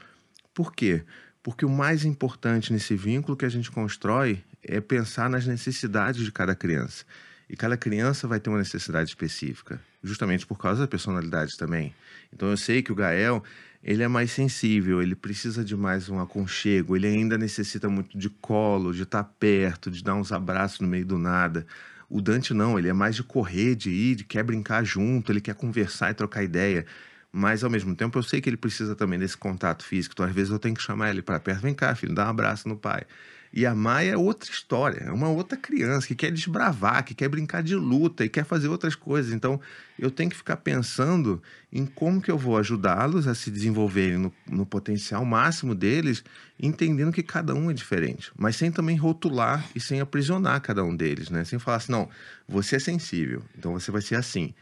por 0.55 0.73
quê? 0.73 1.03
Porque 1.03 1.30
o 1.65 1.71
mais 1.71 2.05
importante 2.05 2.73
nesse 2.73 2.95
vínculo 2.95 3.37
que 3.37 3.47
a 3.47 3.49
gente 3.49 3.71
constrói 3.71 4.43
é 4.63 4.81
pensar 4.81 5.31
nas 5.31 5.47
necessidades 5.47 6.23
de 6.23 6.31
cada 6.31 6.55
criança. 6.55 7.05
E 7.49 7.57
cada 7.57 7.77
criança 7.77 8.29
vai 8.29 8.39
ter 8.39 8.51
uma 8.51 8.59
necessidade 8.59 9.09
específica, 9.09 9.81
justamente 10.05 10.47
por 10.47 10.59
causa 10.59 10.83
da 10.83 10.89
personalidade 10.89 11.57
também. 11.57 11.95
Então 12.33 12.49
eu 12.51 12.57
sei 12.57 12.83
que 12.83 12.93
o 12.93 12.95
Gael, 12.95 13.43
ele 13.83 14.03
é 14.03 14.09
mais 14.09 14.31
sensível, 14.31 15.03
ele 15.03 15.17
precisa 15.17 15.65
de 15.65 15.75
mais 15.75 16.09
um 16.09 16.21
aconchego, 16.21 16.95
ele 16.95 17.07
ainda 17.07 17.37
necessita 17.37 17.89
muito 17.89 18.17
de 18.17 18.29
colo, 18.29 18.93
de 18.93 19.03
estar 19.03 19.25
perto, 19.25 19.91
de 19.91 20.05
dar 20.05 20.15
uns 20.15 20.31
abraços 20.31 20.81
no 20.81 20.87
meio 20.87 21.07
do 21.07 21.19
nada. 21.19 21.67
O 22.09 22.21
Dante 22.21 22.53
não, 22.53 22.79
ele 22.79 22.89
é 22.89 22.93
mais 22.93 23.17
de 23.17 23.23
correr, 23.23 23.75
de 23.75 23.91
ir, 23.91 24.17
de 24.17 24.25
quer 24.25 24.45
brincar 24.45 24.85
junto, 24.85 25.33
ele 25.33 25.41
quer 25.41 25.55
conversar 25.55 26.11
e 26.11 26.15
trocar 26.15 26.45
ideia. 26.45 26.85
Mas 27.33 27.63
ao 27.63 27.71
mesmo 27.71 27.95
tempo 27.95 28.19
eu 28.19 28.23
sei 28.23 28.41
que 28.41 28.49
ele 28.49 28.57
precisa 28.57 28.97
também 28.97 29.19
desse 29.19 29.37
contato 29.37 29.85
físico. 29.85 30.15
Então 30.15 30.27
às 30.27 30.33
vezes 30.33 30.51
eu 30.51 30.59
tenho 30.59 30.75
que 30.75 30.83
chamar 30.83 31.11
ele 31.11 31.23
para 31.23 31.39
perto, 31.39 31.63
vem 31.63 31.75
cá, 31.75 31.95
filho, 31.95 32.15
dá 32.15 32.27
um 32.27 32.31
abraço 32.31 32.69
no 32.69 32.77
pai. 32.77 33.05
E 33.53 33.67
a 33.67 33.75
Maia 33.75 34.13
é 34.13 34.17
outra 34.17 34.49
história, 34.49 35.05
é 35.07 35.11
uma 35.11 35.29
outra 35.29 35.59
criança 35.59 36.07
que 36.07 36.15
quer 36.15 36.31
desbravar, 36.31 37.05
que 37.05 37.15
quer 37.15 37.29
brincar 37.29 37.65
de 37.65 37.75
luta 37.75 38.25
e 38.25 38.29
quer 38.29 38.45
fazer 38.45 38.69
outras 38.69 38.95
coisas. 38.95 39.33
Então, 39.33 39.61
eu 39.99 40.09
tenho 40.09 40.31
que 40.31 40.37
ficar 40.37 40.57
pensando 40.59 41.43
em 41.73 41.85
como 41.85 42.23
que 42.23 42.31
eu 42.31 42.39
vou 42.39 42.57
ajudá-los 42.57 43.27
a 43.27 43.35
se 43.35 43.51
desenvolverem 43.51 44.19
no, 44.19 44.33
no, 44.49 44.65
potencial 44.65 45.25
máximo 45.25 45.75
deles, 45.75 46.23
entendendo 46.61 47.13
que 47.13 47.25
cada 47.25 47.53
um 47.53 47.69
é 47.69 47.75
diferente, 47.75 48.31
mas 48.39 48.55
sem 48.55 48.71
também 48.71 48.97
rotular 48.97 49.69
e 49.75 49.81
sem 49.81 50.01
aprisionar 50.01 50.61
cada 50.61 50.85
um 50.85 50.95
deles, 50.95 51.29
né? 51.29 51.45
Sem 51.45 51.59
falar 51.59 51.79
assim, 51.79 51.91
não, 51.91 52.09
você 52.49 52.77
é 52.77 52.79
sensível, 52.79 53.43
então 53.59 53.73
você 53.73 53.91
vai 53.91 54.01
ser 54.01 54.15
assim. 54.15 54.55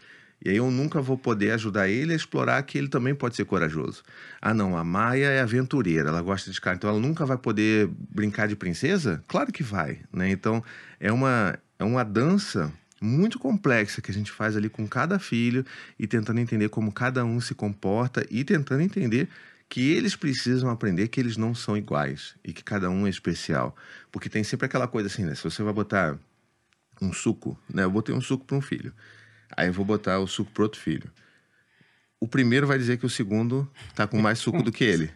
E 0.45 0.51
aí 0.51 0.57
eu 0.57 0.71
nunca 0.71 1.01
vou 1.01 1.19
poder 1.19 1.51
ajudar 1.53 1.89
ele 1.89 2.13
a 2.13 2.17
explorar 2.17 2.63
que 2.63 2.79
ele 2.79 2.89
também 2.89 3.15
pode 3.15 3.35
ser 3.37 3.45
corajoso. 3.45 4.03
Ah, 4.41 4.55
não, 4.55 4.77
a 4.77 4.85
Maia 4.85 5.27
é 5.27 5.41
aventureira, 5.41 6.09
ela 6.09 6.23
gosta 6.23 6.51
de 6.51 6.61
cara, 6.61 6.77
então 6.77 6.89
ela 6.89 7.01
nunca 7.01 7.27
vai 7.27 7.37
poder 7.37 7.89
brincar 8.11 8.47
de 8.47 8.55
princesa? 8.55 9.23
Claro 9.27 9.53
que 9.53 9.63
vai, 9.63 10.01
né? 10.13 10.31
Então 10.31 10.63
é 11.01 11.11
uma, 11.11 11.59
é 11.79 11.85
uma 11.85 12.05
dança 12.05 12.73
muito 13.01 13.39
complexa 13.39 14.01
que 14.01 14.11
a 14.11 14.15
gente 14.15 14.31
faz 14.31 14.57
ali 14.57 14.69
com 14.69 14.87
cada 14.87 15.19
filho 15.19 15.65
e 15.99 16.07
tentando 16.07 16.41
entender 16.41 16.69
como 16.69 16.93
cada 16.93 17.25
um 17.25 17.41
se 17.41 17.55
comporta 17.55 18.25
e 18.31 18.45
tentando 18.45 18.83
entender 18.83 19.29
que 19.69 19.93
eles 19.93 20.17
precisam 20.17 20.71
aprender 20.71 21.09
que 21.09 21.21
eles 21.21 21.37
não 21.37 21.55
são 21.55 21.77
iguais 21.77 22.35
e 22.43 22.53
que 22.53 22.65
cada 22.65 22.89
um 22.89 23.07
é 23.07 23.11
especial. 23.11 23.77
Porque 24.11 24.29
tem 24.29 24.43
sempre 24.43 24.67
aquela 24.67 24.89
coisa 24.89 25.09
assim, 25.09 25.25
né? 25.25 25.35
Se 25.35 25.45
você 25.45 25.63
vai 25.63 25.73
botar 25.73 26.19
um 27.01 27.13
suco, 27.13 27.59
né? 27.73 27.85
Eu 27.85 27.91
botei 27.91 28.15
um 28.15 28.21
suco 28.21 28.45
para 28.45 28.57
um 28.57 28.61
filho. 28.61 28.93
Aí 29.57 29.69
eu 29.69 29.73
vou 29.73 29.85
botar 29.85 30.19
o 30.19 30.27
suco 30.27 30.51
pro 30.53 30.65
outro 30.65 30.81
filho. 30.81 31.11
O 32.21 32.27
primeiro 32.27 32.67
vai 32.67 32.79
dizer 32.79 32.99
que 32.99 33.07
o 33.07 33.11
segundo 33.11 33.71
tá 33.95 34.07
com 34.07 34.21
mais 34.21 34.39
suco 34.39 34.63
do 34.63 34.73
que 34.73 34.85
ele. 34.85 35.11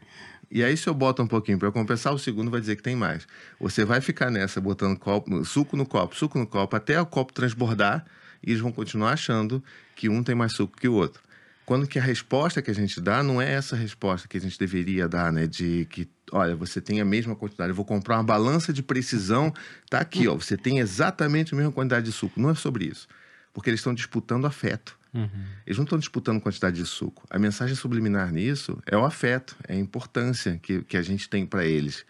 E 0.54 0.62
aí, 0.62 0.76
se 0.76 0.86
eu 0.86 0.92
boto 0.92 1.22
um 1.22 1.26
pouquinho 1.26 1.58
para 1.58 1.72
compensar, 1.72 2.12
o 2.12 2.18
segundo 2.18 2.50
vai 2.50 2.60
dizer 2.60 2.76
que 2.76 2.82
tem 2.82 2.94
mais. 2.94 3.26
Você 3.58 3.84
vai 3.84 4.02
ficar 4.02 4.30
nessa, 4.30 4.60
botando 4.60 4.98
copo, 4.98 5.44
suco 5.46 5.76
no 5.76 5.86
copo, 5.86 6.14
suco 6.14 6.38
no 6.38 6.46
copo, 6.46 6.76
até 6.76 7.00
o 7.00 7.06
copo 7.06 7.32
transbordar, 7.32 8.04
e 8.42 8.50
eles 8.50 8.60
vão 8.60 8.70
continuar 8.70 9.12
achando 9.12 9.64
que 9.96 10.10
um 10.10 10.22
tem 10.22 10.34
mais 10.34 10.52
suco 10.52 10.76
que 10.76 10.86
o 10.86 10.92
outro. 10.92 11.22
Quando 11.64 11.86
que 11.86 11.98
a 11.98 12.02
resposta 12.02 12.60
que 12.60 12.70
a 12.70 12.74
gente 12.74 13.00
dá 13.00 13.22
não 13.22 13.40
é 13.40 13.50
essa 13.50 13.74
resposta 13.74 14.28
que 14.28 14.36
a 14.36 14.40
gente 14.40 14.58
deveria 14.58 15.08
dar, 15.08 15.32
né? 15.32 15.46
De 15.46 15.86
que, 15.86 16.06
olha, 16.30 16.54
você 16.54 16.82
tem 16.82 17.00
a 17.00 17.04
mesma 17.04 17.34
quantidade, 17.34 17.70
eu 17.70 17.74
vou 17.74 17.84
comprar 17.84 18.16
uma 18.16 18.24
balança 18.24 18.72
de 18.72 18.82
precisão, 18.82 19.52
tá 19.88 20.00
aqui, 20.00 20.28
ó, 20.28 20.34
você 20.34 20.56
tem 20.56 20.80
exatamente 20.80 21.54
a 21.54 21.56
mesma 21.56 21.72
quantidade 21.72 22.04
de 22.04 22.12
suco. 22.12 22.38
Não 22.38 22.50
é 22.50 22.54
sobre 22.54 22.84
isso 22.84 23.08
porque 23.52 23.70
eles 23.70 23.80
estão 23.80 23.94
disputando 23.94 24.46
afeto. 24.46 24.98
Uhum. 25.12 25.28
Eles 25.66 25.76
não 25.76 25.84
estão 25.84 25.98
disputando 25.98 26.40
quantidade 26.40 26.76
de 26.76 26.86
suco. 26.86 27.26
A 27.28 27.38
mensagem 27.38 27.74
subliminar 27.76 28.32
nisso 28.32 28.78
é 28.86 28.96
o 28.96 29.04
afeto, 29.04 29.56
é 29.68 29.74
a 29.74 29.78
importância 29.78 30.58
que, 30.62 30.82
que 30.82 30.96
a 30.96 31.02
gente 31.02 31.28
tem 31.28 31.44
para 31.44 31.64
eles. 31.64 32.04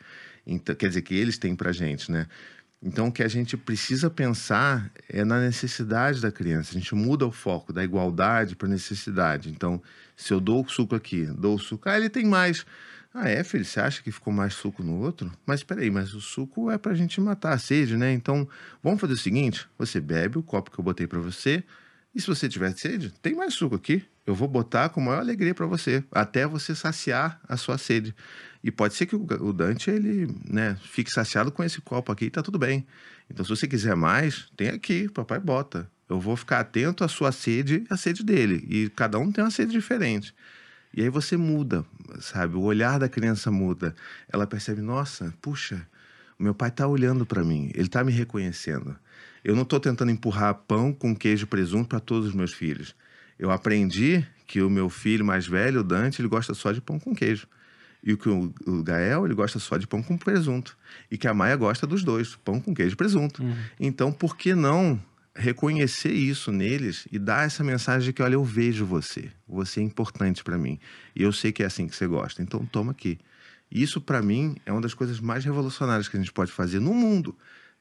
Então, 0.46 0.74
quer 0.74 0.88
dizer, 0.88 1.02
que 1.02 1.14
eles 1.14 1.38
têm 1.38 1.55
para 1.55 1.70
a 1.70 1.72
gente, 1.72 2.11
né? 2.11 2.26
Então, 2.85 3.09
o 3.09 3.12
que 3.12 3.22
a 3.22 3.28
gente 3.28 3.57
precisa 3.57 4.11
pensar 4.11 4.90
é 5.09 5.24
na 5.24 5.40
necessidade 5.40 6.20
da 6.20 6.33
criança. 6.33 6.70
A 6.70 6.74
gente 6.74 6.94
muda 6.96 7.24
o 7.24 7.31
foco 7.31 7.72
da 7.72 7.85
igualdade 7.85 8.57
para 8.57 8.68
necessidade. 8.68 9.50
Então, 9.50 9.81
se 10.16 10.33
eu 10.33 10.40
dou 10.40 10.64
o 10.64 10.68
suco 10.68 10.94
aqui, 10.94 11.26
dou 11.26 11.55
o 11.55 11.59
suco, 11.61 11.88
ah, 11.88 11.96
ele 11.96 12.11
tem 12.11 12.24
mais. 12.24 12.66
Ah, 13.14 13.29
é, 13.29 13.44
filho? 13.44 13.64
Você 13.64 13.79
acha 13.81 14.03
que 14.03 14.11
ficou 14.11 14.33
mais 14.33 14.55
suco 14.55 14.83
no 14.83 14.98
outro? 15.01 15.31
Mas 15.46 15.61
espera 15.61 15.83
aí, 15.83 15.90
mas 15.90 16.14
o 16.14 16.20
suco 16.20 16.70
é 16.70 16.79
pra 16.79 16.94
gente 16.94 17.20
matar 17.20 17.53
a 17.53 17.59
sede, 17.59 17.96
né? 17.96 18.12
Então, 18.12 18.48
vamos 18.83 19.01
fazer 19.01 19.12
o 19.14 19.18
seguinte: 19.18 19.68
você 19.79 20.01
bebe 20.01 20.38
o 20.38 20.42
copo 20.42 20.70
que 20.70 20.79
eu 20.79 20.85
botei 20.85 21.07
para 21.07 21.20
você, 21.20 21.62
E 22.14 22.20
se 22.20 22.27
você 22.27 22.48
tiver 22.48 22.77
sede, 22.77 23.11
tem 23.22 23.35
mais 23.35 23.55
suco 23.55 23.75
aqui. 23.77 24.05
Eu 24.27 24.35
vou 24.35 24.46
botar 24.46 24.88
com 24.90 25.01
maior 25.01 25.20
alegria 25.20 25.55
para 25.55 25.66
você, 25.66 26.05
até 26.12 26.46
você 26.46 26.75
saciar 26.75 27.40
a 27.48 27.57
sua 27.57 27.79
sede. 27.79 28.14
E 28.62 28.70
pode 28.70 28.94
ser 28.94 29.07
que 29.07 29.16
o 29.16 29.53
Dante 29.53 29.90
ele, 29.90 30.29
né, 30.48 30.77
fique 30.85 31.11
saciado 31.11 31.51
com 31.51 31.64
esse 31.64 31.81
copo 31.81 32.12
aqui 32.12 32.31
tá 32.31 32.42
tudo 32.42 32.59
bem. 32.59 32.87
Então, 33.31 33.44
se 33.44 33.51
você 33.51 33.66
quiser 33.66 33.96
mais, 33.96 34.48
tem 34.57 34.68
aqui, 34.68 35.09
papai 35.09 35.40
bota. 35.40 35.90
Eu 36.09 36.20
vou 36.20 36.37
ficar 36.37 36.61
atento 36.61 37.03
à 37.03 37.09
sua 37.09 37.33
sede 37.33 37.85
e 37.90 37.94
à 37.94 37.96
sede 37.96 38.22
dele. 38.22 38.64
E 38.68 38.90
cada 38.90 39.18
um 39.18 39.33
tem 39.33 39.42
uma 39.42 39.51
sede 39.51 39.72
diferente. 39.72 40.35
E 40.94 41.02
aí 41.02 41.09
você 41.09 41.37
muda, 41.37 41.85
sabe? 42.20 42.57
O 42.57 42.62
olhar 42.62 42.98
da 42.98 43.09
criança 43.09 43.50
muda. 43.50 43.94
Ela 44.31 44.46
percebe, 44.46 44.83
nossa, 44.83 45.33
puxa, 45.40 45.87
meu 46.38 46.55
pai 46.55 46.68
está 46.68 46.87
olhando 46.87 47.24
para 47.24 47.42
mim, 47.42 47.70
ele 47.74 47.87
está 47.87 48.05
me 48.05 48.12
reconhecendo. 48.12 48.96
Eu 49.44 49.55
não 49.55 49.62
estou 49.62 49.81
tentando 49.81 50.11
empurrar 50.11 50.55
pão 50.55 50.92
com 50.92 51.16
queijo 51.16 51.44
e 51.44 51.46
presunto 51.46 51.88
para 51.88 52.00
todos 52.00 52.28
os 52.28 52.35
meus 52.35 52.52
filhos. 52.52 52.94
Eu 53.38 53.50
aprendi 53.50 54.24
que 54.46 54.61
o 54.61 54.70
meu 54.70 54.88
filho 54.88 55.24
mais 55.24 55.46
velho, 55.46 55.81
o 55.81 55.85
Dante, 55.85 56.20
ele 56.20 56.28
gosta 56.28 56.55
só 56.55 56.72
de 56.72 56.81
pão 56.81 56.98
com 56.98 57.14
queijo. 57.14 57.46
E 58.05 58.16
que 58.16 58.28
o, 58.28 58.52
o 58.66 58.83
Gael, 58.83 59.24
ele 59.24 59.35
gosta 59.35 59.59
só 59.59 59.76
de 59.76 59.87
pão 59.87 60.02
com 60.02 60.16
presunto. 60.16 60.76
E 61.11 61.16
que 61.16 61.26
a 61.26 61.35
Maia 61.35 61.57
gosta 61.57 61.87
dos 61.87 62.05
dois, 62.05 62.37
pão 62.37 62.61
com 62.61 62.74
queijo 62.74 62.94
e 62.94 62.96
presunto. 62.96 63.42
Uhum. 63.42 63.57
Então, 63.81 64.12
por 64.12 64.37
que 64.37 64.55
não 64.55 65.00
reconhecer 65.35 66.12
isso 66.12 66.53
neles 66.53 67.07
e 67.11 67.18
dar 67.18 67.47
essa 67.47 67.64
mensagem 67.64 68.07
de 68.07 68.12
que, 68.12 68.23
olha, 68.23 68.35
eu 68.35 68.45
vejo 68.45 68.85
você. 68.85 69.31
Você 69.49 69.81
é 69.81 69.83
importante 69.83 70.45
para 70.45 70.59
mim. 70.59 70.79
E 71.14 71.23
eu 71.23 71.33
sei 71.33 71.53
que 71.53 71.62
é 71.62 71.66
assim 71.66 71.87
que 71.87 71.97
você 71.97 72.07
gosta. 72.07 72.42
Então, 72.42 72.64
toma 72.66 72.92
aqui. 72.92 73.18
Isso, 73.71 74.01
para 74.01 74.21
mim, 74.21 74.57
é 74.66 74.73
uma 74.73 74.81
das 74.81 74.95
coisas 74.95 75.21
mais 75.21 75.45
revolucionárias 75.45 76.09
que 76.09 76.16
a 76.16 76.21
gente 76.21 76.33
pode 76.33 76.53
fazer 76.53 76.81
no 76.81 76.92
mundo 76.92 77.37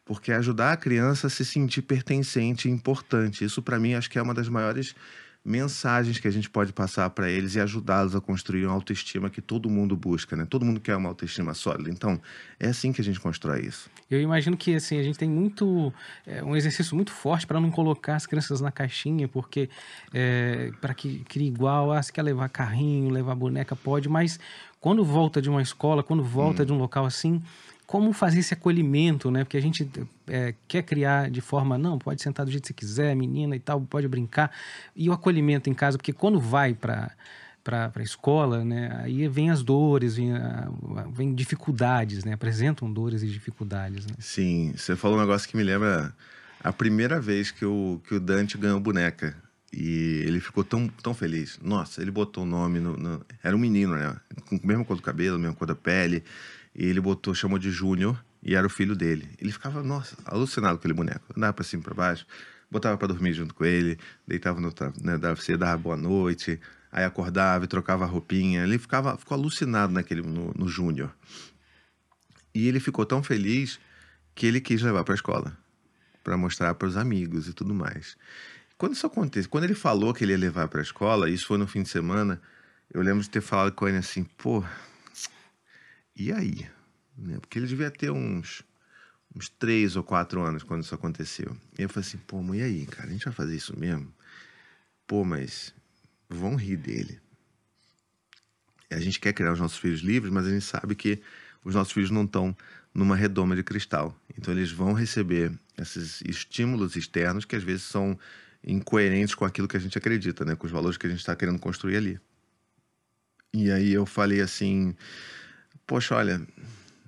porque 0.05 0.31
ajudar 0.31 0.73
a 0.73 0.77
criança 0.77 1.27
a 1.27 1.29
se 1.29 1.45
sentir 1.45 1.81
pertencente 1.83 2.67
e 2.67 2.71
importante. 2.71 3.45
Isso, 3.45 3.61
para 3.61 3.79
mim, 3.79 3.93
acho 3.93 4.09
que 4.09 4.19
é 4.19 4.21
uma 4.21 4.33
das 4.33 4.49
maiores 4.49 4.95
mensagens 5.43 6.19
que 6.19 6.27
a 6.27 6.31
gente 6.31 6.49
pode 6.49 6.71
passar 6.71 7.09
para 7.09 7.29
eles 7.29 7.55
e 7.55 7.59
ajudá-los 7.59 8.15
a 8.15 8.21
construir 8.21 8.65
uma 8.65 8.75
autoestima 8.75 9.29
que 9.29 9.41
todo 9.41 9.69
mundo 9.69 9.95
busca, 9.95 10.35
né? 10.35 10.45
Todo 10.47 10.63
mundo 10.63 10.79
quer 10.79 10.95
uma 10.95 11.09
autoestima 11.09 11.53
sólida. 11.55 11.89
Então, 11.89 12.21
é 12.59 12.67
assim 12.67 12.93
que 12.93 13.01
a 13.01 13.03
gente 13.03 13.19
constrói 13.19 13.61
isso. 13.61 13.89
Eu 14.09 14.21
imagino 14.21 14.55
que 14.55 14.75
assim 14.75 14.99
a 14.99 15.03
gente 15.03 15.17
tem 15.17 15.29
muito 15.29 15.91
é, 16.27 16.43
um 16.43 16.55
exercício 16.55 16.95
muito 16.95 17.11
forte 17.11 17.47
para 17.47 17.59
não 17.59 17.71
colocar 17.71 18.15
as 18.15 18.27
crianças 18.27 18.61
na 18.61 18.71
caixinha, 18.71 19.27
porque 19.27 19.67
é, 20.13 20.71
para 20.79 20.93
que 20.93 21.23
crie 21.27 21.47
igual, 21.47 21.91
ah, 21.91 22.01
se 22.03 22.13
quer 22.13 22.21
levar 22.21 22.47
carrinho, 22.49 23.09
levar 23.09 23.33
boneca 23.33 23.75
pode, 23.75 24.07
mas 24.07 24.39
quando 24.79 25.03
volta 25.03 25.41
de 25.41 25.49
uma 25.49 25.61
escola, 25.61 26.03
quando 26.03 26.23
volta 26.23 26.61
hum. 26.61 26.65
de 26.67 26.73
um 26.73 26.77
local 26.77 27.05
assim, 27.05 27.41
como 27.91 28.13
fazer 28.13 28.39
esse 28.39 28.53
acolhimento, 28.53 29.29
né? 29.29 29.43
Porque 29.43 29.57
a 29.57 29.61
gente 29.61 29.85
é, 30.25 30.55
quer 30.65 30.81
criar 30.81 31.29
de 31.29 31.41
forma, 31.41 31.77
não, 31.77 31.99
pode 31.99 32.21
sentar 32.21 32.45
do 32.45 32.49
jeito 32.49 32.63
que 32.63 32.67
você 32.69 32.73
quiser, 32.73 33.13
menina 33.17 33.53
e 33.53 33.59
tal, 33.59 33.81
pode 33.81 34.07
brincar. 34.07 34.49
E 34.95 35.09
o 35.09 35.11
acolhimento 35.11 35.69
em 35.69 35.73
casa, 35.73 35.97
porque 35.97 36.13
quando 36.13 36.39
vai 36.39 36.73
para 36.73 37.11
para 37.61 37.91
a 37.93 38.01
escola, 38.01 38.63
né? 38.63 39.01
Aí 39.03 39.27
vem 39.27 39.51
as 39.51 39.61
dores, 39.61 40.15
vem, 40.15 40.31
vem 41.13 41.35
dificuldades, 41.35 42.23
né? 42.23 42.33
Apresentam 42.33 42.91
dores 42.91 43.23
e 43.23 43.27
dificuldades. 43.27 44.07
Né? 44.07 44.13
Sim, 44.19 44.73
você 44.75 44.95
falou 44.95 45.17
um 45.17 45.21
negócio 45.21 45.47
que 45.47 45.57
me 45.57 45.61
lembra 45.61 46.15
a 46.63 46.71
primeira 46.71 47.19
vez 47.19 47.51
que 47.51 47.65
o, 47.65 48.01
que 48.07 48.15
o 48.15 48.19
Dante 48.21 48.57
ganhou 48.57 48.79
boneca. 48.79 49.35
E 49.71 50.23
ele 50.25 50.39
ficou 50.39 50.63
tão, 50.63 50.87
tão 50.87 51.13
feliz. 51.13 51.59
Nossa, 51.61 52.01
ele 52.01 52.09
botou 52.09 52.43
o 52.43 52.47
nome 52.47 52.79
no, 52.79 52.97
no... 52.97 53.25
Era 53.43 53.55
um 53.55 53.59
menino, 53.59 53.95
né? 53.95 54.15
Com 54.49 54.55
a 54.55 54.67
mesma 54.67 54.83
cor 54.83 54.95
do 54.95 55.03
cabelo, 55.03 55.35
a 55.35 55.39
mesma 55.39 55.55
cor 55.55 55.67
da 55.67 55.75
pele. 55.75 56.23
E 56.73 56.85
ele 56.85 57.01
botou, 57.01 57.33
chamou 57.35 57.59
de 57.59 57.71
Júnior, 57.71 58.23
e 58.43 58.55
era 58.55 58.65
o 58.65 58.69
filho 58.69 58.95
dele. 58.95 59.29
Ele 59.39 59.51
ficava, 59.51 59.83
nossa, 59.83 60.17
alucinado 60.25 60.75
com 60.75 60.79
aquele 60.79 60.93
boneco. 60.93 61.25
Andava 61.35 61.53
pra 61.53 61.63
cima 61.63 61.83
pra 61.83 61.93
baixo, 61.93 62.25
botava 62.69 62.97
para 62.97 63.09
dormir 63.09 63.33
junto 63.33 63.53
com 63.53 63.65
ele, 63.65 63.97
deitava 64.27 64.59
no 64.59 64.73
né, 65.01 65.17
dava, 65.17 65.39
dava 65.57 65.77
boa 65.77 65.97
noite, 65.97 66.59
aí 66.91 67.03
acordava 67.03 67.65
e 67.65 67.67
trocava 67.67 68.05
a 68.05 68.07
roupinha. 68.07 68.63
Ele 68.63 68.79
ficava, 68.79 69.17
ficou 69.17 69.35
alucinado 69.35 69.93
naquele, 69.93 70.21
no, 70.21 70.53
no 70.55 70.67
Júnior. 70.67 71.13
E 72.53 72.67
ele 72.67 72.79
ficou 72.79 73.05
tão 73.05 73.21
feliz 73.21 73.79
que 74.33 74.45
ele 74.45 74.59
quis 74.59 74.81
levar 74.81 75.03
para 75.03 75.13
a 75.13 75.15
escola, 75.15 75.57
para 76.23 76.35
mostrar 76.37 76.73
para 76.73 76.87
os 76.87 76.97
amigos 76.97 77.47
e 77.47 77.53
tudo 77.53 77.73
mais. 77.73 78.17
Quando 78.77 78.93
isso 78.93 79.05
aconteceu, 79.05 79.49
quando 79.49 79.65
ele 79.65 79.75
falou 79.75 80.13
que 80.13 80.23
ele 80.23 80.31
ia 80.31 80.37
levar 80.37 80.67
para 80.67 80.79
a 80.79 80.83
escola, 80.83 81.29
isso 81.29 81.45
foi 81.45 81.57
no 81.57 81.67
fim 81.67 81.83
de 81.83 81.89
semana, 81.89 82.41
eu 82.91 83.01
lembro 83.01 83.21
de 83.21 83.29
ter 83.29 83.41
falado 83.41 83.73
com 83.73 83.87
ele 83.87 83.97
assim, 83.97 84.23
pô, 84.23 84.63
e 86.15 86.31
aí? 86.31 86.69
Né? 87.17 87.39
Porque 87.39 87.59
ele 87.59 87.67
devia 87.67 87.91
ter 87.91 88.11
uns, 88.11 88.63
uns 89.35 89.49
três 89.49 89.95
ou 89.95 90.03
quatro 90.03 90.41
anos 90.41 90.63
quando 90.63 90.83
isso 90.83 90.95
aconteceu. 90.95 91.55
E 91.77 91.83
eu 91.83 91.89
falei 91.89 92.07
assim, 92.07 92.17
pô, 92.17 92.41
mas 92.41 92.59
e 92.59 92.63
aí, 92.63 92.85
cara? 92.85 93.09
A 93.09 93.11
gente 93.11 93.25
vai 93.25 93.33
fazer 93.33 93.55
isso 93.55 93.77
mesmo? 93.79 94.13
Pô, 95.07 95.23
mas 95.23 95.73
vão 96.29 96.55
rir 96.55 96.77
dele. 96.77 97.19
A 98.89 98.99
gente 98.99 99.19
quer 99.19 99.33
criar 99.33 99.53
os 99.53 99.59
nossos 99.59 99.77
filhos 99.77 100.01
livres, 100.01 100.31
mas 100.31 100.45
a 100.45 100.49
gente 100.49 100.65
sabe 100.65 100.95
que 100.95 101.21
os 101.63 101.75
nossos 101.75 101.93
filhos 101.93 102.11
não 102.11 102.25
estão 102.25 102.55
numa 102.93 103.15
redoma 103.15 103.55
de 103.55 103.63
cristal. 103.63 104.15
Então 104.37 104.53
eles 104.53 104.71
vão 104.71 104.93
receber 104.93 105.51
esses 105.77 106.21
estímulos 106.21 106.95
externos 106.95 107.45
que 107.45 107.55
às 107.55 107.63
vezes 107.63 107.83
são 107.83 108.19
incoerentes 108.63 109.33
com 109.33 109.45
aquilo 109.45 109.67
que 109.67 109.77
a 109.77 109.79
gente 109.79 109.97
acredita, 109.97 110.45
né? 110.45 110.55
com 110.55 110.65
os 110.65 110.71
valores 110.71 110.97
que 110.97 111.07
a 111.07 111.09
gente 111.09 111.19
está 111.19 111.35
querendo 111.35 111.59
construir 111.59 111.95
ali. 111.95 112.19
E 113.53 113.71
aí 113.71 113.91
eu 113.91 114.05
falei 114.05 114.41
assim, 114.41 114.95
poxa, 115.85 116.15
olha, 116.15 116.41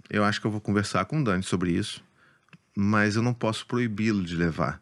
eu 0.09 0.23
acho 0.23 0.39
que 0.39 0.47
eu 0.47 0.51
vou 0.51 0.61
conversar 0.61 1.05
com 1.05 1.19
o 1.19 1.23
Dani 1.23 1.43
sobre 1.43 1.71
isso, 1.71 2.03
mas 2.75 3.15
eu 3.15 3.21
não 3.21 3.33
posso 3.33 3.65
proibi-lo 3.65 4.23
de 4.23 4.35
levar. 4.35 4.81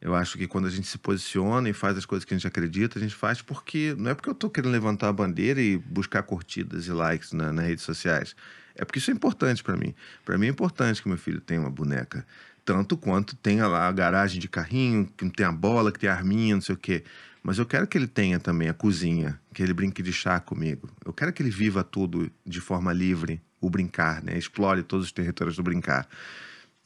Eu 0.00 0.14
acho 0.14 0.38
que 0.38 0.46
quando 0.46 0.66
a 0.66 0.70
gente 0.70 0.86
se 0.86 0.96
posiciona 0.96 1.68
e 1.68 1.74
faz 1.74 1.98
as 1.98 2.06
coisas 2.06 2.24
que 2.24 2.32
a 2.32 2.36
gente 2.36 2.46
acredita, 2.46 2.98
a 2.98 3.02
gente 3.02 3.14
faz 3.14 3.42
porque 3.42 3.94
não 3.98 4.10
é 4.10 4.14
porque 4.14 4.30
eu 4.30 4.32
estou 4.32 4.48
querendo 4.48 4.72
levantar 4.72 5.08
a 5.08 5.12
bandeira 5.12 5.60
e 5.60 5.76
buscar 5.76 6.22
curtidas 6.22 6.86
e 6.86 6.92
likes 6.92 7.32
na, 7.32 7.52
nas 7.52 7.66
redes 7.66 7.84
sociais. 7.84 8.34
É 8.74 8.84
porque 8.84 8.98
isso 8.98 9.10
é 9.10 9.14
importante 9.14 9.62
para 9.62 9.76
mim. 9.76 9.94
Para 10.24 10.38
mim 10.38 10.46
é 10.46 10.48
importante 10.48 11.02
que 11.02 11.08
meu 11.08 11.18
filho 11.18 11.40
tenha 11.40 11.60
uma 11.60 11.70
boneca, 11.70 12.26
tanto 12.64 12.96
quanto 12.96 13.36
tenha 13.36 13.66
lá 13.66 13.88
a 13.88 13.92
garagem 13.92 14.40
de 14.40 14.48
carrinho, 14.48 15.06
que 15.16 15.28
tem 15.30 15.46
a 15.46 15.52
bola, 15.52 15.92
que 15.92 15.98
tem 15.98 16.08
a 16.08 16.14
arminha, 16.14 16.54
não 16.54 16.62
sei 16.62 16.74
o 16.74 16.78
quê. 16.78 17.04
Mas 17.42 17.58
eu 17.58 17.64
quero 17.64 17.86
que 17.86 17.96
ele 17.96 18.06
tenha 18.06 18.38
também 18.38 18.68
a 18.68 18.74
cozinha, 18.74 19.40
que 19.54 19.62
ele 19.62 19.72
brinque 19.72 20.02
de 20.02 20.12
chá 20.12 20.38
comigo. 20.40 20.90
Eu 21.04 21.12
quero 21.12 21.32
que 21.32 21.42
ele 21.42 21.50
viva 21.50 21.82
tudo 21.82 22.30
de 22.44 22.60
forma 22.60 22.92
livre, 22.92 23.40
o 23.60 23.70
brincar, 23.70 24.22
né? 24.22 24.36
Explore 24.36 24.82
todos 24.82 25.06
os 25.06 25.12
territórios 25.12 25.56
do 25.56 25.62
brincar. 25.62 26.06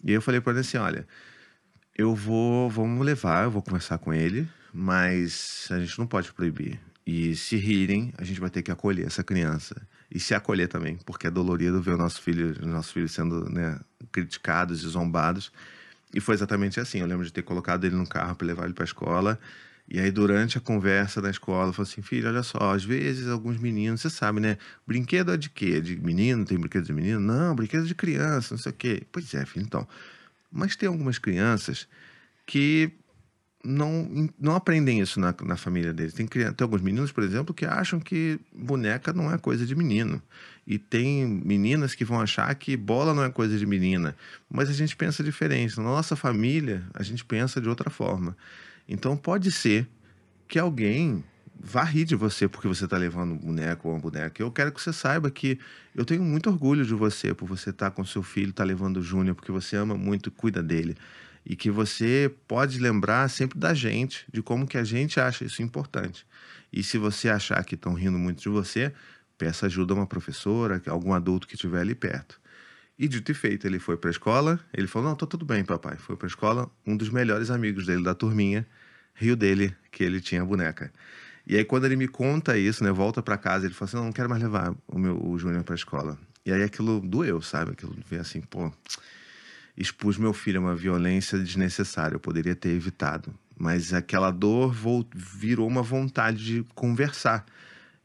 E 0.05 0.13
eu 0.13 0.23
falei 0.23 0.41
para 0.41 0.53
ele 0.53 0.61
assim, 0.61 0.77
olha, 0.77 1.07
eu 1.97 2.15
vou, 2.15 2.71
vamos 2.71 3.05
levar, 3.05 3.45
eu 3.45 3.51
vou 3.51 3.63
conversar 3.63 3.99
com 3.99 4.13
ele, 4.13 4.49
mas 4.73 5.69
a 5.71 5.81
gente 5.81 5.99
não 5.99 6.07
pode 6.07 6.33
proibir. 6.33 6.81
E 7.07 7.35
se 7.37 7.57
rirem, 7.57 8.13
a 8.17 8.25
gente 8.25 8.41
vai 8.41 8.51
ter 8.51 8.63
que 8.63 8.71
acolher 8.71 9.07
essa 9.07 9.23
criança. 9.23 9.87
E 10.15 10.21
se 10.21 10.33
acolher 10.33 10.69
também, 10.69 10.97
porque 11.05 11.27
é 11.27 11.31
dolorido 11.31 11.83
ver 11.83 11.95
o 11.95 11.97
nosso 11.97 12.23
filho, 12.23 12.55
nosso 12.65 12.93
filho 12.93 13.09
sendo 13.09 13.51
né, 13.51 13.81
criticados 14.13 14.85
e 14.85 14.89
zombados. 14.89 15.51
E 16.15 16.21
foi 16.21 16.37
exatamente 16.37 16.79
assim. 16.79 17.01
Eu 17.01 17.07
lembro 17.07 17.25
de 17.25 17.33
ter 17.33 17.43
colocado 17.43 17.85
ele 17.85 17.97
no 17.97 18.07
carro 18.07 18.37
para 18.37 18.47
levar 18.47 18.65
ele 18.65 18.75
para 18.75 18.85
a 18.85 18.87
escola. 18.87 19.39
E 19.89 19.99
aí, 19.99 20.13
durante 20.13 20.57
a 20.57 20.61
conversa 20.61 21.21
na 21.21 21.31
escola, 21.31 21.73
falou 21.73 21.89
assim: 21.89 22.01
filho, 22.01 22.29
olha 22.29 22.45
só, 22.45 22.73
às 22.73 22.85
vezes 22.85 23.27
alguns 23.27 23.59
meninos, 23.59 24.01
você 24.03 24.09
sabe, 24.09 24.39
né? 24.39 24.57
Brinquedo 24.87 25.33
é 25.33 25.37
de 25.37 25.51
quê? 25.51 25.81
De 25.81 25.97
menino? 25.97 26.45
Tem 26.45 26.59
brinquedo 26.59 26.85
de 26.85 26.93
menino? 26.93 27.19
Não, 27.19 27.55
brinquedo 27.55 27.85
de 27.85 27.95
criança, 27.95 28.55
não 28.55 28.63
sei 28.63 28.71
o 28.71 28.75
quê. 28.75 29.03
Pois 29.11 29.35
é, 29.35 29.45
filho, 29.45 29.67
então. 29.67 29.87
Mas 30.51 30.77
tem 30.77 30.89
algumas 30.89 31.19
crianças 31.19 31.89
que 32.47 32.93
não, 33.65 34.29
não 34.39 34.55
aprendem 34.55 35.01
isso 35.01 35.19
na, 35.19 35.35
na 35.43 35.57
família 35.57 35.93
deles. 35.93 36.13
Tem, 36.13 36.27
tem 36.27 36.53
alguns 36.61 36.83
meninos, 36.83 37.11
por 37.11 37.25
exemplo, 37.25 37.55
que 37.55 37.65
acham 37.65 37.99
que 37.99 38.39
boneca 38.55 39.13
não 39.13 39.33
é 39.33 39.39
coisa 39.39 39.65
de 39.65 39.75
menino. 39.75 40.21
E 40.67 40.79
tem 40.79 41.27
meninas 41.27 41.95
que 41.95 42.05
vão 42.05 42.21
achar 42.21 42.55
que 42.55 42.77
bola 42.77 43.15
não 43.15 43.25
é 43.25 43.31
coisa 43.31 43.59
de 43.59 43.67
menina. 43.67 44.15
Mas 44.51 44.69
a 44.69 44.73
gente 44.73 44.95
pensa 44.95 45.25
diferente. 45.25 45.77
Na 45.79 45.85
nossa 45.85 46.15
família, 46.15 46.83
a 46.93 47.03
gente 47.03 47.25
pensa 47.25 47.61
de 47.61 47.69
outra 47.69 47.91
forma. 47.91 48.37
Então 48.89 49.17
pode 49.17 49.51
ser 49.51 49.89
que 50.47 50.59
alguém 50.59 51.25
vá 51.59 51.83
rir 51.83 52.05
de 52.05 52.15
você 52.15 52.47
porque 52.47 52.69
você 52.69 52.85
está 52.85 52.99
levando 52.99 53.33
um 53.33 53.39
boneco 53.39 53.89
ou 53.89 53.95
uma 53.95 54.01
boneca. 54.01 54.43
Eu 54.43 54.51
quero 54.51 54.73
que 54.73 54.81
você 54.81 54.93
saiba 54.93 55.31
que 55.31 55.59
eu 55.95 56.05
tenho 56.05 56.23
muito 56.23 56.51
orgulho 56.51 56.85
de 56.85 56.95
você 56.95 57.33
por 57.33 57.49
você 57.49 57.71
estar 57.71 57.91
tá 57.91 57.97
com 57.97 58.05
seu 58.05 58.23
filho, 58.23 58.51
estar 58.51 58.65
tá 58.65 58.67
levando 58.67 58.99
o 58.99 59.03
Júnior, 59.03 59.35
porque 59.35 59.51
você 59.51 59.77
ama 59.77 59.97
muito 59.97 60.29
e 60.29 60.33
cuida 60.33 60.63
dele. 60.63 60.97
E 61.45 61.55
que 61.55 61.71
você 61.71 62.33
pode 62.49 62.79
lembrar 62.79 63.29
sempre 63.29 63.59
da 63.59 63.75
gente, 63.75 64.25
de 64.33 64.43
como 64.43 64.67
que 64.67 64.79
a 64.79 64.85
gente 64.85 65.21
acha 65.21 65.45
isso 65.45 65.63
importante. 65.63 66.27
E 66.73 66.83
se 66.83 66.97
você 66.99 67.29
achar 67.29 67.63
que 67.65 67.75
estão 67.75 67.93
rindo 67.95 68.19
muito 68.19 68.43
de 68.43 68.49
você, 68.49 68.93
peça 69.37 69.67
ajuda 69.67 69.93
a 69.93 69.97
uma 69.97 70.07
professora, 70.07 70.81
algum 70.87 71.13
adulto 71.13 71.47
que 71.47 71.55
estiver 71.55 71.81
ali 71.81 71.95
perto. 71.95 72.41
E 72.99 73.09
dito 73.09 73.31
e 73.33 73.35
feito, 73.35 73.67
ele 73.67 73.79
foi 73.79 73.97
para 73.97 74.09
a 74.09 74.13
escola, 74.13 74.61
ele 74.73 74.87
falou: 74.87 75.09
Não, 75.09 75.17
tá 75.17 75.27
tudo 75.27 75.45
bem, 75.45 75.65
papai. 75.65 75.97
Foi 75.97 76.17
para 76.17 76.27
a 76.27 76.29
escola, 76.29 76.71
um 76.87 76.97
dos 76.97 77.11
melhores 77.11 77.51
amigos 77.51 77.87
dele 77.87 78.03
da 78.03 78.15
turminha 78.15 78.67
riu 79.15 79.37
dele 79.37 79.75
que 79.93 80.03
ele 80.03 80.21
tinha 80.21 80.43
a 80.43 80.45
boneca. 80.45 80.93
E 81.47 81.57
aí, 81.57 81.65
quando 81.65 81.85
ele 81.85 81.97
me 81.97 82.09
conta 82.09 82.57
isso, 82.57 82.83
né, 82.83 82.91
volta 82.91 83.23
para 83.23 83.37
casa, 83.37 83.67
ele 83.67 83.75
fala 83.75 83.89
assim: 83.89 83.97
Não, 83.97 84.05
não 84.05 84.13
quero 84.13 84.31
mais 84.31 84.43
levar 84.43 84.75
o 84.87 84.99
meu 84.99 85.21
o 85.25 85.39
Júnior 85.39 85.65
para 85.65 85.75
a 85.75 85.77
escola. 85.77 86.19
E 86.47 86.53
aí 86.53 86.63
aquilo 86.63 87.01
doeu, 87.01 87.41
sabe? 87.41 87.73
Aquilo 87.73 87.97
veio 88.07 88.21
assim, 88.21 88.43
pô, 88.43 88.71
expus 89.77 90.17
meu 90.17 90.33
filho 90.33 90.61
a 90.61 90.63
uma 90.63 90.77
violência 90.77 91.39
desnecessária, 91.39 92.15
eu 92.15 92.21
poderia 92.21 92.55
ter 92.55 92.71
evitado. 92.71 93.35
mas 93.57 93.95
aquela 93.95 94.33
dor 94.33 94.75
virou 95.15 95.67
uma 95.67 95.83
vontade 95.83 96.45
de 96.45 96.67
conversar. 96.75 97.45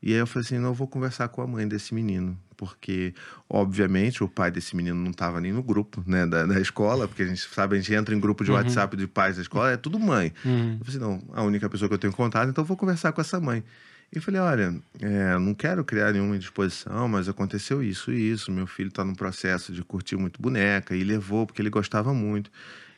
E 0.01 0.13
aí 0.13 0.20
eu 0.20 0.28
falei 0.28 0.45
assim, 0.45 0.57
não, 0.57 0.70
eu 0.70 0.74
vou 0.74 0.88
conversar 0.88 1.28
com 1.28 1.41
a 1.41 1.47
mãe 1.47 1.67
desse 1.67 1.93
menino, 1.93 2.38
porque, 2.55 3.13
obviamente, 3.49 4.24
o 4.24 4.30
pai 4.30 4.49
desse 4.49 4.76
menino 4.76 4.95
não 4.95 5.11
estava 5.11 5.41
nem 5.41 5.51
no 5.51 5.61
grupo, 5.61 6.03
né, 6.05 6.26
da, 6.26 6.45
da, 6.45 6.59
escola, 6.61 7.07
porque 7.07 7.24
a 7.24 7.26
gente 7.26 7.41
sabe, 7.41 7.76
a 7.76 7.80
gente 7.80 7.93
entra 7.93 8.15
em 8.15 8.20
grupo 8.20 8.43
de 8.43 8.51
uhum. 8.51 8.57
WhatsApp 8.57 8.95
de 8.95 9.07
pais 9.07 9.36
da 9.36 9.41
escola, 9.41 9.72
é 9.72 9.78
tudo 9.78 9.99
mãe. 9.99 10.32
Uhum. 10.45 10.78
Eu 10.80 10.86
falei 10.86 10.88
assim, 10.88 10.99
não, 10.99 11.22
a 11.34 11.43
única 11.43 11.67
pessoa 11.67 11.89
que 11.89 11.95
eu 11.95 11.99
tenho 11.99 12.13
contato, 12.13 12.49
então 12.49 12.61
eu 12.61 12.65
vou 12.67 12.78
conversar 12.78 13.11
com 13.11 13.20
essa 13.20 13.39
mãe. 13.41 13.63
E 14.12 14.20
falei, 14.20 14.41
olha, 14.41 14.82
é, 14.99 15.38
não 15.38 15.53
quero 15.53 15.86
criar 15.86 16.12
nenhuma 16.12 16.36
indisposição, 16.36 17.07
mas 17.07 17.30
aconteceu 17.30 17.84
isso 17.84 18.12
e 18.12 18.32
isso. 18.32 18.51
Meu 18.51 18.66
filho 18.66 18.89
está 18.89 19.05
no 19.05 19.16
processo 19.16 19.72
de 19.72 19.84
curtir 19.84 20.16
muito 20.18 20.41
boneca 20.41 20.95
e 20.95 21.03
levou 21.03 21.45
porque 21.45 21.62
ele 21.62 21.70
gostava 21.70 22.12
muito. 22.14 22.49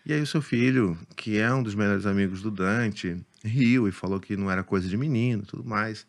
E 0.05 0.13
aí 0.13 0.21
o 0.21 0.27
seu 0.27 0.41
filho, 0.41 0.97
que 1.15 1.37
é 1.37 1.53
um 1.53 1.61
dos 1.61 1.75
melhores 1.75 2.05
amigos 2.05 2.41
do 2.41 2.49
Dante, 2.49 3.17
riu 3.43 3.87
e 3.87 3.91
falou 3.91 4.19
que 4.19 4.37
não 4.37 4.49
era 4.49 4.63
coisa 4.63 4.87
de 4.87 4.97
menino, 4.97 5.43
tudo 5.43 5.65
mais. 5.65 6.07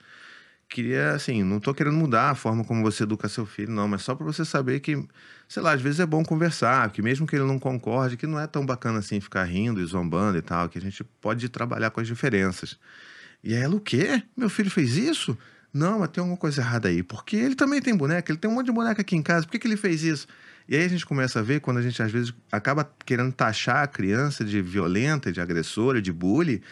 Queria, 0.69 1.13
assim, 1.13 1.43
não 1.43 1.59
estou 1.59 1.75
querendo 1.75 1.97
mudar 1.97 2.31
a 2.31 2.35
forma 2.35 2.65
como 2.65 2.83
você 2.83 3.03
educa 3.03 3.29
seu 3.29 3.45
filho, 3.45 3.73
não, 3.73 3.89
mas 3.89 4.03
só 4.03 4.15
para 4.15 4.25
você 4.25 4.45
saber 4.45 4.81
que, 4.81 5.07
sei 5.49 5.63
lá, 5.63 5.73
às 5.73 5.83
vezes 5.83 6.01
é 6.01 6.07
bom 6.07 6.25
conversar, 6.25 6.91
que 6.93 7.03
mesmo 7.03 7.27
que 7.27 7.37
ele 7.37 7.45
não 7.45 7.59
concorde, 7.59 8.17
que 8.17 8.27
não 8.27 8.41
é 8.41 8.47
tão 8.47 8.65
bacana 8.65 9.01
assim 9.01 9.21
ficar 9.21 9.45
rindo 9.45 9.81
e 9.83 9.85
zombando 9.85 10.39
e 10.39 10.43
tal, 10.43 10.69
que 10.71 10.79
a 10.79 10.81
gente 10.81 11.05
pode 11.21 11.49
trabalhar 11.51 11.91
com 11.91 12.01
as 12.01 12.07
diferenças. 12.07 12.79
E 13.43 13.55
ela, 13.55 13.75
o 13.75 13.81
quê? 13.81 14.23
Meu 14.37 14.49
filho 14.49 14.71
fez 14.71 14.97
isso? 14.97 15.37
Não, 15.73 16.01
mas 16.01 16.11
tem 16.11 16.21
alguma 16.21 16.37
coisa 16.37 16.61
errada 16.61 16.89
aí. 16.89 17.03
Porque 17.03 17.37
ele 17.37 17.55
também 17.55 17.81
tem 17.81 17.97
boneca, 17.97 18.31
ele 18.31 18.39
tem 18.39 18.51
um 18.51 18.55
monte 18.55 18.67
de 18.67 18.73
boneca 18.73 19.01
aqui 19.01 19.17
em 19.17 19.23
casa, 19.23 19.47
por 19.47 19.53
que, 19.53 19.59
que 19.59 19.67
ele 19.67 19.77
fez 19.77 20.03
isso? 20.03 20.27
E 20.69 20.77
aí 20.77 20.85
a 20.85 20.89
gente 20.89 21.05
começa 21.05 21.41
a 21.41 21.43
ver 21.43 21.61
quando 21.61 21.79
a 21.79 21.83
gente 21.83 22.01
às 22.03 22.13
vezes 22.13 22.33
acaba 22.51 22.89
querendo 23.05 23.33
taxar 23.33 23.83
a 23.83 23.87
criança 23.87 24.45
de 24.45 24.63
violenta, 24.63 25.33
de 25.33 25.41
agressora, 25.41 26.01
de 26.01 26.13
bully, 26.13 26.63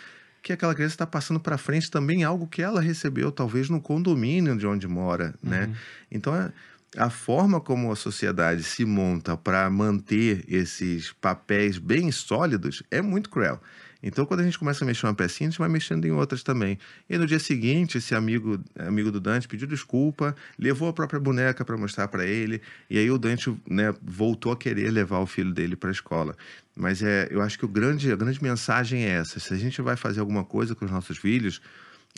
que 0.43 0.53
aquela 0.53 0.75
criança 0.75 0.95
está 0.95 1.07
passando 1.07 1.41
para 1.41 1.59
frente 1.59 1.91
também 1.91 2.25
algo 2.25 2.47
que 2.47 2.63
ela 2.63 2.81
recebeu, 2.81 3.33
talvez 3.33 3.69
no 3.69 3.81
condomínio 3.81 4.57
de 4.57 4.67
onde 4.67 4.87
mora, 4.87 5.35
né? 5.43 5.67
Uhum. 5.67 5.75
Então, 6.11 6.35
é, 6.35 6.53
a 6.97 7.11
forma 7.11 7.61
como 7.61 7.93
a 7.93 7.97
sociedade 7.97 8.63
se 8.63 8.85
monta 8.85 9.37
para 9.37 9.69
manter 9.69 10.45
esses 10.49 11.13
papéis 11.21 11.79
bem 11.79 12.11
sólidos 12.11 12.83
é 12.91 13.03
muito 13.03 13.29
cruel. 13.29 13.61
Então, 14.03 14.25
quando 14.25 14.41
a 14.41 14.43
gente 14.43 14.59
começa 14.59 14.85
a 14.85 14.87
mexer 14.87 15.07
uma 15.07 15.15
pecinha, 15.15 15.49
a 15.49 15.51
gente 15.51 15.59
vai 15.59 15.69
mexendo 15.69 16.05
em 16.07 16.11
outras 16.11 16.43
também. 16.43 16.79
E 17.09 17.19
no 17.19 17.27
dia 17.27 17.39
seguinte, 17.39 17.99
esse 17.99 18.15
amigo, 18.15 18.59
amigo 18.79 19.11
do 19.11 19.21
Dante 19.21 19.47
pediu 19.47 19.69
desculpa, 19.69 20.35
levou 20.59 20.89
a 20.89 20.93
própria 20.93 21.21
boneca 21.21 21.65
para 21.65 21.77
mostrar 21.77 22.09
para 22.09 22.25
ele, 22.25 22.63
e 22.89 22.99
aí 22.99 23.11
o 23.11 23.19
Dante 23.19 23.55
né, 23.69 23.95
voltou 24.03 24.53
a 24.53 24.57
querer 24.57 24.91
levar 24.91 25.19
o 25.19 25.27
filho 25.27 25.53
dele 25.53 25.77
para 25.77 25.91
a 25.91 25.93
escola. 25.93 26.35
Mas 26.75 27.03
é, 27.03 27.29
eu 27.31 27.43
acho 27.43 27.59
que 27.59 27.65
o 27.65 27.69
grande, 27.69 28.11
a 28.11 28.17
grande 28.17 28.43
mensagem 28.43 29.05
é 29.05 29.11
essa: 29.11 29.39
se 29.39 29.53
a 29.53 29.57
gente 29.57 29.83
vai 29.83 29.97
fazer 29.97 30.21
alguma 30.21 30.45
coisa 30.45 30.75
com 30.75 30.85
os 30.85 30.91
nossos 30.91 31.19
filhos, 31.19 31.61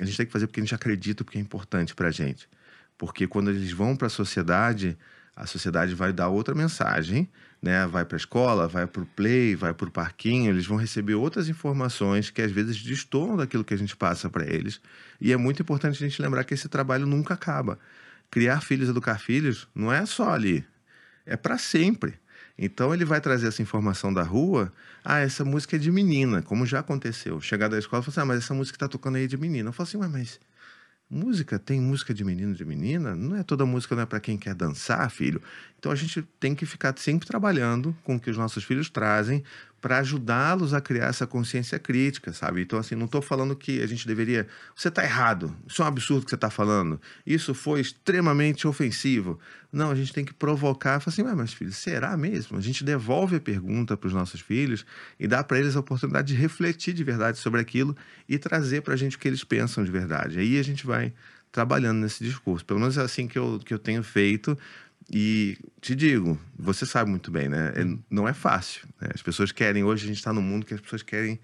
a 0.01 0.05
gente 0.05 0.17
tem 0.17 0.27
que 0.27 0.33
fazer 0.33 0.47
porque 0.47 0.61
a 0.61 0.63
gente 0.63 0.75
acredita, 0.75 1.25
porque 1.25 1.39
é 1.39 1.41
importante 1.41 1.95
para 1.95 2.09
a 2.09 2.13
gente. 2.13 2.49
Porque 2.97 3.27
quando 3.27 3.51
eles 3.51 3.73
vão 3.73 3.97
para 3.97 4.07
a 4.07 4.11
sociedade, 4.11 4.97
a 5.35 5.47
sociedade 5.47 5.95
vai 5.95 6.13
dar 6.13 6.29
outra 6.29 6.55
mensagem, 6.55 7.29
né? 7.63 7.87
Vai 7.87 8.05
para 8.05 8.17
a 8.17 8.19
escola, 8.19 8.67
vai 8.67 8.87
para 8.87 9.03
o 9.03 9.07
play, 9.07 9.55
vai 9.55 9.73
para 9.73 9.89
o 9.89 9.91
parquinho, 9.91 10.51
eles 10.51 10.67
vão 10.67 10.77
receber 10.77 11.15
outras 11.15 11.49
informações 11.49 12.29
que 12.29 12.43
às 12.43 12.51
vezes 12.51 12.83
destoam 12.83 13.37
daquilo 13.37 13.65
que 13.65 13.73
a 13.73 13.79
gente 13.79 13.97
passa 13.97 14.29
para 14.29 14.45
eles. 14.45 14.81
E 15.21 15.33
é 15.33 15.37
muito 15.37 15.63
importante 15.63 16.03
a 16.03 16.09
gente 16.09 16.21
lembrar 16.21 16.43
que 16.45 16.53
esse 16.53 16.69
trabalho 16.69 17.07
nunca 17.07 17.35
acaba. 17.35 17.79
Criar 18.31 18.61
filhos, 18.61 18.89
educar 18.89 19.19
filhos, 19.19 19.69
não 19.75 19.93
é 19.93 20.05
só 20.05 20.31
ali, 20.31 20.65
é 21.25 21.37
para 21.37 21.57
sempre. 21.59 22.15
Então 22.59 22.93
ele 22.93 23.05
vai 23.05 23.21
trazer 23.21 23.49
essa 23.49 23.63
informação 23.63 24.13
da 24.13 24.23
rua. 24.23 24.73
Ah, 25.05 25.21
essa 25.21 25.45
música 25.45 25.77
é 25.77 25.79
de 25.79 25.91
menina, 25.91 26.43
como 26.43 26.67
já 26.67 26.81
aconteceu. 26.81 27.41
Chegar 27.41 27.69
da 27.69 27.79
escola 27.79 28.03
e 28.03 28.05
falar 28.05 28.13
assim: 28.13 28.21
ah, 28.21 28.25
mas 28.25 28.45
essa 28.45 28.55
música 28.55 28.77
que 28.77 28.85
está 28.85 28.89
tocando 28.89 29.17
aí 29.17 29.25
é 29.25 29.27
de 29.27 29.37
menina. 29.37 29.71
Eu 29.71 29.73
falo 29.73 29.89
assim, 29.89 29.99
mas 29.99 30.39
Música 31.15 31.59
tem 31.59 31.79
música 31.79 32.15
de 32.15 32.25
menino 32.25 32.55
de 32.55 32.65
menina, 32.65 33.15
não 33.15 33.37
é 33.37 33.43
toda 33.43 33.67
música 33.67 33.95
não 33.95 34.03
é 34.03 34.07
para 34.07 34.19
quem 34.19 34.39
quer 34.39 34.55
dançar, 34.55 35.11
filho. 35.11 35.43
Então 35.79 35.93
a 35.93 35.95
gente 35.95 36.23
tem 36.41 36.55
que 36.55 36.65
ficar 36.65 36.95
sempre 36.97 37.29
trabalhando 37.29 37.95
com 38.03 38.17
o 38.17 38.21
que 38.21 38.31
os 38.31 38.39
nossos 38.39 38.65
filhos 38.65 38.89
trazem 38.89 39.45
para 39.83 39.99
ajudá-los 39.99 40.73
a 40.73 40.81
criar 40.81 41.07
essa 41.07 41.27
consciência 41.27 41.77
crítica, 41.77 42.33
sabe? 42.33 42.63
Então, 42.63 42.79
assim, 42.79 42.95
não 42.95 43.07
estou 43.07 43.21
falando 43.21 43.57
que 43.57 43.83
a 43.83 43.87
gente 43.87 44.07
deveria. 44.07 44.47
Você 44.77 44.87
está 44.87 45.03
errado, 45.03 45.55
isso 45.67 45.83
é 45.83 45.85
um 45.85 45.89
absurdo 45.89 46.25
que 46.25 46.31
você 46.31 46.37
está 46.37 46.49
falando, 46.49 47.01
isso 47.27 47.53
foi 47.53 47.81
extremamente 47.81 48.67
ofensivo. 48.67 49.41
Não, 49.73 49.91
a 49.91 49.95
gente 49.95 50.13
tem 50.13 50.25
que 50.25 50.33
provocar, 50.33 51.01
falar 51.01 51.13
assim, 51.13 51.37
mas 51.37 51.53
filho, 51.53 51.73
será 51.73 52.17
mesmo? 52.17 52.57
A 52.57 52.61
gente 52.61 52.85
devolve 52.85 53.37
a 53.37 53.41
pergunta 53.41 53.97
para 53.97 54.07
os 54.07 54.13
nossos 54.13 54.41
filhos 54.41 54.87
e 55.19 55.27
dá 55.27 55.43
para 55.43 55.59
eles 55.59 55.75
a 55.75 55.81
oportunidade 55.81 56.29
de 56.29 56.41
refletir 56.41 56.95
de 56.95 57.03
verdade 57.03 57.39
sobre 57.39 57.61
aquilo 57.61 57.97
e 58.29 58.39
trazer 58.39 58.83
para 58.83 58.95
a 58.95 58.97
gente 58.97 59.17
o 59.17 59.19
que 59.19 59.27
eles 59.27 59.43
pensam 59.43 59.83
de 59.83 59.91
verdade. 59.91 60.39
Aí 60.39 60.59
a 60.59 60.63
gente 60.63 60.87
vai 60.87 61.13
trabalhando 61.51 61.99
nesse 61.99 62.23
discurso. 62.23 62.65
Pelo 62.65 62.79
menos 62.79 62.97
é 62.97 63.03
assim 63.03 63.27
que 63.27 63.39
eu, 63.39 63.59
que 63.65 63.75
eu 63.75 63.79
tenho 63.79 64.03
feito. 64.03 64.57
E 65.11 65.59
te 65.81 65.95
digo, 65.95 66.39
você 66.57 66.87
sabe 66.87 67.11
muito 67.11 67.31
bem, 67.31 67.49
né? 67.49 67.73
É, 67.75 67.85
não 68.11 68.29
é 68.29 68.33
fácil. 68.33 68.87
Né? 69.01 69.09
As 69.15 69.23
pessoas 69.23 69.53
querem, 69.53 69.85
hoje 69.85 70.05
a 70.05 70.09
gente 70.09 70.19
está 70.19 70.33
no 70.33 70.43
mundo 70.43 70.67
que 70.67 70.75
as 70.75 70.81
pessoas 70.81 71.03
querem 71.03 71.41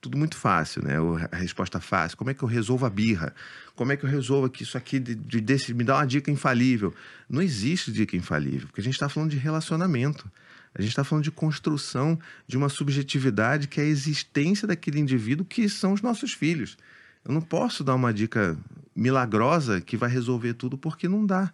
tudo 0.00 0.18
muito 0.18 0.36
fácil, 0.36 0.82
né? 0.82 0.96
A 1.30 1.36
resposta 1.36 1.78
fácil. 1.78 2.18
Como 2.18 2.28
é 2.28 2.34
que 2.34 2.42
eu 2.42 2.48
resolvo 2.48 2.84
a 2.84 2.90
birra? 2.90 3.32
Como 3.76 3.92
é 3.92 3.96
que 3.96 4.04
eu 4.04 4.10
resolvo 4.10 4.46
aqui 4.46 4.64
isso 4.64 4.76
aqui 4.76 4.98
de, 4.98 5.14
de, 5.14 5.40
desse, 5.40 5.72
me 5.72 5.84
dá 5.84 5.96
uma 5.96 6.06
dica 6.06 6.30
infalível? 6.30 6.92
Não 7.30 7.40
existe 7.40 7.92
dica 7.92 8.16
infalível, 8.16 8.66
porque 8.66 8.80
a 8.80 8.84
gente 8.84 8.94
está 8.94 9.08
falando 9.08 9.30
de 9.30 9.36
relacionamento. 9.36 10.28
A 10.74 10.80
gente 10.80 10.90
está 10.90 11.04
falando 11.04 11.22
de 11.22 11.30
construção 11.30 12.18
de 12.48 12.56
uma 12.56 12.68
subjetividade 12.68 13.68
que 13.68 13.80
é 13.80 13.84
a 13.84 13.86
existência 13.86 14.66
daquele 14.66 14.98
indivíduo 14.98 15.46
que 15.46 15.68
são 15.68 15.92
os 15.92 16.02
nossos 16.02 16.32
filhos. 16.32 16.76
Eu 17.24 17.32
não 17.32 17.40
posso 17.40 17.84
dar 17.84 17.94
uma 17.94 18.12
dica 18.12 18.58
milagrosa 18.96 19.80
que 19.80 19.96
vai 19.96 20.10
resolver 20.10 20.54
tudo 20.54 20.76
porque 20.76 21.08
não 21.08 21.24
dá 21.24 21.52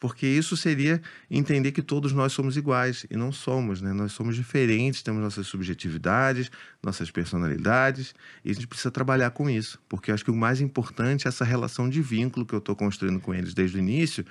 porque 0.00 0.26
isso 0.26 0.56
seria 0.56 1.00
entender 1.30 1.72
que 1.72 1.82
todos 1.82 2.12
nós 2.12 2.32
somos 2.32 2.56
iguais 2.56 3.06
e 3.10 3.16
não 3.16 3.30
somos, 3.30 3.82
né? 3.82 3.92
Nós 3.92 4.12
somos 4.12 4.34
diferentes, 4.34 5.02
temos 5.02 5.22
nossas 5.22 5.46
subjetividades, 5.46 6.50
nossas 6.82 7.10
personalidades 7.10 8.14
e 8.42 8.50
a 8.50 8.54
gente 8.54 8.66
precisa 8.66 8.90
trabalhar 8.90 9.30
com 9.30 9.48
isso, 9.48 9.78
porque 9.86 10.10
acho 10.10 10.24
que 10.24 10.30
o 10.30 10.36
mais 10.36 10.62
importante 10.62 11.26
é 11.26 11.28
essa 11.28 11.44
relação 11.44 11.88
de 11.88 12.00
vínculo 12.00 12.46
que 12.46 12.54
eu 12.54 12.58
estou 12.58 12.74
construindo 12.74 13.20
com 13.20 13.34
eles 13.34 13.52
desde 13.52 13.76
o 13.76 13.78
início, 13.78 14.24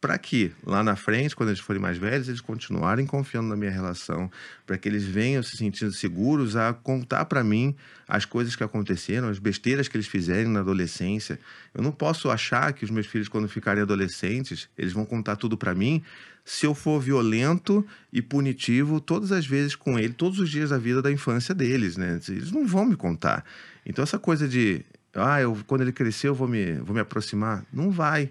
para 0.00 0.16
que 0.16 0.52
lá 0.64 0.82
na 0.82 0.94
frente, 0.94 1.34
quando 1.34 1.48
eles 1.48 1.60
forem 1.60 1.82
mais 1.82 1.98
velhos, 1.98 2.28
eles 2.28 2.40
continuarem 2.40 3.04
confiando 3.04 3.48
na 3.48 3.56
minha 3.56 3.70
relação, 3.70 4.30
para 4.64 4.78
que 4.78 4.88
eles 4.88 5.04
venham 5.04 5.42
se 5.42 5.56
sentindo 5.56 5.92
seguros 5.92 6.54
a 6.54 6.72
contar 6.72 7.24
para 7.24 7.42
mim 7.42 7.74
as 8.06 8.24
coisas 8.24 8.54
que 8.54 8.62
aconteceram, 8.62 9.28
as 9.28 9.40
besteiras 9.40 9.88
que 9.88 9.96
eles 9.96 10.06
fizerem 10.06 10.46
na 10.46 10.60
adolescência. 10.60 11.38
Eu 11.74 11.82
não 11.82 11.90
posso 11.90 12.30
achar 12.30 12.72
que 12.72 12.84
os 12.84 12.90
meus 12.90 13.06
filhos, 13.06 13.28
quando 13.28 13.48
ficarem 13.48 13.82
adolescentes, 13.82 14.68
eles 14.78 14.92
vão 14.92 15.04
contar 15.04 15.34
tudo 15.36 15.56
para 15.56 15.74
mim 15.74 16.02
se 16.44 16.64
eu 16.64 16.74
for 16.74 16.98
violento 16.98 17.86
e 18.10 18.22
punitivo 18.22 19.02
todas 19.02 19.32
as 19.32 19.46
vezes 19.46 19.76
com 19.76 19.98
ele, 19.98 20.14
todos 20.14 20.38
os 20.38 20.48
dias 20.48 20.70
da 20.70 20.78
vida 20.78 21.02
da 21.02 21.12
infância 21.12 21.54
deles, 21.54 21.98
né? 21.98 22.18
Eles 22.26 22.50
não 22.50 22.66
vão 22.66 22.86
me 22.86 22.96
contar. 22.96 23.44
Então 23.84 24.02
essa 24.02 24.18
coisa 24.18 24.48
de, 24.48 24.82
ah, 25.12 25.42
eu, 25.42 25.58
quando 25.66 25.82
ele 25.82 25.92
crescer 25.92 26.28
eu 26.28 26.34
vou 26.34 26.48
me, 26.48 26.74
vou 26.76 26.94
me 26.94 27.00
aproximar, 27.00 27.66
não 27.70 27.90
vai. 27.90 28.30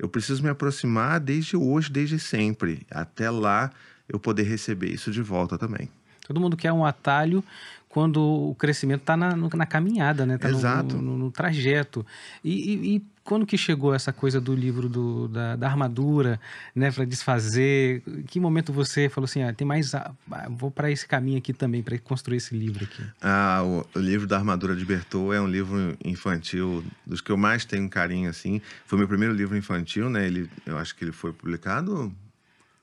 Eu 0.00 0.08
preciso 0.08 0.42
me 0.42 0.48
aproximar 0.48 1.20
desde 1.20 1.58
hoje, 1.58 1.92
desde 1.92 2.18
sempre. 2.18 2.86
Até 2.90 3.28
lá 3.28 3.70
eu 4.08 4.18
poder 4.18 4.44
receber 4.44 4.88
isso 4.88 5.10
de 5.10 5.20
volta 5.20 5.58
também. 5.58 5.90
Todo 6.26 6.40
mundo 6.40 6.56
quer 6.56 6.72
um 6.72 6.86
atalho 6.86 7.44
quando 7.90 8.22
o 8.22 8.54
crescimento 8.54 9.00
está 9.00 9.16
na, 9.16 9.34
na 9.36 9.66
caminhada, 9.66 10.24
né? 10.24 10.38
Tá 10.38 10.48
Exato. 10.48 10.94
No, 10.96 11.02
no, 11.02 11.18
no 11.18 11.30
trajeto. 11.30 12.06
E, 12.42 12.52
e, 12.52 12.96
e, 12.96 13.04
quando 13.24 13.44
que 13.44 13.58
chegou 13.58 13.92
essa 13.92 14.12
coisa 14.12 14.40
do 14.40 14.54
livro 14.54 14.88
do, 14.88 15.26
da, 15.26 15.56
da 15.56 15.66
armadura, 15.66 16.40
né? 16.72 16.92
Para 16.92 17.04
desfazer? 17.04 18.00
Em 18.06 18.22
que 18.22 18.38
momento 18.38 18.72
você 18.72 19.08
falou 19.08 19.24
assim, 19.24 19.42
ah, 19.42 19.52
tem 19.52 19.66
mais... 19.66 19.92
Ah, 19.92 20.14
vou 20.50 20.70
para 20.70 20.88
esse 20.88 21.04
caminho 21.04 21.38
aqui 21.38 21.52
também, 21.52 21.82
para 21.82 21.98
construir 21.98 22.36
esse 22.36 22.56
livro 22.56 22.84
aqui? 22.84 23.02
Ah, 23.20 23.60
o, 23.64 23.98
o, 23.98 24.00
livro 24.00 24.24
da 24.24 24.36
Armadura 24.36 24.76
de 24.76 24.84
Bertô 24.84 25.32
é 25.32 25.40
um 25.40 25.48
livro 25.48 25.98
infantil 26.04 26.84
dos 27.04 27.20
que 27.20 27.32
eu 27.32 27.36
mais 27.36 27.64
tenho 27.64 27.90
carinho, 27.90 28.30
assim. 28.30 28.62
Foi 28.86 29.00
meu 29.00 29.08
primeiro 29.08 29.34
livro 29.34 29.56
infantil, 29.56 30.08
né? 30.08 30.24
Ele, 30.28 30.48
eu 30.64 30.78
acho 30.78 30.94
que 30.94 31.02
ele 31.02 31.12
foi 31.12 31.32
publicado 31.32 32.14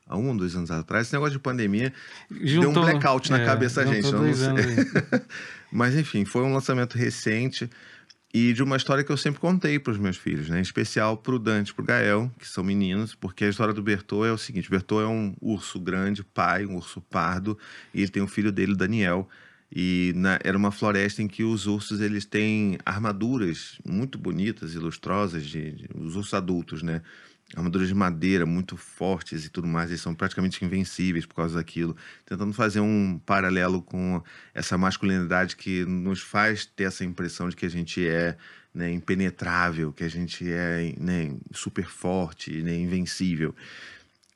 há 0.07 0.17
um 0.17 0.29
ou 0.29 0.37
dois 0.37 0.55
anos 0.55 0.71
atrás. 0.71 1.07
Esse 1.07 1.13
negócio 1.13 1.33
de 1.33 1.39
pandemia 1.39 1.93
Juntou, 2.29 2.59
deu 2.59 2.69
um 2.69 2.85
blackout 2.85 3.29
na 3.31 3.39
é, 3.39 3.45
cabeça 3.45 3.83
da 3.83 3.93
gente. 3.93 4.07
Mas 5.71 5.95
enfim, 5.95 6.25
foi 6.25 6.43
um 6.43 6.53
lançamento 6.53 6.97
recente 6.97 7.69
e 8.33 8.53
de 8.53 8.61
uma 8.61 8.77
história 8.77 9.03
que 9.03 9.11
eu 9.11 9.17
sempre 9.17 9.39
contei 9.39 9.79
para 9.79 9.91
os 9.91 9.97
meus 9.97 10.17
filhos, 10.17 10.49
né? 10.49 10.59
Em 10.59 10.61
especial 10.61 11.17
para 11.17 11.35
o 11.35 11.39
Dante, 11.39 11.73
para 11.73 11.81
o 11.81 11.85
Gael, 11.85 12.31
que 12.37 12.47
são 12.47 12.63
meninos, 12.63 13.15
porque 13.15 13.45
a 13.45 13.49
história 13.49 13.73
do 13.73 13.81
Bertô 13.81 14.25
é 14.25 14.31
o 14.31 14.37
seguinte: 14.37 14.69
Bertô 14.69 15.01
é 15.01 15.07
um 15.07 15.35
urso 15.41 15.79
grande, 15.79 16.23
pai, 16.23 16.65
um 16.65 16.75
urso 16.75 17.01
pardo, 17.01 17.57
e 17.93 18.01
ele 18.01 18.11
tem 18.11 18.21
um 18.21 18.27
filho 18.27 18.51
dele, 18.51 18.75
Daniel. 18.75 19.27
E 19.71 20.13
na, 20.15 20.39
era 20.43 20.57
uma 20.57 20.71
floresta 20.71 21.21
em 21.21 21.27
que 21.27 21.43
os 21.43 21.67
ursos 21.67 21.99
eles 21.99 22.25
têm 22.25 22.77
armaduras 22.85 23.77
muito 23.85 24.17
bonitas 24.17 24.73
e 24.73 24.77
lustrosas, 24.77 25.45
de, 25.45 25.71
de, 25.71 25.89
os 25.95 26.15
ursos 26.15 26.33
adultos, 26.33 26.81
né? 26.81 27.01
Armaduras 27.55 27.87
de 27.87 27.93
madeira 27.93 28.45
muito 28.45 28.75
fortes 28.75 29.45
e 29.45 29.49
tudo 29.49 29.67
mais, 29.67 29.89
eles 29.89 30.01
são 30.01 30.13
praticamente 30.13 30.63
invencíveis 30.65 31.25
por 31.25 31.35
causa 31.35 31.55
daquilo. 31.55 31.95
Tentando 32.25 32.53
fazer 32.53 32.81
um 32.81 33.19
paralelo 33.25 33.81
com 33.81 34.21
essa 34.53 34.77
masculinidade 34.77 35.55
que 35.55 35.85
nos 35.85 36.21
faz 36.21 36.65
ter 36.65 36.83
essa 36.85 37.05
impressão 37.05 37.47
de 37.47 37.55
que 37.55 37.65
a 37.65 37.69
gente 37.69 38.05
é 38.05 38.35
né, 38.73 38.91
impenetrável, 38.91 39.93
que 39.93 40.03
a 40.03 40.09
gente 40.09 40.49
é 40.49 40.93
né, 40.99 41.35
super 41.51 41.85
forte, 41.85 42.61
né, 42.61 42.75
invencível. 42.75 43.55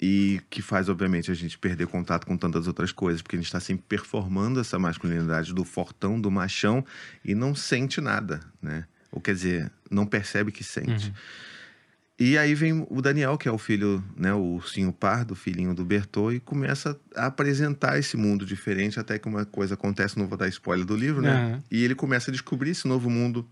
E 0.04 0.42
que 0.50 0.64
faz, 0.64 0.90
obviamente, 0.90 1.30
a 1.30 1.34
gente 1.36 1.60
perder 1.60 1.86
contato 1.86 2.26
com 2.26 2.36
tantas 2.36 2.66
outras 2.66 2.92
coisas, 2.92 3.22
porque 3.22 3.36
a 3.36 3.40
gente 3.40 3.46
está 3.46 3.60
sempre 3.60 3.86
performando 3.88 4.60
essa 4.60 4.80
masculinidade 4.80 5.54
do 5.54 5.64
fortão, 5.64 6.20
do 6.20 6.32
machão, 6.32 6.84
e 7.24 7.36
não 7.36 7.54
sente 7.54 8.02
nada, 8.02 8.40
né? 8.60 8.86
Ou 9.12 9.22
quer 9.22 9.36
dizer, 9.36 9.72
não 9.92 10.08
percebe 10.08 10.52
que 10.52 10.64
sente. 10.64 11.10
Uhum. 11.10 11.14
E 12.24 12.38
aí 12.38 12.54
vem 12.54 12.86
o 12.88 13.02
Daniel, 13.02 13.36
que 13.36 13.50
é 13.50 13.52
o 13.52 13.58
filho, 13.58 14.04
né, 14.16 14.32
o 14.32 14.54
ursinho 14.54 14.94
pardo, 14.94 15.34
filhinho 15.34 15.74
do 15.74 15.84
Bertô, 15.84 16.32
e 16.32 16.40
começa 16.40 16.96
a 17.16 17.26
apresentar 17.26 17.98
esse 17.98 18.16
mundo 18.16 18.46
diferente, 18.46 19.00
até 19.00 19.18
que 19.18 19.28
uma 19.28 19.44
coisa 19.44 19.74
acontece, 19.74 20.20
não 20.20 20.28
vou 20.28 20.38
dar 20.38 20.48
spoiler 20.48 20.86
do 20.86 20.96
livro, 20.96 21.20
né? 21.20 21.56
Uhum. 21.56 21.64
E 21.72 21.84
ele 21.84 21.96
começa 21.96 22.30
a 22.30 22.32
descobrir 22.32 22.70
esse 22.70 22.88
novo 22.88 23.10
mundo 23.10 23.50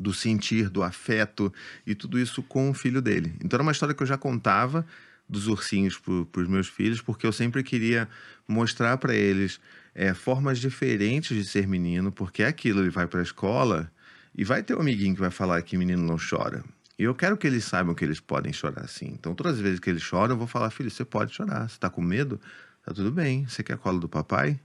do 0.00 0.14
sentir, 0.14 0.70
do 0.70 0.82
afeto 0.82 1.52
e 1.86 1.94
tudo 1.94 2.18
isso 2.18 2.42
com 2.42 2.70
o 2.70 2.72
filho 2.72 3.02
dele. 3.02 3.34
Então 3.44 3.58
era 3.58 3.62
uma 3.62 3.72
história 3.72 3.94
que 3.94 4.02
eu 4.02 4.06
já 4.06 4.16
contava 4.16 4.86
dos 5.28 5.46
ursinhos 5.46 5.98
para 5.98 6.40
os 6.40 6.48
meus 6.48 6.68
filhos, 6.68 7.02
porque 7.02 7.26
eu 7.26 7.32
sempre 7.32 7.62
queria 7.62 8.08
mostrar 8.48 8.96
para 8.96 9.14
eles 9.14 9.60
é, 9.94 10.14
formas 10.14 10.58
diferentes 10.58 11.36
de 11.36 11.44
ser 11.44 11.68
menino, 11.68 12.10
porque 12.10 12.42
é 12.42 12.46
aquilo, 12.46 12.80
ele 12.80 12.88
vai 12.88 13.06
para 13.06 13.20
a 13.20 13.22
escola 13.22 13.92
e 14.34 14.44
vai 14.44 14.62
ter 14.62 14.74
um 14.74 14.80
amiguinho 14.80 15.14
que 15.14 15.20
vai 15.20 15.30
falar 15.30 15.60
que 15.60 15.76
menino 15.76 16.02
não 16.02 16.16
chora. 16.16 16.64
E 16.98 17.04
eu 17.04 17.14
quero 17.14 17.36
que 17.36 17.46
eles 17.46 17.64
saibam 17.64 17.94
que 17.94 18.04
eles 18.04 18.20
podem 18.20 18.52
chorar 18.52 18.86
sim. 18.88 19.08
Então, 19.18 19.34
todas 19.34 19.54
as 19.54 19.60
vezes 19.60 19.80
que 19.80 19.90
eles 19.90 20.02
choram, 20.02 20.34
eu 20.34 20.38
vou 20.38 20.46
falar: 20.46 20.70
filho, 20.70 20.90
você 20.90 21.04
pode 21.04 21.34
chorar. 21.34 21.68
Você 21.68 21.76
está 21.76 21.88
com 21.90 22.02
medo? 22.02 22.40
Tá 22.84 22.92
tudo 22.92 23.10
bem. 23.10 23.46
Você 23.46 23.62
quer 23.62 23.78
cola 23.78 23.98
do 23.98 24.08
papai? 24.08 24.60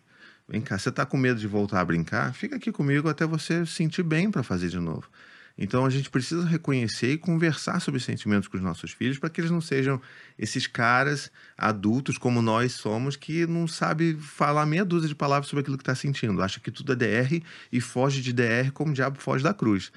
Vem 0.47 0.61
cá. 0.61 0.77
Você 0.77 0.89
está 0.89 1.05
com 1.05 1.17
medo 1.17 1.39
de 1.39 1.47
voltar 1.47 1.81
a 1.81 1.85
brincar? 1.85 2.33
Fica 2.33 2.55
aqui 2.55 2.71
comigo 2.71 3.09
até 3.09 3.25
você 3.25 3.65
sentir 3.65 4.03
bem 4.03 4.31
para 4.31 4.43
fazer 4.43 4.69
de 4.69 4.79
novo. 4.79 5.09
Então 5.57 5.85
a 5.85 5.89
gente 5.89 6.09
precisa 6.09 6.45
reconhecer 6.45 7.13
e 7.13 7.17
conversar 7.17 7.79
sobre 7.79 7.99
sentimentos 7.99 8.47
com 8.47 8.57
os 8.57 8.63
nossos 8.63 8.91
filhos 8.91 9.17
para 9.17 9.29
que 9.29 9.41
eles 9.41 9.49
não 9.49 9.59
sejam 9.59 9.99
esses 10.37 10.67
caras 10.67 11.31
adultos 11.57 12.17
como 12.17 12.43
nós 12.43 12.73
somos 12.73 13.15
que 13.15 13.47
não 13.47 13.67
sabe 13.67 14.15
falar 14.21 14.67
meia 14.67 14.85
dúzia 14.85 15.09
de 15.09 15.15
palavras 15.15 15.49
sobre 15.49 15.61
aquilo 15.61 15.77
que 15.77 15.81
está 15.81 15.95
sentindo. 15.95 16.41
Acha 16.43 16.59
que 16.59 16.69
tudo 16.69 16.93
é 16.93 16.95
DR 16.95 17.41
e 17.71 17.81
foge 17.81 18.21
de 18.21 18.31
DR 18.31 18.71
como 18.71 18.91
o 18.91 18.93
diabo 18.93 19.19
foge 19.19 19.43
da 19.43 19.53
cruz. 19.53 19.91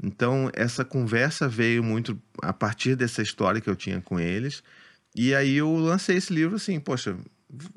Então, 0.00 0.50
essa 0.54 0.84
conversa 0.84 1.48
veio 1.48 1.82
muito 1.82 2.20
a 2.42 2.52
partir 2.52 2.96
dessa 2.96 3.22
história 3.22 3.60
que 3.60 3.68
eu 3.68 3.76
tinha 3.76 4.00
com 4.00 4.18
eles. 4.18 4.62
E 5.14 5.34
aí 5.34 5.56
eu 5.56 5.74
lancei 5.76 6.16
esse 6.16 6.32
livro 6.32 6.56
assim, 6.56 6.80
poxa, 6.80 7.16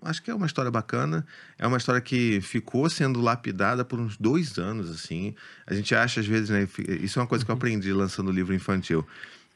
acho 0.02 0.24
que 0.24 0.32
é 0.32 0.36
uma 0.36 0.46
história 0.46 0.72
bacana. 0.72 1.26
É 1.58 1.68
uma 1.68 1.78
história 1.78 2.02
que 2.02 2.40
ficou 2.42 2.90
sendo 2.90 3.20
lapidada 3.22 3.84
por 3.84 4.00
uns 4.00 4.18
dois 4.18 4.58
anos, 4.58 4.90
assim. 4.90 5.36
A 5.66 5.74
gente 5.74 5.94
acha, 5.94 6.20
às 6.22 6.26
vezes, 6.26 6.50
né? 6.50 6.68
Isso 7.02 7.20
é 7.20 7.22
uma 7.22 7.28
coisa 7.28 7.44
que 7.44 7.52
eu 7.52 7.54
uhum. 7.54 7.58
aprendi 7.58 7.92
lançando 7.92 8.30
o 8.30 8.32
livro 8.32 8.54
infantil 8.54 9.06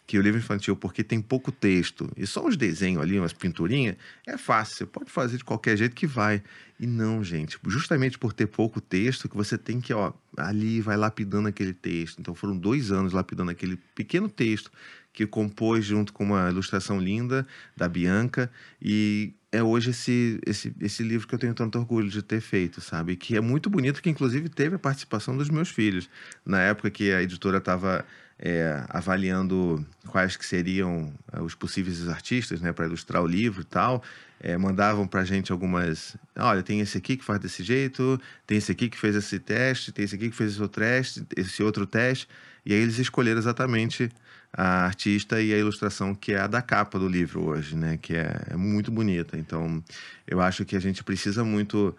que 0.09 0.17
o 0.17 0.23
livro 0.23 0.39
infantil, 0.39 0.75
porque 0.75 1.03
tem 1.03 1.21
pouco 1.21 1.51
texto 1.51 2.09
e 2.17 2.25
só 2.25 2.43
uns 2.43 2.57
desenhos 2.57 2.99
ali, 2.99 3.19
umas 3.19 3.31
pinturinhas, 3.31 3.95
é 4.25 4.39
fácil, 4.39 4.77
você 4.77 4.85
pode 4.87 5.11
fazer 5.11 5.37
de 5.37 5.43
qualquer 5.43 5.77
jeito 5.77 5.95
que 5.95 6.07
vai. 6.07 6.41
E 6.79 6.87
não, 6.87 7.23
gente, 7.23 7.59
justamente 7.67 8.17
por 8.17 8.33
ter 8.33 8.47
pouco 8.47 8.81
texto, 8.81 9.29
que 9.29 9.37
você 9.37 9.55
tem 9.55 9.79
que, 9.79 9.93
ó, 9.93 10.11
ali 10.35 10.81
vai 10.81 10.97
lapidando 10.97 11.47
aquele 11.47 11.73
texto. 11.73 12.19
Então 12.19 12.33
foram 12.33 12.57
dois 12.57 12.91
anos 12.91 13.13
lapidando 13.13 13.51
aquele 13.51 13.77
pequeno 13.93 14.27
texto 14.27 14.71
que 15.13 15.27
compôs 15.27 15.85
junto 15.85 16.11
com 16.11 16.23
uma 16.23 16.49
ilustração 16.49 16.99
linda 16.99 17.45
da 17.77 17.87
Bianca 17.87 18.49
e 18.81 19.35
é 19.51 19.61
hoje 19.61 19.91
esse, 19.91 20.39
esse, 20.43 20.73
esse 20.81 21.03
livro 21.03 21.27
que 21.27 21.35
eu 21.35 21.39
tenho 21.39 21.53
tanto 21.53 21.77
orgulho 21.77 22.09
de 22.09 22.23
ter 22.23 22.41
feito, 22.41 22.81
sabe? 22.81 23.15
Que 23.15 23.35
é 23.35 23.41
muito 23.41 23.69
bonito, 23.69 24.01
que 24.01 24.09
inclusive 24.09 24.49
teve 24.49 24.75
a 24.75 24.79
participação 24.79 25.37
dos 25.37 25.51
meus 25.51 25.69
filhos. 25.69 26.09
Na 26.43 26.61
época 26.61 26.89
que 26.89 27.11
a 27.11 27.21
editora 27.21 27.59
estava 27.59 28.03
é, 28.39 28.83
avaliando 28.89 29.85
quais 30.07 30.37
que 30.37 30.45
seriam 30.45 31.13
é, 31.31 31.41
os 31.41 31.53
possíveis 31.53 32.07
artistas, 32.07 32.61
né, 32.61 32.71
para 32.71 32.85
ilustrar 32.85 33.21
o 33.21 33.27
livro 33.27 33.61
e 33.61 33.65
tal, 33.65 34.01
é, 34.39 34.57
mandavam 34.57 35.05
para 35.05 35.21
a 35.21 35.25
gente 35.25 35.51
algumas, 35.51 36.15
olha, 36.37 36.63
tem 36.63 36.79
esse 36.79 36.97
aqui 36.97 37.17
que 37.17 37.25
faz 37.25 37.39
desse 37.39 37.61
jeito, 37.61 38.19
tem 38.47 38.57
esse 38.57 38.71
aqui 38.71 38.89
que 38.89 38.97
fez 38.97 39.15
esse 39.15 39.37
teste, 39.39 39.91
tem 39.91 40.05
esse 40.05 40.15
aqui 40.15 40.29
que 40.29 40.35
fez 40.35 40.53
esse 40.53 40.61
outro 40.61 40.79
teste, 40.79 41.25
esse 41.35 41.61
outro 41.61 41.85
teste, 41.85 42.27
e 42.65 42.73
aí 42.73 42.79
eles 42.79 42.97
escolheram 42.97 43.39
exatamente 43.39 44.09
a 44.53 44.85
artista 44.85 45.41
e 45.41 45.53
a 45.53 45.57
ilustração 45.57 46.15
que 46.15 46.33
é 46.33 46.39
a 46.39 46.47
da 46.47 46.61
capa 46.61 46.97
do 46.97 47.07
livro 47.07 47.43
hoje, 47.43 47.75
né, 47.75 47.99
que 48.01 48.15
é, 48.15 48.41
é 48.49 48.55
muito 48.55 48.89
bonita. 48.89 49.37
Então, 49.37 49.83
eu 50.25 50.39
acho 50.39 50.63
que 50.63 50.75
a 50.75 50.79
gente 50.79 51.03
precisa 51.03 51.43
muito 51.43 51.95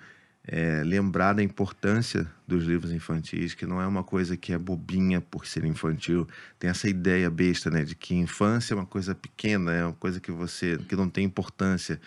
é, 0.53 0.82
lembrar 0.82 1.34
da 1.34 1.44
importância 1.44 2.26
dos 2.44 2.64
livros 2.64 2.90
infantis, 2.90 3.55
que 3.55 3.64
não 3.64 3.80
é 3.80 3.86
uma 3.86 4.03
coisa 4.03 4.36
que 4.36 4.53
é 4.53 4.59
bobinha 4.59 5.20
por 5.20 5.46
ser 5.46 5.64
infantil. 5.64 6.26
Tem 6.59 6.68
essa 6.68 6.88
ideia 6.88 7.30
besta, 7.30 7.70
né, 7.70 7.84
de 7.84 7.94
que 7.94 8.16
infância 8.16 8.74
é 8.74 8.76
uma 8.76 8.84
coisa 8.84 9.14
pequena, 9.14 9.72
é 9.72 9.84
uma 9.84 9.92
coisa 9.92 10.18
que 10.18 10.32
você 10.32 10.76
que 10.88 10.96
não 10.96 11.09
tem 11.09 11.24
importância. 11.24 12.01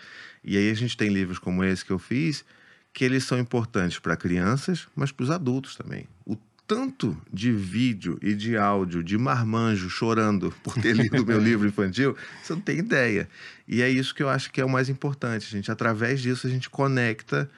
E 0.44 0.58
aí 0.58 0.70
a 0.70 0.74
gente 0.74 0.94
tem 0.94 1.08
livros 1.08 1.38
como 1.38 1.64
esse 1.64 1.82
que 1.82 1.90
eu 1.90 1.98
fiz, 1.98 2.44
que 2.92 3.02
eles 3.02 3.24
são 3.24 3.38
importantes 3.38 3.98
para 3.98 4.14
crianças, 4.14 4.86
mas 4.94 5.10
para 5.10 5.24
os 5.24 5.30
adultos 5.30 5.74
também. 5.74 6.06
O 6.26 6.36
tanto 6.66 7.16
de 7.32 7.50
vídeo 7.50 8.18
e 8.20 8.34
de 8.34 8.58
áudio 8.58 9.02
de 9.02 9.16
marmanjo 9.16 9.88
chorando 9.88 10.54
por 10.62 10.74
ter 10.74 10.94
lido 10.94 11.24
meu 11.24 11.40
livro 11.40 11.66
infantil, 11.66 12.14
você 12.42 12.52
não 12.52 12.60
tem 12.60 12.76
ideia. 12.76 13.26
E 13.66 13.80
é 13.80 13.88
isso 13.88 14.14
que 14.14 14.22
eu 14.22 14.28
acho 14.28 14.52
que 14.52 14.60
é 14.60 14.64
o 14.66 14.68
mais 14.68 14.90
importante. 14.90 15.46
A 15.46 15.50
gente, 15.50 15.72
através 15.72 16.20
disso, 16.20 16.46
a 16.46 16.50
gente 16.50 16.68
conecta 16.68 17.50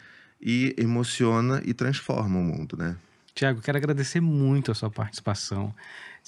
e 0.47 0.73
emociona 0.79 1.61
e 1.65 1.75
transforma 1.75 2.39
o 2.39 2.43
mundo, 2.43 2.77
né? 2.77 2.97
Tiago, 3.35 3.61
quero 3.61 3.77
agradecer 3.77 4.21
muito 4.21 4.71
a 4.71 4.75
sua 4.75 4.89
participação, 4.89 5.75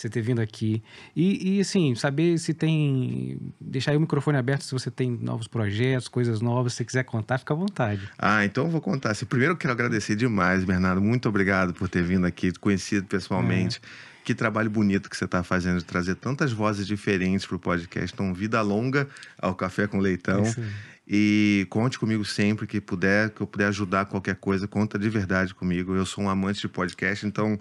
você 0.01 0.09
ter 0.09 0.23
vindo 0.23 0.41
aqui. 0.41 0.83
E, 1.15 1.57
e, 1.57 1.61
assim, 1.61 1.95
saber 1.95 2.39
se 2.39 2.55
tem. 2.55 3.39
Deixar 3.61 3.91
aí 3.91 3.97
o 3.97 4.01
microfone 4.01 4.39
aberto 4.39 4.63
se 4.63 4.73
você 4.73 4.91
tem 4.91 5.11
novos 5.11 5.49
projetos, 5.49 6.07
coisas 6.07 6.41
novas, 6.41 6.73
se 6.73 6.79
você 6.79 6.85
quiser 6.85 7.05
contar, 7.05 7.39
fica 7.39 7.53
à 7.53 7.57
vontade. 7.57 8.09
Ah, 8.19 8.45
então 8.45 8.65
eu 8.65 8.71
vou 8.71 8.81
contar. 8.81 9.11
Assim, 9.11 9.27
primeiro 9.27 9.55
eu 9.55 9.57
quero 9.57 9.73
agradecer 9.73 10.15
demais, 10.15 10.65
Bernardo. 10.65 11.01
Muito 11.01 11.29
obrigado 11.29 11.75
por 11.75 11.89
ter 11.89 12.03
vindo 12.03 12.27
aqui, 12.27 12.53
conhecido 12.53 13.07
pessoalmente. 13.07 13.81
É. 13.83 14.09
Que 14.25 14.35
trabalho 14.35 14.71
bonito 14.71 15.09
que 15.09 15.17
você 15.17 15.25
está 15.25 15.43
fazendo 15.43 15.79
de 15.79 15.85
trazer 15.85 16.15
tantas 16.15 16.53
vozes 16.53 16.87
diferentes 16.87 17.47
para 17.47 17.57
o 17.57 17.59
podcast. 17.59 18.13
Então, 18.13 18.33
vida 18.35 18.61
longa 18.61 19.09
ao 19.39 19.55
Café 19.55 19.87
com 19.87 19.99
Leitão. 19.99 20.43
Isso. 20.43 20.63
E 21.09 21.67
conte 21.71 21.99
comigo 21.99 22.23
sempre 22.25 22.67
que 22.67 22.81
puder, 22.81 23.31
que 23.31 23.41
eu 23.41 23.47
puder 23.47 23.69
ajudar 23.69 24.05
qualquer 24.05 24.37
coisa, 24.37 24.69
conta 24.69 24.99
de 24.99 25.09
verdade 25.09 25.55
comigo. 25.55 25.95
Eu 25.95 26.05
sou 26.05 26.25
um 26.25 26.29
amante 26.29 26.61
de 26.61 26.69
podcast, 26.69 27.27
então 27.27 27.59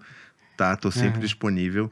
tá, 0.57 0.75
tô 0.75 0.91
sempre 0.91 1.21
disponível. 1.21 1.89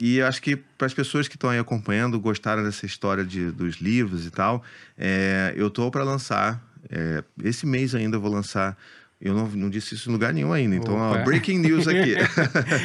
E 0.00 0.20
acho 0.20 0.42
que 0.42 0.56
para 0.56 0.86
as 0.86 0.94
pessoas 0.94 1.28
que 1.28 1.36
estão 1.36 1.50
aí 1.50 1.58
acompanhando, 1.58 2.18
gostaram 2.18 2.64
dessa 2.64 2.84
história 2.84 3.24
de, 3.24 3.50
dos 3.50 3.76
livros 3.76 4.26
e 4.26 4.30
tal, 4.30 4.62
é, 4.98 5.52
eu 5.56 5.70
tô 5.70 5.90
para 5.90 6.02
lançar, 6.02 6.62
é, 6.90 7.22
esse 7.42 7.64
mês 7.66 7.94
ainda 7.94 8.16
eu 8.16 8.20
vou 8.20 8.30
lançar 8.30 8.76
eu 9.20 9.32
não, 9.32 9.48
não, 9.48 9.70
disse 9.70 9.94
isso 9.94 10.10
em 10.10 10.12
lugar 10.12 10.34
nenhum 10.34 10.52
ainda. 10.52 10.76
Então, 10.76 10.96
ó, 10.96 11.24
breaking 11.24 11.58
news 11.58 11.88
aqui. 11.88 12.14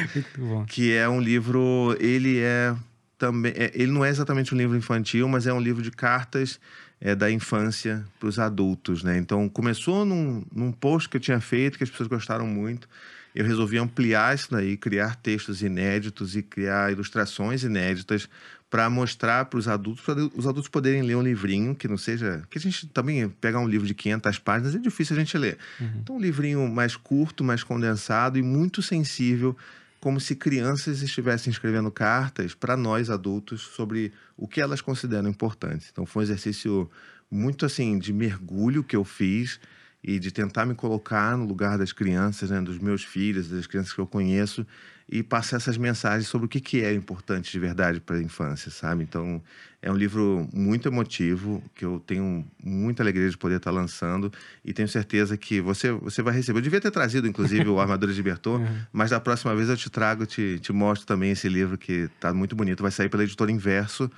que 0.68 0.94
é 0.94 1.06
um 1.06 1.20
livro. 1.20 1.94
Ele 2.00 2.38
é 2.38 2.74
também. 3.18 3.52
É, 3.54 3.70
ele 3.74 3.92
não 3.92 4.02
é 4.02 4.08
exatamente 4.08 4.54
um 4.54 4.56
livro 4.56 4.74
infantil, 4.74 5.28
mas 5.28 5.46
é 5.46 5.52
um 5.52 5.60
livro 5.60 5.82
de 5.82 5.90
cartas 5.90 6.58
é, 6.98 7.14
da 7.14 7.30
infância 7.30 8.04
para 8.18 8.28
os 8.28 8.38
adultos, 8.38 9.02
né? 9.02 9.18
Então 9.18 9.48
começou 9.50 10.06
num, 10.06 10.42
num 10.50 10.72
post 10.72 11.10
que 11.10 11.18
eu 11.18 11.20
tinha 11.20 11.40
feito 11.40 11.76
que 11.76 11.84
as 11.84 11.90
pessoas 11.90 12.08
gostaram 12.08 12.46
muito. 12.46 12.88
Eu 13.34 13.44
resolvi 13.44 13.78
ampliar 13.78 14.34
isso 14.34 14.50
daí, 14.50 14.76
criar 14.76 15.16
textos 15.16 15.62
inéditos 15.62 16.36
e 16.36 16.42
criar 16.42 16.92
ilustrações 16.92 17.62
inéditas 17.62 18.28
para 18.68 18.88
mostrar 18.88 19.46
para 19.46 19.58
os 19.58 19.66
adultos, 19.66 20.04
para 20.04 20.14
os 20.14 20.46
adultos 20.46 20.68
poderem 20.68 21.02
ler 21.02 21.16
um 21.16 21.22
livrinho 21.22 21.74
que 21.74 21.88
não 21.88 21.96
seja. 21.96 22.42
Que 22.48 22.58
a 22.58 22.60
gente 22.60 22.86
também 22.88 23.28
pegar 23.28 23.58
um 23.58 23.68
livro 23.68 23.86
de 23.86 23.94
500 23.94 24.38
páginas 24.38 24.74
é 24.74 24.78
difícil 24.78 25.16
a 25.16 25.18
gente 25.18 25.36
ler. 25.36 25.58
Uhum. 25.80 25.90
Então, 25.96 26.16
um 26.16 26.20
livrinho 26.20 26.68
mais 26.68 26.94
curto, 26.96 27.42
mais 27.42 27.64
condensado 27.64 28.38
e 28.38 28.42
muito 28.42 28.80
sensível 28.80 29.56
como 30.00 30.18
se 30.18 30.34
crianças 30.34 31.02
estivessem 31.02 31.50
escrevendo 31.50 31.90
cartas 31.90 32.54
para 32.54 32.76
nós 32.76 33.10
adultos 33.10 33.60
sobre 33.60 34.12
o 34.36 34.48
que 34.48 34.60
elas 34.60 34.80
consideram 34.80 35.28
importante. 35.28 35.88
Então 35.92 36.06
foi 36.06 36.22
um 36.22 36.24
exercício 36.24 36.90
muito 37.30 37.66
assim 37.66 37.98
de 37.98 38.12
mergulho 38.12 38.82
que 38.82 38.96
eu 38.96 39.04
fiz 39.04 39.60
e 40.02 40.18
de 40.18 40.30
tentar 40.30 40.64
me 40.64 40.74
colocar 40.74 41.36
no 41.36 41.44
lugar 41.44 41.76
das 41.76 41.92
crianças, 41.92 42.50
né, 42.50 42.60
dos 42.60 42.78
meus 42.78 43.04
filhos, 43.04 43.48
das 43.48 43.66
crianças 43.66 43.92
que 43.92 43.98
eu 43.98 44.06
conheço 44.06 44.66
e 45.12 45.24
passar 45.24 45.56
essas 45.56 45.76
mensagens 45.76 46.28
sobre 46.28 46.46
o 46.46 46.48
que, 46.48 46.60
que 46.60 46.84
é 46.84 46.94
importante 46.94 47.50
de 47.50 47.58
verdade 47.58 48.00
para 48.00 48.16
a 48.16 48.22
infância, 48.22 48.70
sabe? 48.70 49.02
Então, 49.02 49.42
é 49.82 49.90
um 49.90 49.96
livro 49.96 50.48
muito 50.52 50.88
emotivo, 50.88 51.60
que 51.74 51.84
eu 51.84 52.00
tenho 52.06 52.46
muita 52.62 53.02
alegria 53.02 53.28
de 53.28 53.36
poder 53.36 53.56
estar 53.56 53.72
lançando 53.72 54.32
e 54.64 54.72
tenho 54.72 54.86
certeza 54.86 55.36
que 55.36 55.60
você, 55.60 55.90
você 55.90 56.22
vai 56.22 56.32
receber. 56.32 56.60
Eu 56.60 56.62
devia 56.62 56.80
ter 56.80 56.92
trazido, 56.92 57.26
inclusive, 57.26 57.68
o 57.68 57.80
Armadura 57.80 58.12
de 58.12 58.22
Bertô, 58.22 58.58
uhum. 58.58 58.78
mas 58.92 59.10
da 59.10 59.18
próxima 59.18 59.54
vez 59.56 59.68
eu 59.68 59.76
te 59.76 59.90
trago, 59.90 60.24
te, 60.26 60.60
te 60.60 60.72
mostro 60.72 61.06
também 61.08 61.32
esse 61.32 61.48
livro 61.48 61.76
que 61.76 62.08
está 62.14 62.32
muito 62.32 62.54
bonito. 62.54 62.80
Vai 62.80 62.92
sair 62.92 63.08
pela 63.08 63.24
editora 63.24 63.50
Inverso 63.50 64.08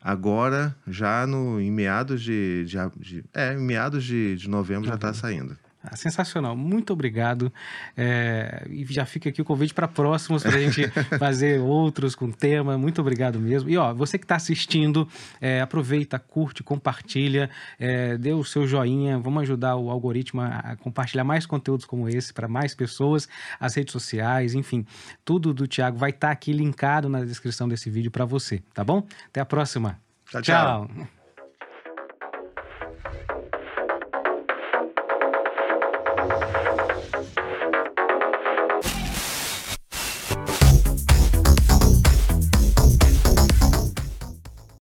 Agora, 0.00 0.74
já 0.86 1.26
no, 1.26 1.60
em 1.60 1.70
meados 1.70 2.22
de, 2.22 2.64
de, 2.64 2.76
de 2.98 3.24
é, 3.34 3.52
em 3.52 3.58
meados 3.60 4.02
de, 4.04 4.36
de 4.36 4.48
novembro 4.48 4.88
já 4.88 4.94
está 4.94 5.12
saindo. 5.12 5.56
Ah, 5.82 5.96
sensacional, 5.96 6.54
muito 6.54 6.92
obrigado. 6.92 7.50
É, 7.96 8.66
e 8.68 8.84
já 8.84 9.06
fica 9.06 9.30
aqui 9.30 9.40
o 9.40 9.44
convite 9.44 9.72
para 9.72 9.88
próximos, 9.88 10.42
para 10.42 10.56
a 10.56 10.60
gente 10.60 10.86
fazer 11.18 11.58
outros 11.58 12.14
com 12.14 12.30
tema. 12.30 12.76
Muito 12.76 13.00
obrigado 13.00 13.38
mesmo. 13.40 13.70
E 13.70 13.78
ó, 13.78 13.94
você 13.94 14.18
que 14.18 14.24
está 14.26 14.36
assistindo, 14.36 15.08
é, 15.40 15.60
aproveita, 15.62 16.18
curte, 16.18 16.62
compartilha, 16.62 17.48
é, 17.78 18.18
dê 18.18 18.34
o 18.34 18.44
seu 18.44 18.66
joinha. 18.66 19.18
Vamos 19.18 19.42
ajudar 19.44 19.76
o 19.76 19.90
algoritmo 19.90 20.42
a 20.42 20.76
compartilhar 20.80 21.24
mais 21.24 21.46
conteúdos 21.46 21.86
como 21.86 22.08
esse 22.08 22.32
para 22.34 22.46
mais 22.46 22.74
pessoas, 22.74 23.26
as 23.58 23.74
redes 23.74 23.92
sociais, 23.92 24.54
enfim. 24.54 24.84
Tudo 25.24 25.54
do 25.54 25.66
Thiago 25.66 25.96
vai 25.96 26.10
estar 26.10 26.28
tá 26.28 26.32
aqui 26.32 26.52
linkado 26.52 27.08
na 27.08 27.24
descrição 27.24 27.66
desse 27.66 27.88
vídeo 27.88 28.10
para 28.10 28.26
você, 28.26 28.62
tá 28.74 28.84
bom? 28.84 29.06
Até 29.28 29.40
a 29.40 29.46
próxima. 29.46 29.98
tchau. 30.30 30.42
tchau. 30.42 30.88
tchau. 30.88 31.19